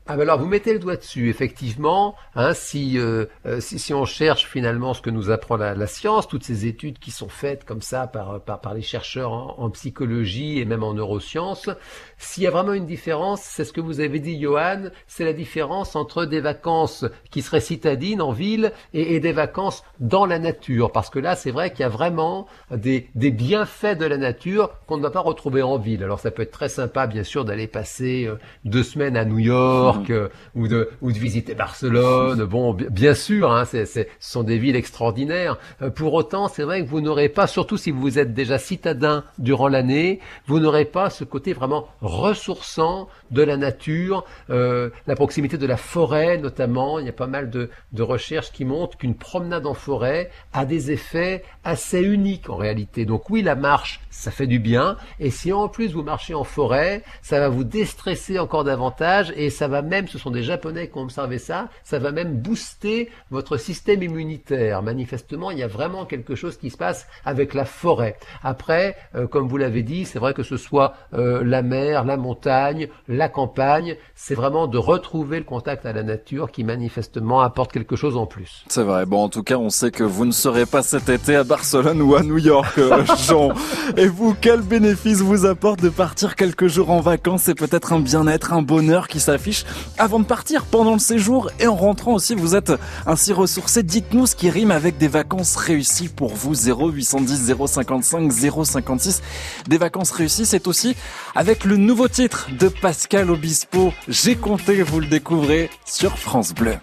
Ah 0.08 0.14
alors 0.14 0.36
vous 0.40 0.46
mettez 0.46 0.72
le 0.72 0.80
doigt 0.80 0.96
dessus, 0.96 1.28
effectivement, 1.28 2.16
hein, 2.34 2.54
si, 2.54 2.98
euh, 2.98 3.26
euh, 3.46 3.60
si 3.60 3.78
si 3.78 3.94
on 3.94 4.04
cherche 4.04 4.48
finalement 4.48 4.94
ce 4.94 5.00
que 5.00 5.10
nous 5.10 5.30
apprend 5.30 5.56
la, 5.56 5.76
la 5.76 5.86
science, 5.86 6.26
toutes 6.26 6.42
ces 6.42 6.66
études 6.66 6.98
qui 6.98 7.12
sont 7.12 7.28
faites 7.28 7.64
comme 7.64 7.82
ça 7.82 8.08
par 8.08 8.40
par, 8.40 8.60
par 8.60 8.74
les 8.74 8.82
chercheurs 8.82 9.32
en, 9.32 9.54
en 9.58 9.70
psychologie 9.70 10.58
et 10.58 10.64
même 10.64 10.82
en 10.82 10.94
neurosciences, 10.94 11.70
s'il 12.18 12.42
y 12.42 12.48
a 12.48 12.50
vraiment 12.50 12.72
une 12.72 12.84
différence, 12.84 13.42
c'est 13.42 13.64
ce 13.64 13.72
que 13.72 13.80
vous 13.80 14.00
avez 14.00 14.18
dit, 14.18 14.40
Johan, 14.40 14.88
c'est 15.06 15.24
la 15.24 15.32
différence 15.32 15.94
entre 15.94 16.24
des 16.24 16.40
vacances 16.40 17.04
qui 17.30 17.40
seraient 17.40 17.60
citadines 17.60 18.22
en 18.22 18.32
ville 18.32 18.72
et, 18.94 19.14
et 19.14 19.20
des 19.20 19.32
vacances 19.32 19.84
dans 20.00 20.26
la 20.26 20.40
nature, 20.40 20.90
parce 20.90 21.10
que 21.10 21.20
là 21.20 21.36
c'est 21.36 21.52
vrai 21.52 21.70
qu'il 21.70 21.80
y 21.80 21.84
a 21.84 21.88
vraiment 21.88 22.48
des 22.72 23.08
des 23.14 23.30
bienfaits 23.30 23.96
de 23.96 24.06
la 24.06 24.16
nature 24.16 24.70
qu'on 24.88 24.96
ne 24.96 25.02
va 25.02 25.10
pas 25.10 25.20
retrouver 25.20 25.62
en 25.62 25.78
ville. 25.78 26.02
Alors 26.02 26.18
ça 26.18 26.32
peut 26.32 26.42
être 26.42 26.50
très 26.50 26.68
sympa, 26.68 27.06
bien 27.06 27.22
sûr, 27.22 27.44
d'aller 27.44 27.68
passer 27.68 28.24
euh, 28.26 28.36
deux 28.64 28.82
semaines 28.82 29.16
à 29.16 29.24
New 29.24 29.38
York 29.38 29.91
euh, 30.10 30.28
ou 30.54 30.68
de 30.68 30.90
ou 31.00 31.12
de 31.12 31.18
visiter 31.18 31.54
Barcelone. 31.54 32.44
Bon, 32.44 32.74
bi- 32.74 32.86
bien 32.90 33.14
sûr, 33.14 33.50
hein, 33.52 33.64
c'est- 33.64 33.86
ce 33.86 34.00
sont 34.20 34.42
des 34.42 34.58
villes 34.58 34.76
extraordinaires. 34.76 35.58
Euh, 35.82 35.90
pour 35.90 36.14
autant, 36.14 36.48
c'est 36.48 36.62
vrai 36.62 36.82
que 36.82 36.88
vous 36.88 37.00
n'aurez 37.00 37.28
pas, 37.28 37.46
surtout 37.46 37.76
si 37.76 37.90
vous 37.90 38.18
êtes 38.18 38.34
déjà 38.34 38.58
citadin 38.58 39.24
durant 39.38 39.68
l'année, 39.68 40.20
vous 40.46 40.58
n'aurez 40.60 40.84
pas 40.84 41.10
ce 41.10 41.24
côté 41.24 41.52
vraiment 41.52 41.88
ressourçant 42.00 43.08
de 43.30 43.42
la 43.42 43.56
nature, 43.56 44.24
euh, 44.50 44.90
la 45.06 45.14
proximité 45.14 45.58
de 45.58 45.66
la 45.66 45.76
forêt 45.76 46.38
notamment. 46.38 46.98
Il 46.98 47.06
y 47.06 47.08
a 47.08 47.12
pas 47.12 47.26
mal 47.26 47.50
de, 47.50 47.68
de 47.92 48.02
recherches 48.02 48.52
qui 48.52 48.64
montrent 48.64 48.96
qu'une 48.96 49.14
promenade 49.14 49.66
en 49.66 49.74
forêt 49.74 50.30
a 50.52 50.64
des 50.64 50.90
effets 50.90 51.42
assez 51.64 52.00
uniques 52.00 52.48
en 52.50 52.56
réalité. 52.56 53.04
Donc 53.04 53.28
oui, 53.30 53.42
la 53.42 53.54
marche, 53.54 54.00
ça 54.10 54.30
fait 54.30 54.46
du 54.46 54.58
bien. 54.58 54.96
Et 55.20 55.30
si 55.30 55.52
en 55.52 55.68
plus 55.68 55.92
vous 55.92 56.02
marchez 56.02 56.34
en 56.34 56.44
forêt, 56.44 57.02
ça 57.22 57.38
va 57.40 57.48
vous 57.48 57.64
déstresser 57.64 58.38
encore 58.38 58.64
davantage 58.64 59.32
et 59.36 59.50
ça 59.50 59.68
va 59.68 59.81
même, 59.82 60.08
ce 60.08 60.18
sont 60.18 60.30
des 60.30 60.42
Japonais 60.42 60.88
qui 60.88 60.98
ont 60.98 61.02
observé 61.02 61.38
ça, 61.38 61.68
ça 61.84 61.98
va 61.98 62.12
même 62.12 62.36
booster 62.36 63.10
votre 63.30 63.56
système 63.56 64.02
immunitaire. 64.02 64.82
Manifestement, 64.82 65.50
il 65.50 65.58
y 65.58 65.62
a 65.62 65.68
vraiment 65.68 66.06
quelque 66.06 66.34
chose 66.34 66.56
qui 66.56 66.70
se 66.70 66.76
passe 66.76 67.06
avec 67.24 67.54
la 67.54 67.64
forêt. 67.64 68.16
Après, 68.42 68.96
euh, 69.14 69.26
comme 69.26 69.48
vous 69.48 69.56
l'avez 69.56 69.82
dit, 69.82 70.04
c'est 70.04 70.18
vrai 70.18 70.34
que 70.34 70.42
ce 70.42 70.56
soit 70.56 70.94
euh, 71.14 71.42
la 71.44 71.62
mer, 71.62 72.04
la 72.04 72.16
montagne, 72.16 72.88
la 73.08 73.28
campagne, 73.28 73.96
c'est 74.14 74.34
vraiment 74.34 74.66
de 74.66 74.78
retrouver 74.78 75.38
le 75.38 75.44
contact 75.44 75.86
à 75.86 75.92
la 75.92 76.02
nature 76.02 76.50
qui 76.50 76.64
manifestement 76.64 77.40
apporte 77.40 77.72
quelque 77.72 77.96
chose 77.96 78.16
en 78.16 78.26
plus. 78.26 78.64
C'est 78.68 78.82
vrai. 78.82 79.06
Bon, 79.06 79.24
en 79.24 79.28
tout 79.28 79.42
cas, 79.42 79.56
on 79.56 79.70
sait 79.70 79.90
que 79.90 80.04
vous 80.04 80.24
ne 80.24 80.32
serez 80.32 80.66
pas 80.66 80.82
cet 80.82 81.08
été 81.08 81.36
à 81.36 81.44
Barcelone 81.44 82.00
ou 82.02 82.14
à 82.14 82.22
New 82.22 82.38
York, 82.38 82.78
euh, 82.78 83.04
Jean. 83.26 83.52
Et 83.96 84.06
vous, 84.06 84.34
quel 84.40 84.60
bénéfice 84.60 85.20
vous 85.20 85.46
apporte 85.46 85.80
de 85.80 85.88
partir 85.88 86.36
quelques 86.36 86.68
jours 86.68 86.90
en 86.90 87.00
vacances? 87.00 87.42
C'est 87.42 87.54
peut-être 87.54 87.92
un 87.92 88.00
bien-être, 88.00 88.52
un 88.52 88.62
bonheur 88.62 89.08
qui 89.08 89.20
s'affiche 89.20 89.64
avant 89.98 90.20
de 90.20 90.24
partir, 90.24 90.64
pendant 90.64 90.92
le 90.94 90.98
séjour 90.98 91.50
et 91.60 91.66
en 91.66 91.76
rentrant 91.76 92.14
aussi. 92.14 92.34
Vous 92.34 92.54
êtes 92.54 92.72
ainsi 93.06 93.32
ressourcé. 93.32 93.82
Dites-nous 93.82 94.26
ce 94.26 94.36
qui 94.36 94.50
rime 94.50 94.70
avec 94.70 94.98
des 94.98 95.08
vacances 95.08 95.56
réussies 95.56 96.08
pour 96.08 96.34
vous. 96.34 96.54
0810 96.54 97.54
055 97.66 98.32
056. 98.32 99.22
Des 99.68 99.78
vacances 99.78 100.10
réussies, 100.10 100.46
c'est 100.46 100.66
aussi 100.66 100.96
avec 101.34 101.64
le 101.64 101.76
nouveau 101.76 102.08
titre 102.08 102.48
de 102.58 102.68
Pascal 102.68 103.30
Obispo. 103.30 103.92
J'ai 104.08 104.36
compté, 104.36 104.82
vous 104.82 105.00
le 105.00 105.06
découvrez 105.06 105.70
sur 105.84 106.18
France 106.18 106.54
Bleu. 106.54 106.76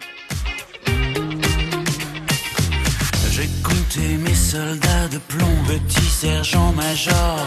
J'ai 3.32 3.50
compté 3.64 4.18
mes 4.18 4.36
soldats 4.36 5.08
de 5.12 5.18
plomb, 5.18 5.46
petit 5.66 6.10
sergent-major. 6.10 7.40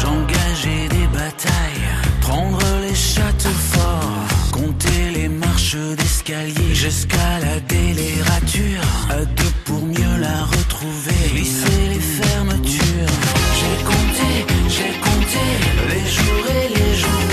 J'engageais 0.00 0.88
des 0.88 1.06
batailles, 1.08 1.88
prendre 2.20 2.60
les 2.82 2.94
châteaux 2.94 3.48
compter 4.80 5.10
les 5.12 5.28
marches 5.28 5.76
d'escalier. 5.96 6.74
J'escaladais 6.74 7.92
les 7.94 8.22
ratures, 8.22 8.82
à 9.10 9.24
deux 9.24 9.52
pour 9.64 9.84
mieux 9.84 10.20
la 10.20 10.44
retrouver. 10.44 11.30
Glisser 11.32 11.88
les 11.92 12.00
fermetures. 12.00 13.14
J'ai 13.58 13.84
compté, 13.84 14.28
j'ai 14.68 14.92
compté 15.00 15.44
les 15.88 16.10
jours 16.10 16.46
et 16.50 16.68
les 16.68 16.96
journées. 16.96 17.29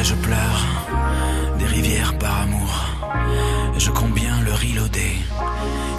Et 0.00 0.04
je 0.04 0.14
pleure, 0.14 0.64
des 1.58 1.66
rivières 1.66 2.16
par 2.18 2.42
amour. 2.42 2.72
Et 3.76 3.80
je 3.80 3.90
compte 3.90 4.14
bien 4.14 4.40
le 4.42 4.52
reloader, 4.52 5.16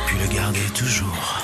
puis 0.08 0.18
le 0.20 0.34
garder 0.34 0.68
toujours. 0.74 1.43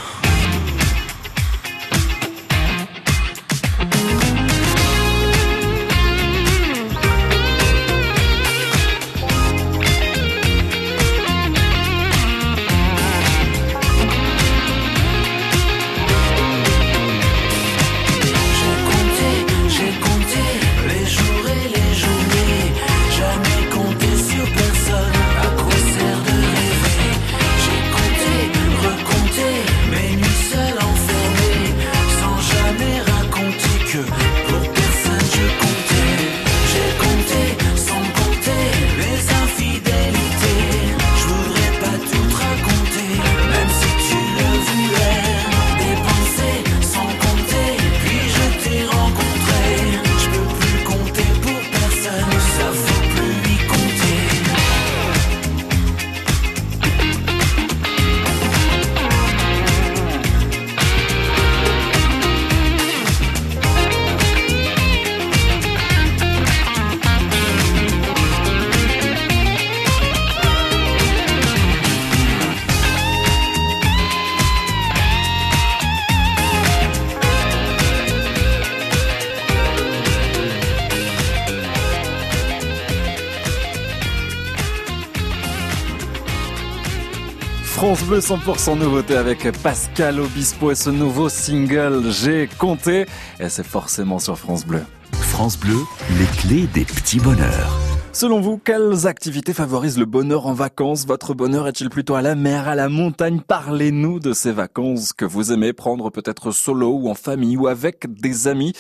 Bleu 88.10 88.22
100% 88.22 88.80
nouveauté 88.80 89.16
avec 89.16 89.52
Pascal 89.62 90.20
Obispo 90.20 90.72
et 90.72 90.76
ce 90.76 90.90
nouveau 90.90 91.30
single 91.30 92.10
J'ai 92.10 92.50
compté 92.58 93.06
et 93.40 93.50
c'est 93.50 93.66
forcément 93.66 94.18
sur 94.18 94.36
France 94.36 94.66
Bleu. 94.66 94.82
France 95.12 95.60
Bleu, 95.60 95.78
les 96.18 96.26
clés 96.26 96.68
des 96.74 96.86
petits 96.86 97.20
bonheurs. 97.20 97.79
Selon 98.12 98.42
vous, 98.42 98.58
quelles 98.58 99.08
activités 99.08 99.54
favorisent 99.54 100.00
le 100.00 100.06
bonheur 100.06 100.48
en 100.48 100.54
vacances? 100.54 101.06
Votre 101.06 101.34
bonheur 101.34 101.68
est-il 101.68 101.90
plutôt 101.90 102.16
à 102.16 102.22
la 102.22 102.36
mer, 102.36 102.68
à 102.68 102.76
la 102.76 102.90
montagne? 102.90 103.40
Parlez-nous 103.40 104.20
de 104.20 104.34
ces 104.34 104.52
vacances 104.52 105.14
que 105.14 105.26
vous 105.26 105.52
aimez 105.52 105.74
prendre 105.74 106.10
peut-être 106.10 106.52
solo 106.52 106.90
ou 106.90 107.10
en 107.10 107.14
famille 107.14 107.56
ou 107.56 107.68
avec 107.68 108.12
des 108.12 108.48
amis. 108.48 108.74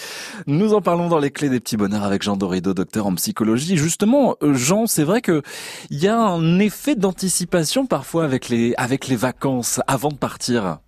Nous 0.48 0.74
en 0.74 0.82
parlons 0.82 1.08
dans 1.08 1.20
les 1.20 1.32
clés 1.32 1.50
des 1.50 1.60
petits 1.60 1.78
bonheurs 1.78 2.04
avec 2.04 2.24
Jean 2.24 2.38
Dorido, 2.38 2.74
docteur 2.74 3.06
en 3.06 3.16
psychologie. 3.16 3.78
Justement, 3.78 4.36
euh, 4.42 4.56
Jean, 4.56 4.88
c'est 4.88 5.04
vrai 5.04 5.22
que 5.22 5.44
il 5.92 6.00
y 6.00 6.08
a 6.08 6.20
un 6.20 6.60
effet 6.60 6.96
d'anticipation 6.96 7.86
parfois 7.86 8.26
avec 8.26 8.50
les 8.50 8.74
avec 8.78 9.08
les 9.08 9.16
vacances 9.16 9.80
avant 9.88 10.10
de 10.10 10.18
partir. 10.18 10.80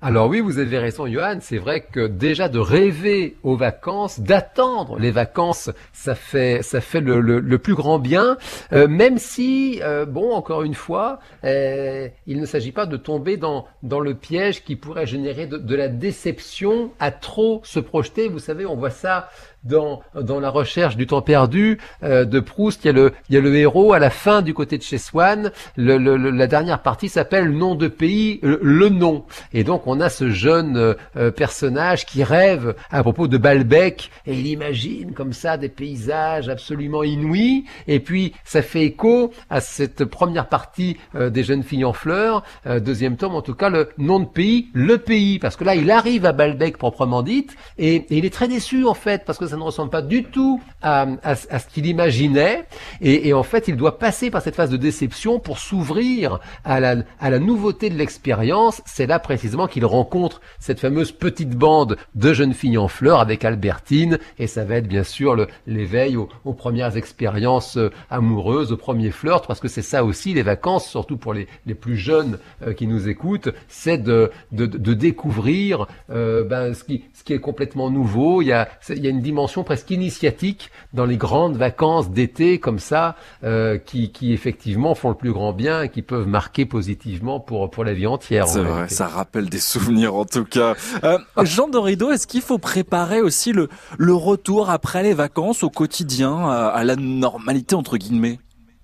Alors 0.00 0.28
oui, 0.28 0.38
vous 0.38 0.60
avez 0.60 0.78
raison, 0.78 1.08
Johan. 1.08 1.38
C'est 1.40 1.58
vrai 1.58 1.80
que 1.80 2.06
déjà 2.06 2.48
de 2.48 2.60
rêver 2.60 3.36
aux 3.42 3.56
vacances, 3.56 4.20
d'attendre 4.20 4.96
les 4.96 5.10
vacances, 5.10 5.70
ça 5.92 6.14
fait 6.14 6.62
ça 6.62 6.80
fait 6.80 7.00
le, 7.00 7.58
plus 7.58 7.74
grand 7.74 7.98
bien. 7.98 8.36
Euh, 8.72 8.86
même 8.86 9.18
si, 9.18 9.80
euh, 9.82 10.06
bon, 10.06 10.32
encore 10.32 10.62
une 10.62 10.74
fois, 10.74 11.18
euh, 11.42 12.06
il 12.28 12.40
ne 12.40 12.46
s'agit 12.46 12.70
pas 12.70 12.86
de 12.86 12.96
tomber 12.96 13.36
dans 13.36 13.66
dans 13.82 13.98
le 13.98 14.14
piège 14.14 14.62
qui 14.62 14.76
pourrait 14.76 15.06
générer 15.06 15.48
de, 15.48 15.58
de 15.58 15.74
la 15.74 15.88
déception 15.88 16.92
à 17.00 17.10
trop 17.10 17.60
se 17.64 17.80
projeter. 17.80 18.28
Vous 18.28 18.38
savez, 18.38 18.66
on 18.66 18.76
voit 18.76 18.90
ça 18.90 19.28
dans, 19.64 20.00
dans 20.14 20.40
la 20.40 20.50
recherche 20.50 20.96
du 20.96 21.06
temps 21.06 21.22
perdu 21.22 21.78
euh, 22.02 22.24
de 22.24 22.40
Proust, 22.40 22.84
il 22.84 22.86
y, 22.86 22.90
a 22.90 22.92
le, 22.92 23.12
il 23.28 23.34
y 23.34 23.38
a 23.38 23.40
le 23.40 23.54
héros 23.56 23.92
à 23.92 23.98
la 23.98 24.10
fin 24.10 24.42
du 24.42 24.54
côté 24.54 24.78
de 24.78 24.82
chez 24.82 24.98
Swann. 24.98 25.50
Le, 25.76 25.98
le- 25.98 26.16
la 26.30 26.46
dernière 26.46 26.80
partie 26.82 27.08
s'appelle 27.08 27.50
Nom 27.50 27.74
de 27.74 27.88
pays, 27.88 28.38
le, 28.42 28.60
le 28.62 28.88
nom. 28.88 29.24
Et 29.52 29.64
donc 29.64 29.86
on 29.86 30.00
a 30.00 30.08
ce 30.08 30.30
jeune 30.30 30.76
euh, 30.76 30.94
euh, 31.16 31.30
personnage 31.30 32.06
qui 32.06 32.22
rêve 32.24 32.74
à 32.90 33.02
propos 33.02 33.26
de 33.28 33.36
Balbec 33.38 34.10
et 34.26 34.34
il 34.34 34.46
imagine 34.46 35.12
comme 35.12 35.32
ça 35.32 35.56
des 35.56 35.68
paysages 35.68 36.48
absolument 36.48 37.02
inouïs. 37.02 37.64
Et 37.86 38.00
puis 38.00 38.32
ça 38.44 38.62
fait 38.62 38.84
écho 38.84 39.32
à 39.50 39.60
cette 39.60 40.04
première 40.04 40.48
partie 40.48 40.96
euh, 41.14 41.30
des 41.30 41.42
jeunes 41.42 41.62
filles 41.62 41.84
en 41.84 41.92
fleurs, 41.92 42.42
euh, 42.66 42.80
deuxième 42.80 43.16
tome 43.16 43.34
en 43.34 43.42
tout 43.42 43.54
cas, 43.54 43.70
le 43.70 43.88
nom 43.98 44.20
de 44.20 44.26
pays, 44.26 44.68
le 44.72 44.98
pays. 44.98 45.38
Parce 45.38 45.56
que 45.56 45.64
là 45.64 45.74
il 45.74 45.90
arrive 45.90 46.26
à 46.26 46.32
Balbec 46.32 46.78
proprement 46.78 47.22
dite 47.22 47.56
et, 47.78 47.96
et 47.96 48.18
il 48.18 48.24
est 48.24 48.32
très 48.32 48.48
déçu 48.48 48.84
en 48.84 48.94
fait 48.94 49.24
parce 49.24 49.38
que 49.38 49.47
ça 49.48 49.56
ne 49.56 49.62
ressemble 49.62 49.90
pas 49.90 50.02
du 50.02 50.24
tout 50.24 50.60
à, 50.82 51.06
ce 51.34 51.66
qu'il 51.72 51.86
imaginait. 51.86 52.64
Et, 53.00 53.32
en 53.32 53.42
fait, 53.42 53.68
il 53.68 53.76
doit 53.76 53.98
passer 53.98 54.30
par 54.30 54.42
cette 54.42 54.54
phase 54.54 54.70
de 54.70 54.76
déception 54.76 55.38
pour 55.40 55.58
s'ouvrir 55.58 56.38
à 56.64 56.80
la, 56.80 56.96
à 57.20 57.30
la 57.30 57.38
nouveauté 57.38 57.90
de 57.90 57.96
l'expérience. 57.96 58.82
C'est 58.86 59.06
là 59.06 59.18
précisément 59.18 59.66
qu'il 59.66 59.84
rencontre 59.84 60.40
cette 60.58 60.80
fameuse 60.80 61.12
petite 61.12 61.50
bande 61.50 61.96
de 62.14 62.32
jeunes 62.32 62.54
filles 62.54 62.78
en 62.78 62.88
fleurs 62.88 63.20
avec 63.20 63.44
Albertine. 63.44 64.18
Et 64.38 64.46
ça 64.46 64.64
va 64.64 64.76
être 64.76 64.88
bien 64.88 65.04
sûr 65.04 65.46
l'éveil 65.66 66.16
aux, 66.16 66.28
premières 66.52 66.96
expériences 66.96 67.76
euh, 67.76 67.90
amoureuses, 68.10 68.72
aux 68.72 68.76
premiers 68.76 69.10
flirts, 69.10 69.46
parce 69.46 69.60
que 69.60 69.68
c'est 69.68 69.82
ça 69.82 70.04
aussi 70.04 70.34
les 70.34 70.42
vacances, 70.42 70.88
surtout 70.88 71.16
pour 71.16 71.34
les, 71.34 71.46
les 71.66 71.74
plus 71.74 71.96
jeunes 71.96 72.38
euh, 72.62 72.72
qui 72.72 72.86
nous 72.86 73.08
écoutent, 73.08 73.50
c'est 73.68 73.98
de, 73.98 74.30
de, 74.52 74.94
découvrir 74.94 75.86
euh, 76.10 76.44
ben, 76.44 76.74
ce, 76.74 76.84
qui, 76.84 77.04
ce 77.14 77.22
qui 77.22 77.32
est 77.32 77.40
complètement 77.40 77.90
nouveau. 77.90 78.42
Il 78.42 78.46
y 78.46 78.52
a, 78.52 78.68
il 78.88 79.04
y 79.04 79.06
a 79.06 79.10
une 79.10 79.20
dimension 79.20 79.37
presque 79.46 79.90
initiatique 79.90 80.70
dans 80.92 81.04
les 81.06 81.16
grandes 81.16 81.56
vacances 81.56 82.10
d'été 82.10 82.58
comme 82.58 82.78
ça, 82.78 83.14
euh, 83.44 83.78
qui, 83.78 84.10
qui 84.10 84.32
effectivement 84.32 84.94
font 84.94 85.10
le 85.10 85.14
plus 85.14 85.32
grand 85.32 85.52
bien 85.52 85.82
et 85.82 85.88
qui 85.90 86.02
peuvent 86.02 86.26
marquer 86.26 86.66
positivement 86.66 87.40
pour, 87.40 87.70
pour 87.70 87.84
la 87.84 87.94
vie 87.94 88.06
entière. 88.06 88.44
en 88.44 88.48
C'est 88.48 88.60
vrai, 88.60 88.72
réalité. 88.72 88.94
ça 88.94 89.06
rappelle 89.06 89.48
des 89.48 89.58
souvenirs 89.60 90.14
en 90.14 90.24
tout 90.24 90.44
cas. 90.44 90.74
Euh, 91.04 91.18
Jean 91.42 91.68
Dorido, 91.68 92.10
est-ce 92.10 92.26
qu'il 92.26 92.42
faut 92.42 92.58
préparer 92.58 93.20
aussi 93.20 93.52
le, 93.52 93.68
le 93.98 94.14
retour 94.14 94.70
après 94.70 95.02
les 95.02 95.14
vacances 95.14 95.62
au 95.62 95.70
quotidien, 95.70 96.48
à, 96.48 96.66
à 96.66 96.84
la 96.84 96.96
normalité 96.96 97.74
entre 97.74 97.96
guillemets? 97.96 98.38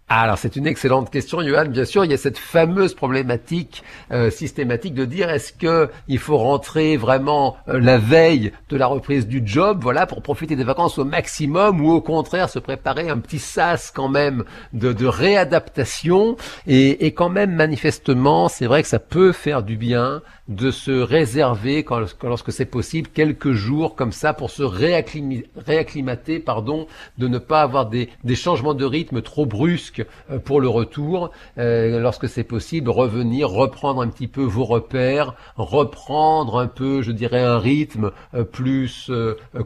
Alors 0.07 0.37
c'est 0.37 0.57
une 0.57 0.67
excellente 0.67 1.11
question, 1.11 1.41
Johan. 1.41 1.65
Bien 1.65 1.87
sûr, 1.87 2.05
il 2.05 2.11
y 2.11 2.15
a 2.15 2.19
cette 2.19 2.37
fameuse 2.37 2.93
problématique 2.93 3.83
euh, 4.13 4.31
systématique 4.31 4.93
de 4.93 5.07
dire 5.07 5.31
est-ce 5.31 5.55
que 5.55 5.89
il 6.09 6.19
faut 6.19 6.37
rentrer 6.37 6.99
vraiment 6.99 7.57
euh, 7.69 7.81
la 7.81 7.97
veille 7.97 8.53
de 8.69 8.77
la 8.77 8.87
reprise 8.87 9.27
du 9.27 9.41
job, 9.47 9.79
voilà, 9.81 10.05
pour 10.07 10.21
profiter 10.21 10.57
des 10.57 10.65
vacances 10.65 10.99
au 10.99 11.07
maximum, 11.07 11.81
ou 11.81 11.91
au 11.91 12.03
contraire 12.03 12.51
se 12.51 12.59
préparer 12.59 13.09
un 13.09 13.17
petit 13.17 13.39
sas 13.39 13.91
quand 13.91 14.11
même 14.11 14.45
de, 14.75 14.93
de 14.93 15.07
réadaptation. 15.07 16.37
Et, 16.67 17.07
et 17.07 17.15
quand 17.15 17.31
même 17.31 17.55
manifestement, 17.55 18.51
c'est 18.51 18.67
vrai 18.67 18.83
que 18.83 18.89
ça 18.89 18.99
peut 18.99 19.33
faire 19.33 19.63
du 19.63 19.79
bien 19.79 20.21
de 20.49 20.71
se 20.71 20.91
réserver 20.91 21.85
lorsque 22.23 22.53
c'est 22.53 22.67
possible 22.67 23.09
quelques 23.13 23.53
jours 23.53 23.95
comme 23.95 24.13
ça 24.13 24.35
pour 24.35 24.51
se 24.51 24.63
réacclimater, 24.63 26.39
pardon, 26.39 26.87
de 27.19 27.29
ne 27.29 27.39
pas 27.39 27.63
avoir 27.63 27.87
des, 27.87 28.11
des 28.25 28.35
changements 28.35 28.75
de 28.75 28.85
rythme 28.85 29.23
trop 29.23 29.47
brusques 29.47 30.05
euh, 30.31 30.39
pour 30.39 30.61
le 30.61 30.69
retour. 30.69 31.31
Euh, 31.59 31.99
lorsque 32.01 32.29
c'est 32.29 32.45
possible, 32.45 32.91
revenir, 32.91 33.49
reprendre 33.49 34.03
un 34.03 34.09
petit 34.09 34.29
peu 34.29 34.43
vos 34.43 34.65
repères, 34.65 35.35
reprendre 35.57 36.59
un 36.59 36.67
peu, 36.67 37.01
je 37.03 37.13
dirais, 37.13 37.43
un 37.43 37.59
rythme 37.59 38.11
euh, 38.35 38.45
plus 38.45 39.11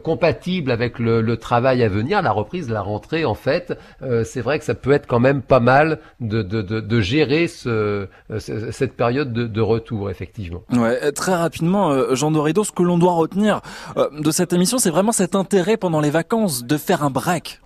compatible 0.03 0.71
avec 0.71 0.99
le, 0.99 1.37
travail 1.37 1.83
à 1.83 1.89
venir, 1.89 2.21
la 2.21 2.31
reprise, 2.31 2.69
la 2.69 2.81
rentrée. 2.81 3.25
En 3.25 3.33
fait, 3.33 3.77
c'est 4.23 4.41
vrai 4.41 4.59
que 4.59 4.65
ça 4.65 4.75
peut 4.75 4.91
être 4.91 5.07
quand 5.07 5.19
même 5.19 5.41
pas 5.41 5.59
mal 5.59 5.99
de, 6.19 6.41
de, 6.41 6.61
de, 6.61 7.01
gérer 7.01 7.47
ce, 7.47 8.07
ce- 8.37 8.71
cette 8.71 8.93
période 8.95 9.31
de, 9.31 9.47
de 9.47 9.61
retour, 9.61 10.09
effectivement. 10.09 10.63
Ouais, 10.71 10.99
euh, 11.03 11.11
très 11.11 11.35
rapidement, 11.35 11.89
euh, 11.89 12.13
Jean 12.15 12.31
Dorido, 12.31 12.63
ce 12.63 12.71
que 12.71 12.83
l'on 12.83 12.97
doit 12.97 13.13
retenir 13.13 13.61
euh, 13.97 14.07
de 14.11 14.31
cette 14.31 14.53
émission, 14.53 14.77
c'est 14.77 14.91
vraiment 14.91 15.11
cet 15.11 15.35
intérêt 15.35 15.77
pendant 15.77 15.99
les 15.99 16.11
vacances 16.11 16.63
de 16.63 16.77
faire 16.77 17.03
un 17.03 17.09
break. 17.09 17.59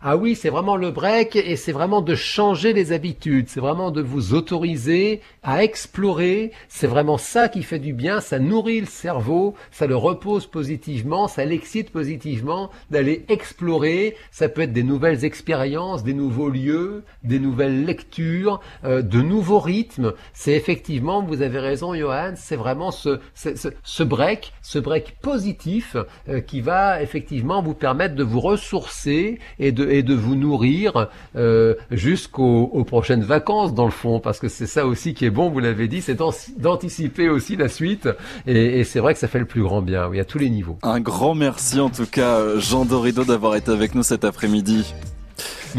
Ah 0.00 0.16
oui, 0.16 0.36
c'est 0.36 0.48
vraiment 0.48 0.76
le 0.76 0.92
break 0.92 1.34
et 1.34 1.56
c'est 1.56 1.72
vraiment 1.72 2.02
de 2.02 2.14
changer 2.14 2.72
les 2.72 2.92
habitudes. 2.92 3.48
C'est 3.48 3.58
vraiment 3.58 3.90
de 3.90 4.00
vous 4.00 4.32
autoriser 4.32 5.20
à 5.42 5.64
explorer. 5.64 6.52
C'est 6.68 6.86
vraiment 6.86 7.18
ça 7.18 7.48
qui 7.48 7.64
fait 7.64 7.80
du 7.80 7.92
bien. 7.92 8.20
Ça 8.20 8.38
nourrit 8.38 8.78
le 8.78 8.86
cerveau, 8.86 9.54
ça 9.72 9.88
le 9.88 9.96
repose 9.96 10.46
positivement, 10.46 11.26
ça 11.26 11.44
l'excite 11.44 11.90
positivement 11.90 12.70
d'aller 12.92 13.24
explorer. 13.28 14.14
Ça 14.30 14.48
peut 14.48 14.62
être 14.62 14.72
des 14.72 14.84
nouvelles 14.84 15.24
expériences, 15.24 16.04
des 16.04 16.14
nouveaux 16.14 16.48
lieux, 16.48 17.02
des 17.24 17.40
nouvelles 17.40 17.84
lectures, 17.84 18.60
euh, 18.84 19.02
de 19.02 19.20
nouveaux 19.20 19.58
rythmes. 19.58 20.12
C'est 20.32 20.52
effectivement, 20.52 21.24
vous 21.24 21.42
avez 21.42 21.58
raison, 21.58 21.92
Johan, 21.92 22.34
c'est 22.36 22.54
vraiment 22.54 22.92
ce, 22.92 23.18
ce, 23.34 23.48
ce, 23.82 24.02
break, 24.04 24.52
ce 24.62 24.78
break 24.78 25.16
positif 25.22 25.96
euh, 26.28 26.40
qui 26.40 26.60
va 26.60 27.02
effectivement 27.02 27.62
vous 27.62 27.74
permettre 27.74 28.14
de 28.14 28.22
vous 28.22 28.40
ressourcer 28.40 29.40
et 29.58 29.72
de, 29.72 29.87
et 29.88 30.02
de 30.02 30.14
vous 30.14 30.34
nourrir 30.34 31.08
euh, 31.36 31.74
jusqu'aux 31.90 32.70
aux 32.72 32.84
prochaines 32.84 33.22
vacances 33.22 33.74
dans 33.74 33.84
le 33.84 33.90
fond, 33.90 34.20
parce 34.20 34.38
que 34.38 34.48
c'est 34.48 34.66
ça 34.66 34.86
aussi 34.86 35.14
qui 35.14 35.24
est 35.24 35.30
bon, 35.30 35.50
vous 35.50 35.60
l'avez 35.60 35.88
dit, 35.88 36.00
c'est 36.02 36.14
d'an- 36.14 36.32
d'anticiper 36.58 37.28
aussi 37.28 37.56
la 37.56 37.68
suite, 37.68 38.08
et, 38.46 38.84
c'est 38.84 39.00
vrai 39.00 39.14
que 39.14 39.20
ça 39.20 39.28
fait 39.28 39.38
le 39.38 39.44
plus 39.44 39.62
grand 39.62 39.82
bien, 39.82 40.08
oui, 40.08 40.20
à 40.20 40.24
tous 40.24 40.38
les 40.38 40.50
niveaux. 40.50 40.78
Un 40.82 41.00
grand 41.00 41.34
merci 41.34 41.80
en 41.80 41.90
tout 41.90 42.06
cas, 42.06 42.58
Jean 42.58 42.84
Dorido, 42.84 43.24
d'avoir 43.24 43.56
été 43.56 43.70
avec 43.70 43.94
nous 43.94 44.02
cet 44.02 44.24
après-midi. 44.24 44.94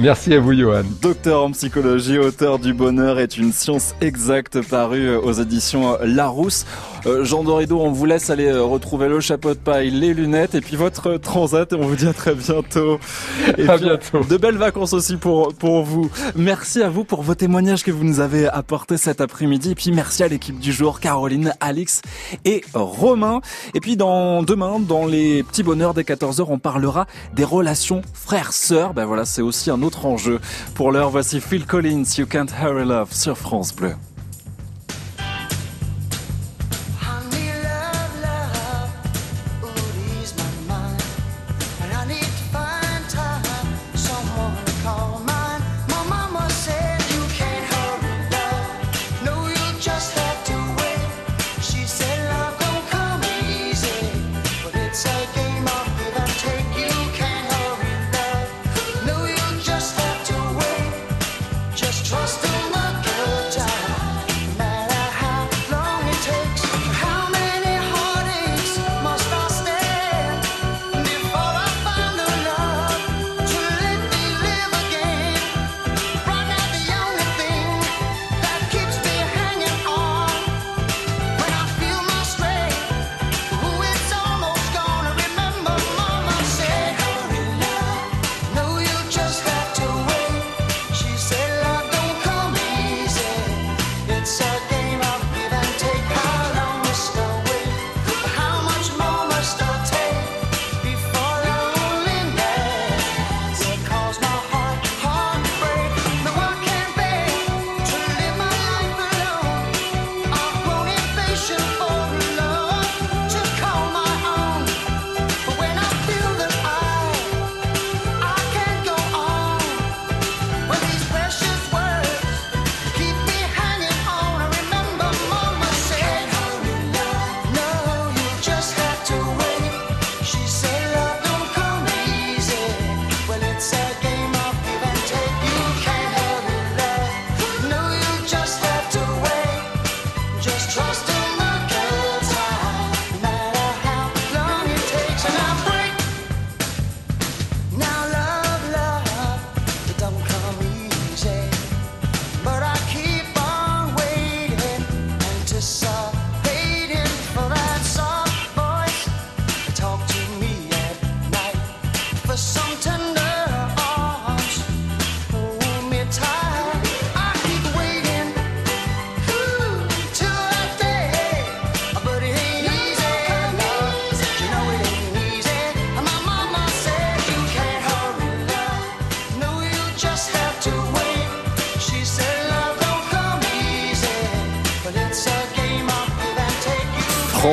Merci 0.02 0.34
à 0.34 0.40
vous, 0.40 0.54
Johan. 0.54 0.84
Docteur 1.02 1.44
en 1.44 1.52
psychologie, 1.52 2.18
auteur 2.18 2.58
du 2.58 2.74
bonheur 2.74 3.20
est 3.20 3.38
une 3.38 3.52
science 3.52 3.96
exacte 4.00 4.66
paru 4.66 5.14
aux 5.18 5.34
éditions 5.34 5.98
Larousse. 6.02 6.66
Euh, 7.06 7.26
Jean 7.26 7.44
Dorido, 7.44 7.80
on 7.82 7.92
vous 7.92 8.06
laisse 8.06 8.30
aller 8.30 8.48
euh, 8.48 8.64
retrouver 8.64 9.10
le 9.10 9.20
chapeau 9.20 9.50
de 9.54 9.60
paille, 9.60 9.90
les 9.90 10.14
lunettes 10.14 10.56
et 10.56 10.62
puis 10.62 10.78
votre 10.78 11.18
transat 11.18 11.74
et 11.74 11.76
on 11.76 11.82
vous 11.82 11.98
dit 11.98 12.08
à 12.08 12.14
très 12.14 12.34
bientôt. 12.34 12.98
Et 13.58 13.68
À 13.68 13.76
puis, 13.76 13.88
bientôt. 13.88 14.24
De 14.24 14.38
belles 14.38 14.58
vacances 14.58 14.94
aussi 14.94 15.18
pour, 15.18 15.54
pour 15.54 15.84
vous. 15.84 16.10
Merci 16.34 16.82
à 16.82 16.90
vous 16.90 17.04
pour 17.04 17.22
vos 17.22 17.36
témoignages 17.36 17.84
que 17.84 17.92
vous 17.92 18.06
nous 18.06 18.22
avez 18.22 18.48
apportés 18.48 18.96
cet 18.96 19.20
après-midi. 19.20 19.72
Et 19.72 19.76
puis 19.76 19.92
merci 19.92 20.24
à 20.24 20.30
l'équipe 20.30 20.60
du 20.60 20.72
jour, 20.72 21.02
Caroline, 21.02 21.54
Alix 21.60 22.02
et 22.46 22.64
Romain. 22.74 23.42
Et 23.74 23.82
puis 23.82 23.98
dans 23.98 24.44
demain, 24.44 24.80
dans 24.80 25.06
les 25.06 25.44
petits 25.44 25.64
bonheurs 25.64 25.94
des 25.94 26.04
14h, 26.04 26.46
on 26.48 26.60
parlera 26.60 27.06
des 27.36 27.44
relations 27.44 28.02
frères-sœurs. 28.14 28.94
Ben 28.94 29.06
voilà, 29.06 29.26
c'est 29.26 29.42
aussi 29.42 29.70
un 29.72 29.82
autre 29.82 29.89
Pour 30.76 30.92
l'heure, 30.92 31.10
voici 31.10 31.42
Phil 31.42 31.66
Collins, 31.66 32.04
You 32.18 32.26
Can't 32.26 32.48
Hurry 32.62 32.86
Love 32.86 33.12
sur 33.12 33.38
France 33.38 33.74
Bleu. 33.76 33.96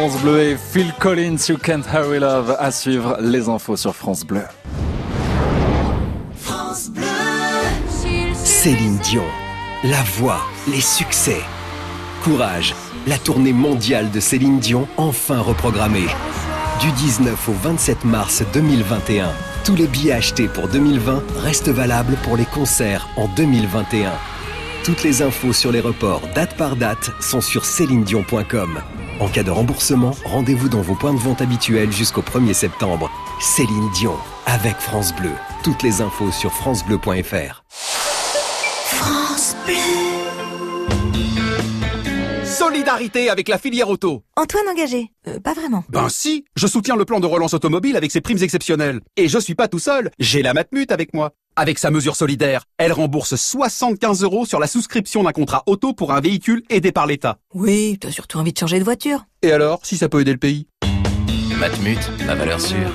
France 0.09 0.23
Bleu 0.23 0.41
et 0.41 0.57
Phil 0.57 0.93
Collins, 1.01 1.37
You 1.49 1.57
Can't 1.59 1.83
Hurry 1.93 2.21
Love. 2.21 2.55
À 2.61 2.71
suivre 2.71 3.17
les 3.21 3.49
infos 3.49 3.77
sur 3.77 3.93
France 3.93 4.25
Bleu. 4.25 4.45
France 6.37 6.91
Bleu. 6.91 7.03
Céline 8.33 8.99
Dion, 8.99 9.25
la 9.83 10.01
voix, 10.17 10.43
les 10.71 10.81
succès. 10.81 11.41
Courage, 12.23 12.73
la 13.09 13.19
tournée 13.19 13.53
mondiale 13.53 14.13
de 14.13 14.21
Céline 14.21 14.61
Dion 14.61 14.87
enfin 14.97 15.41
reprogrammée. 15.41 16.07
Du 16.81 16.93
19 16.93 17.49
au 17.49 17.53
27 17.53 18.05
mars 18.05 18.45
2021, 18.53 19.33
tous 19.65 19.75
les 19.75 19.89
billets 19.89 20.13
achetés 20.13 20.47
pour 20.47 20.69
2020 20.69 21.21
restent 21.39 21.71
valables 21.71 22.17
pour 22.23 22.37
les 22.37 22.47
concerts 22.47 23.09
en 23.17 23.27
2021. 23.35 24.13
Toutes 24.85 25.03
les 25.03 25.23
infos 25.23 25.53
sur 25.53 25.73
les 25.73 25.81
reports 25.81 26.23
date 26.37 26.57
par 26.57 26.77
date 26.77 27.11
sont 27.21 27.41
sur 27.41 27.65
célinedion.com. 27.65 28.81
En 29.19 29.29
cas 29.29 29.43
de 29.43 29.51
remboursement, 29.51 30.13
rendez-vous 30.25 30.69
dans 30.69 30.83
vos 30.83 30.95
points 30.95 31.15
de 31.15 31.19
vente 31.19 31.41
habituels 31.41 31.91
jusqu'au 31.91 32.21
1er 32.23 32.53
septembre. 32.53 33.11
Céline 33.41 33.91
Dion, 33.95 34.15
avec 34.45 34.77
France 34.77 35.15
Bleu. 35.15 35.33
Toutes 35.63 35.83
les 35.83 36.01
infos 36.03 36.31
sur 36.31 36.53
francebleu.fr. 36.53 37.65
France 37.71 39.57
Bleu. 39.65 39.75
Solidarité 42.45 43.31
avec 43.31 43.49
la 43.49 43.59
filière 43.59 43.89
auto. 43.89 44.23
Antoine 44.37 44.69
engagé 44.69 45.11
Euh, 45.27 45.41
Pas 45.41 45.55
vraiment. 45.55 45.85
Ben 45.89 46.09
si, 46.09 46.45
je 46.55 46.67
soutiens 46.67 46.97
le 46.97 47.05
plan 47.05 47.21
de 47.21 47.27
relance 47.27 47.55
automobile 47.55 47.97
avec 47.97 48.11
ses 48.11 48.21
primes 48.21 48.43
exceptionnelles. 48.43 49.01
Et 49.17 49.29
je 49.29 49.39
suis 49.39 49.55
pas 49.55 49.69
tout 49.69 49.79
seul, 49.79 50.11
j'ai 50.19 50.43
la 50.43 50.53
Matmut 50.55 50.91
avec 50.93 51.15
moi. 51.15 51.33
Avec 51.59 51.79
sa 51.79 51.91
mesure 51.91 52.17
solidaire, 52.17 52.65
elle 52.77 52.93
rembourse 52.93 53.35
75 53.35 54.23
euros 54.23 54.45
sur 54.45 54.61
la 54.61 54.67
souscription 54.67 55.23
d'un 55.23 55.33
contrat 55.33 55.63
auto 55.65 55.95
pour 55.95 56.13
un 56.13 56.21
véhicule 56.21 56.63
aidé 56.69 56.93
par 56.93 57.07
l'État. 57.07 57.39
Oui, 57.55 57.97
t'as 57.99 58.11
surtout 58.11 58.37
envie 58.39 58.53
de 58.53 58.59
changer 58.59 58.79
de 58.79 58.85
voiture. 58.85 59.25
Et 59.41 59.53
alors, 59.53 59.81
si 59.83 59.97
ça 59.97 60.11
peut 60.11 60.21
aider 60.21 60.33
le 60.33 60.39
pays? 60.39 60.67
Matmut, 61.59 62.11
ma 62.27 62.35
valeur 62.35 62.61
sûre. 62.61 62.91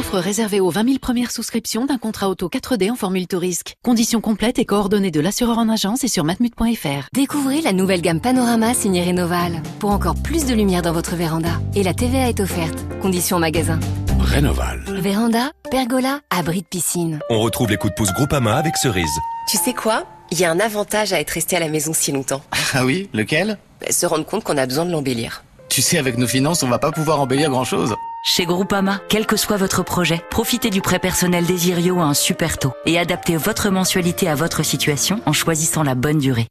Offre 0.00 0.18
réservée 0.18 0.60
aux 0.60 0.70
20 0.70 0.84
000 0.84 0.98
premières 0.98 1.30
souscriptions 1.30 1.84
d'un 1.84 1.98
contrat 1.98 2.30
auto 2.30 2.48
4D 2.48 2.90
en 2.90 2.94
formule 2.94 3.26
risque. 3.34 3.74
Conditions 3.84 4.22
complètes 4.22 4.58
et 4.58 4.64
coordonnées 4.64 5.10
de 5.10 5.20
l'assureur 5.20 5.58
en 5.58 5.68
agence 5.68 6.04
et 6.04 6.08
sur 6.08 6.24
matmut.fr. 6.24 7.08
Découvrez 7.12 7.60
la 7.60 7.74
nouvelle 7.74 8.00
gamme 8.00 8.18
Panorama 8.18 8.72
signée 8.72 9.02
Rénoval. 9.02 9.60
Pour 9.78 9.90
encore 9.90 10.14
plus 10.14 10.46
de 10.46 10.54
lumière 10.54 10.80
dans 10.80 10.94
votre 10.94 11.16
véranda. 11.16 11.60
Et 11.74 11.82
la 11.82 11.92
TVA 11.92 12.30
est 12.30 12.40
offerte. 12.40 12.78
Conditions 13.02 13.38
magasin. 13.38 13.78
Rénoval. 14.18 14.82
Véranda, 14.88 15.52
pergola, 15.70 16.20
abri 16.30 16.62
de 16.62 16.66
piscine. 16.66 17.20
On 17.28 17.40
retrouve 17.40 17.68
les 17.68 17.76
coups 17.76 17.92
de 17.92 17.96
pouce 17.96 18.14
Groupama 18.14 18.56
avec 18.56 18.78
Cerise. 18.78 19.18
Tu 19.50 19.58
sais 19.58 19.74
quoi? 19.74 20.04
Il 20.30 20.40
y 20.40 20.46
a 20.46 20.50
un 20.50 20.60
avantage 20.60 21.12
à 21.12 21.20
être 21.20 21.32
resté 21.32 21.56
à 21.56 21.60
la 21.60 21.68
maison 21.68 21.92
si 21.92 22.10
longtemps. 22.10 22.40
Ah 22.72 22.86
oui, 22.86 23.10
lequel? 23.12 23.58
Se 23.90 24.06
rendre 24.06 24.24
compte 24.24 24.44
qu'on 24.44 24.56
a 24.56 24.64
besoin 24.64 24.86
de 24.86 24.92
l'embellir. 24.92 25.44
Tu 25.68 25.82
sais, 25.82 25.98
avec 25.98 26.16
nos 26.16 26.26
finances, 26.26 26.62
on 26.62 26.68
va 26.68 26.78
pas 26.78 26.90
pouvoir 26.90 27.20
embellir 27.20 27.50
grand-chose. 27.50 27.94
Chez 28.22 28.44
Groupama, 28.44 29.00
quel 29.08 29.26
que 29.26 29.36
soit 29.36 29.56
votre 29.56 29.82
projet, 29.82 30.22
profitez 30.28 30.68
du 30.68 30.82
prêt 30.82 30.98
personnel 30.98 31.46
Desirio 31.46 32.00
à 32.00 32.04
un 32.04 32.12
super 32.12 32.58
taux 32.58 32.74
et 32.84 32.98
adaptez 32.98 33.38
votre 33.38 33.70
mensualité 33.70 34.28
à 34.28 34.34
votre 34.34 34.62
situation 34.62 35.22
en 35.24 35.32
choisissant 35.32 35.82
la 35.82 35.94
bonne 35.94 36.18
durée. 36.18 36.46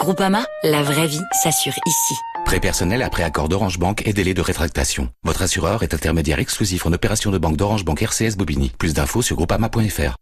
Groupama, 0.00 0.44
la 0.64 0.82
vraie 0.82 1.06
vie 1.06 1.22
s'assure 1.40 1.74
ici. 1.86 2.14
Prêt 2.44 2.58
personnel 2.58 3.00
après 3.00 3.22
accord 3.22 3.48
d'Orange 3.48 3.78
Bank 3.78 4.02
et 4.06 4.12
délai 4.12 4.34
de 4.34 4.40
rétractation. 4.40 5.08
Votre 5.22 5.42
assureur 5.42 5.84
est 5.84 5.94
intermédiaire 5.94 6.40
exclusif 6.40 6.84
en 6.84 6.92
opération 6.92 7.30
de 7.30 7.38
banque 7.38 7.56
d'Orange 7.56 7.84
Bank 7.84 8.02
RCS 8.02 8.36
Bobigny. 8.36 8.72
Plus 8.76 8.92
d'infos 8.92 9.22
sur 9.22 9.36
groupama.fr. 9.36 10.16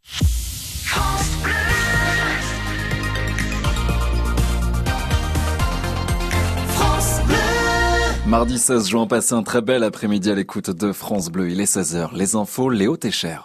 Mardi 8.33 8.59
16 8.59 8.89
juin, 8.89 9.07
passez 9.07 9.35
un 9.35 9.43
très 9.43 9.61
bel 9.61 9.85
après-midi 9.85 10.31
à 10.31 10.35
l'écoute 10.35 10.71
de 10.71 10.93
France 10.93 11.29
Bleu. 11.29 11.51
Il 11.51 11.61
est 11.61 11.71
16h. 11.71 12.15
Les 12.15 12.35
infos, 12.35 12.71
Léo 12.71 12.97
Técher. 12.97 13.37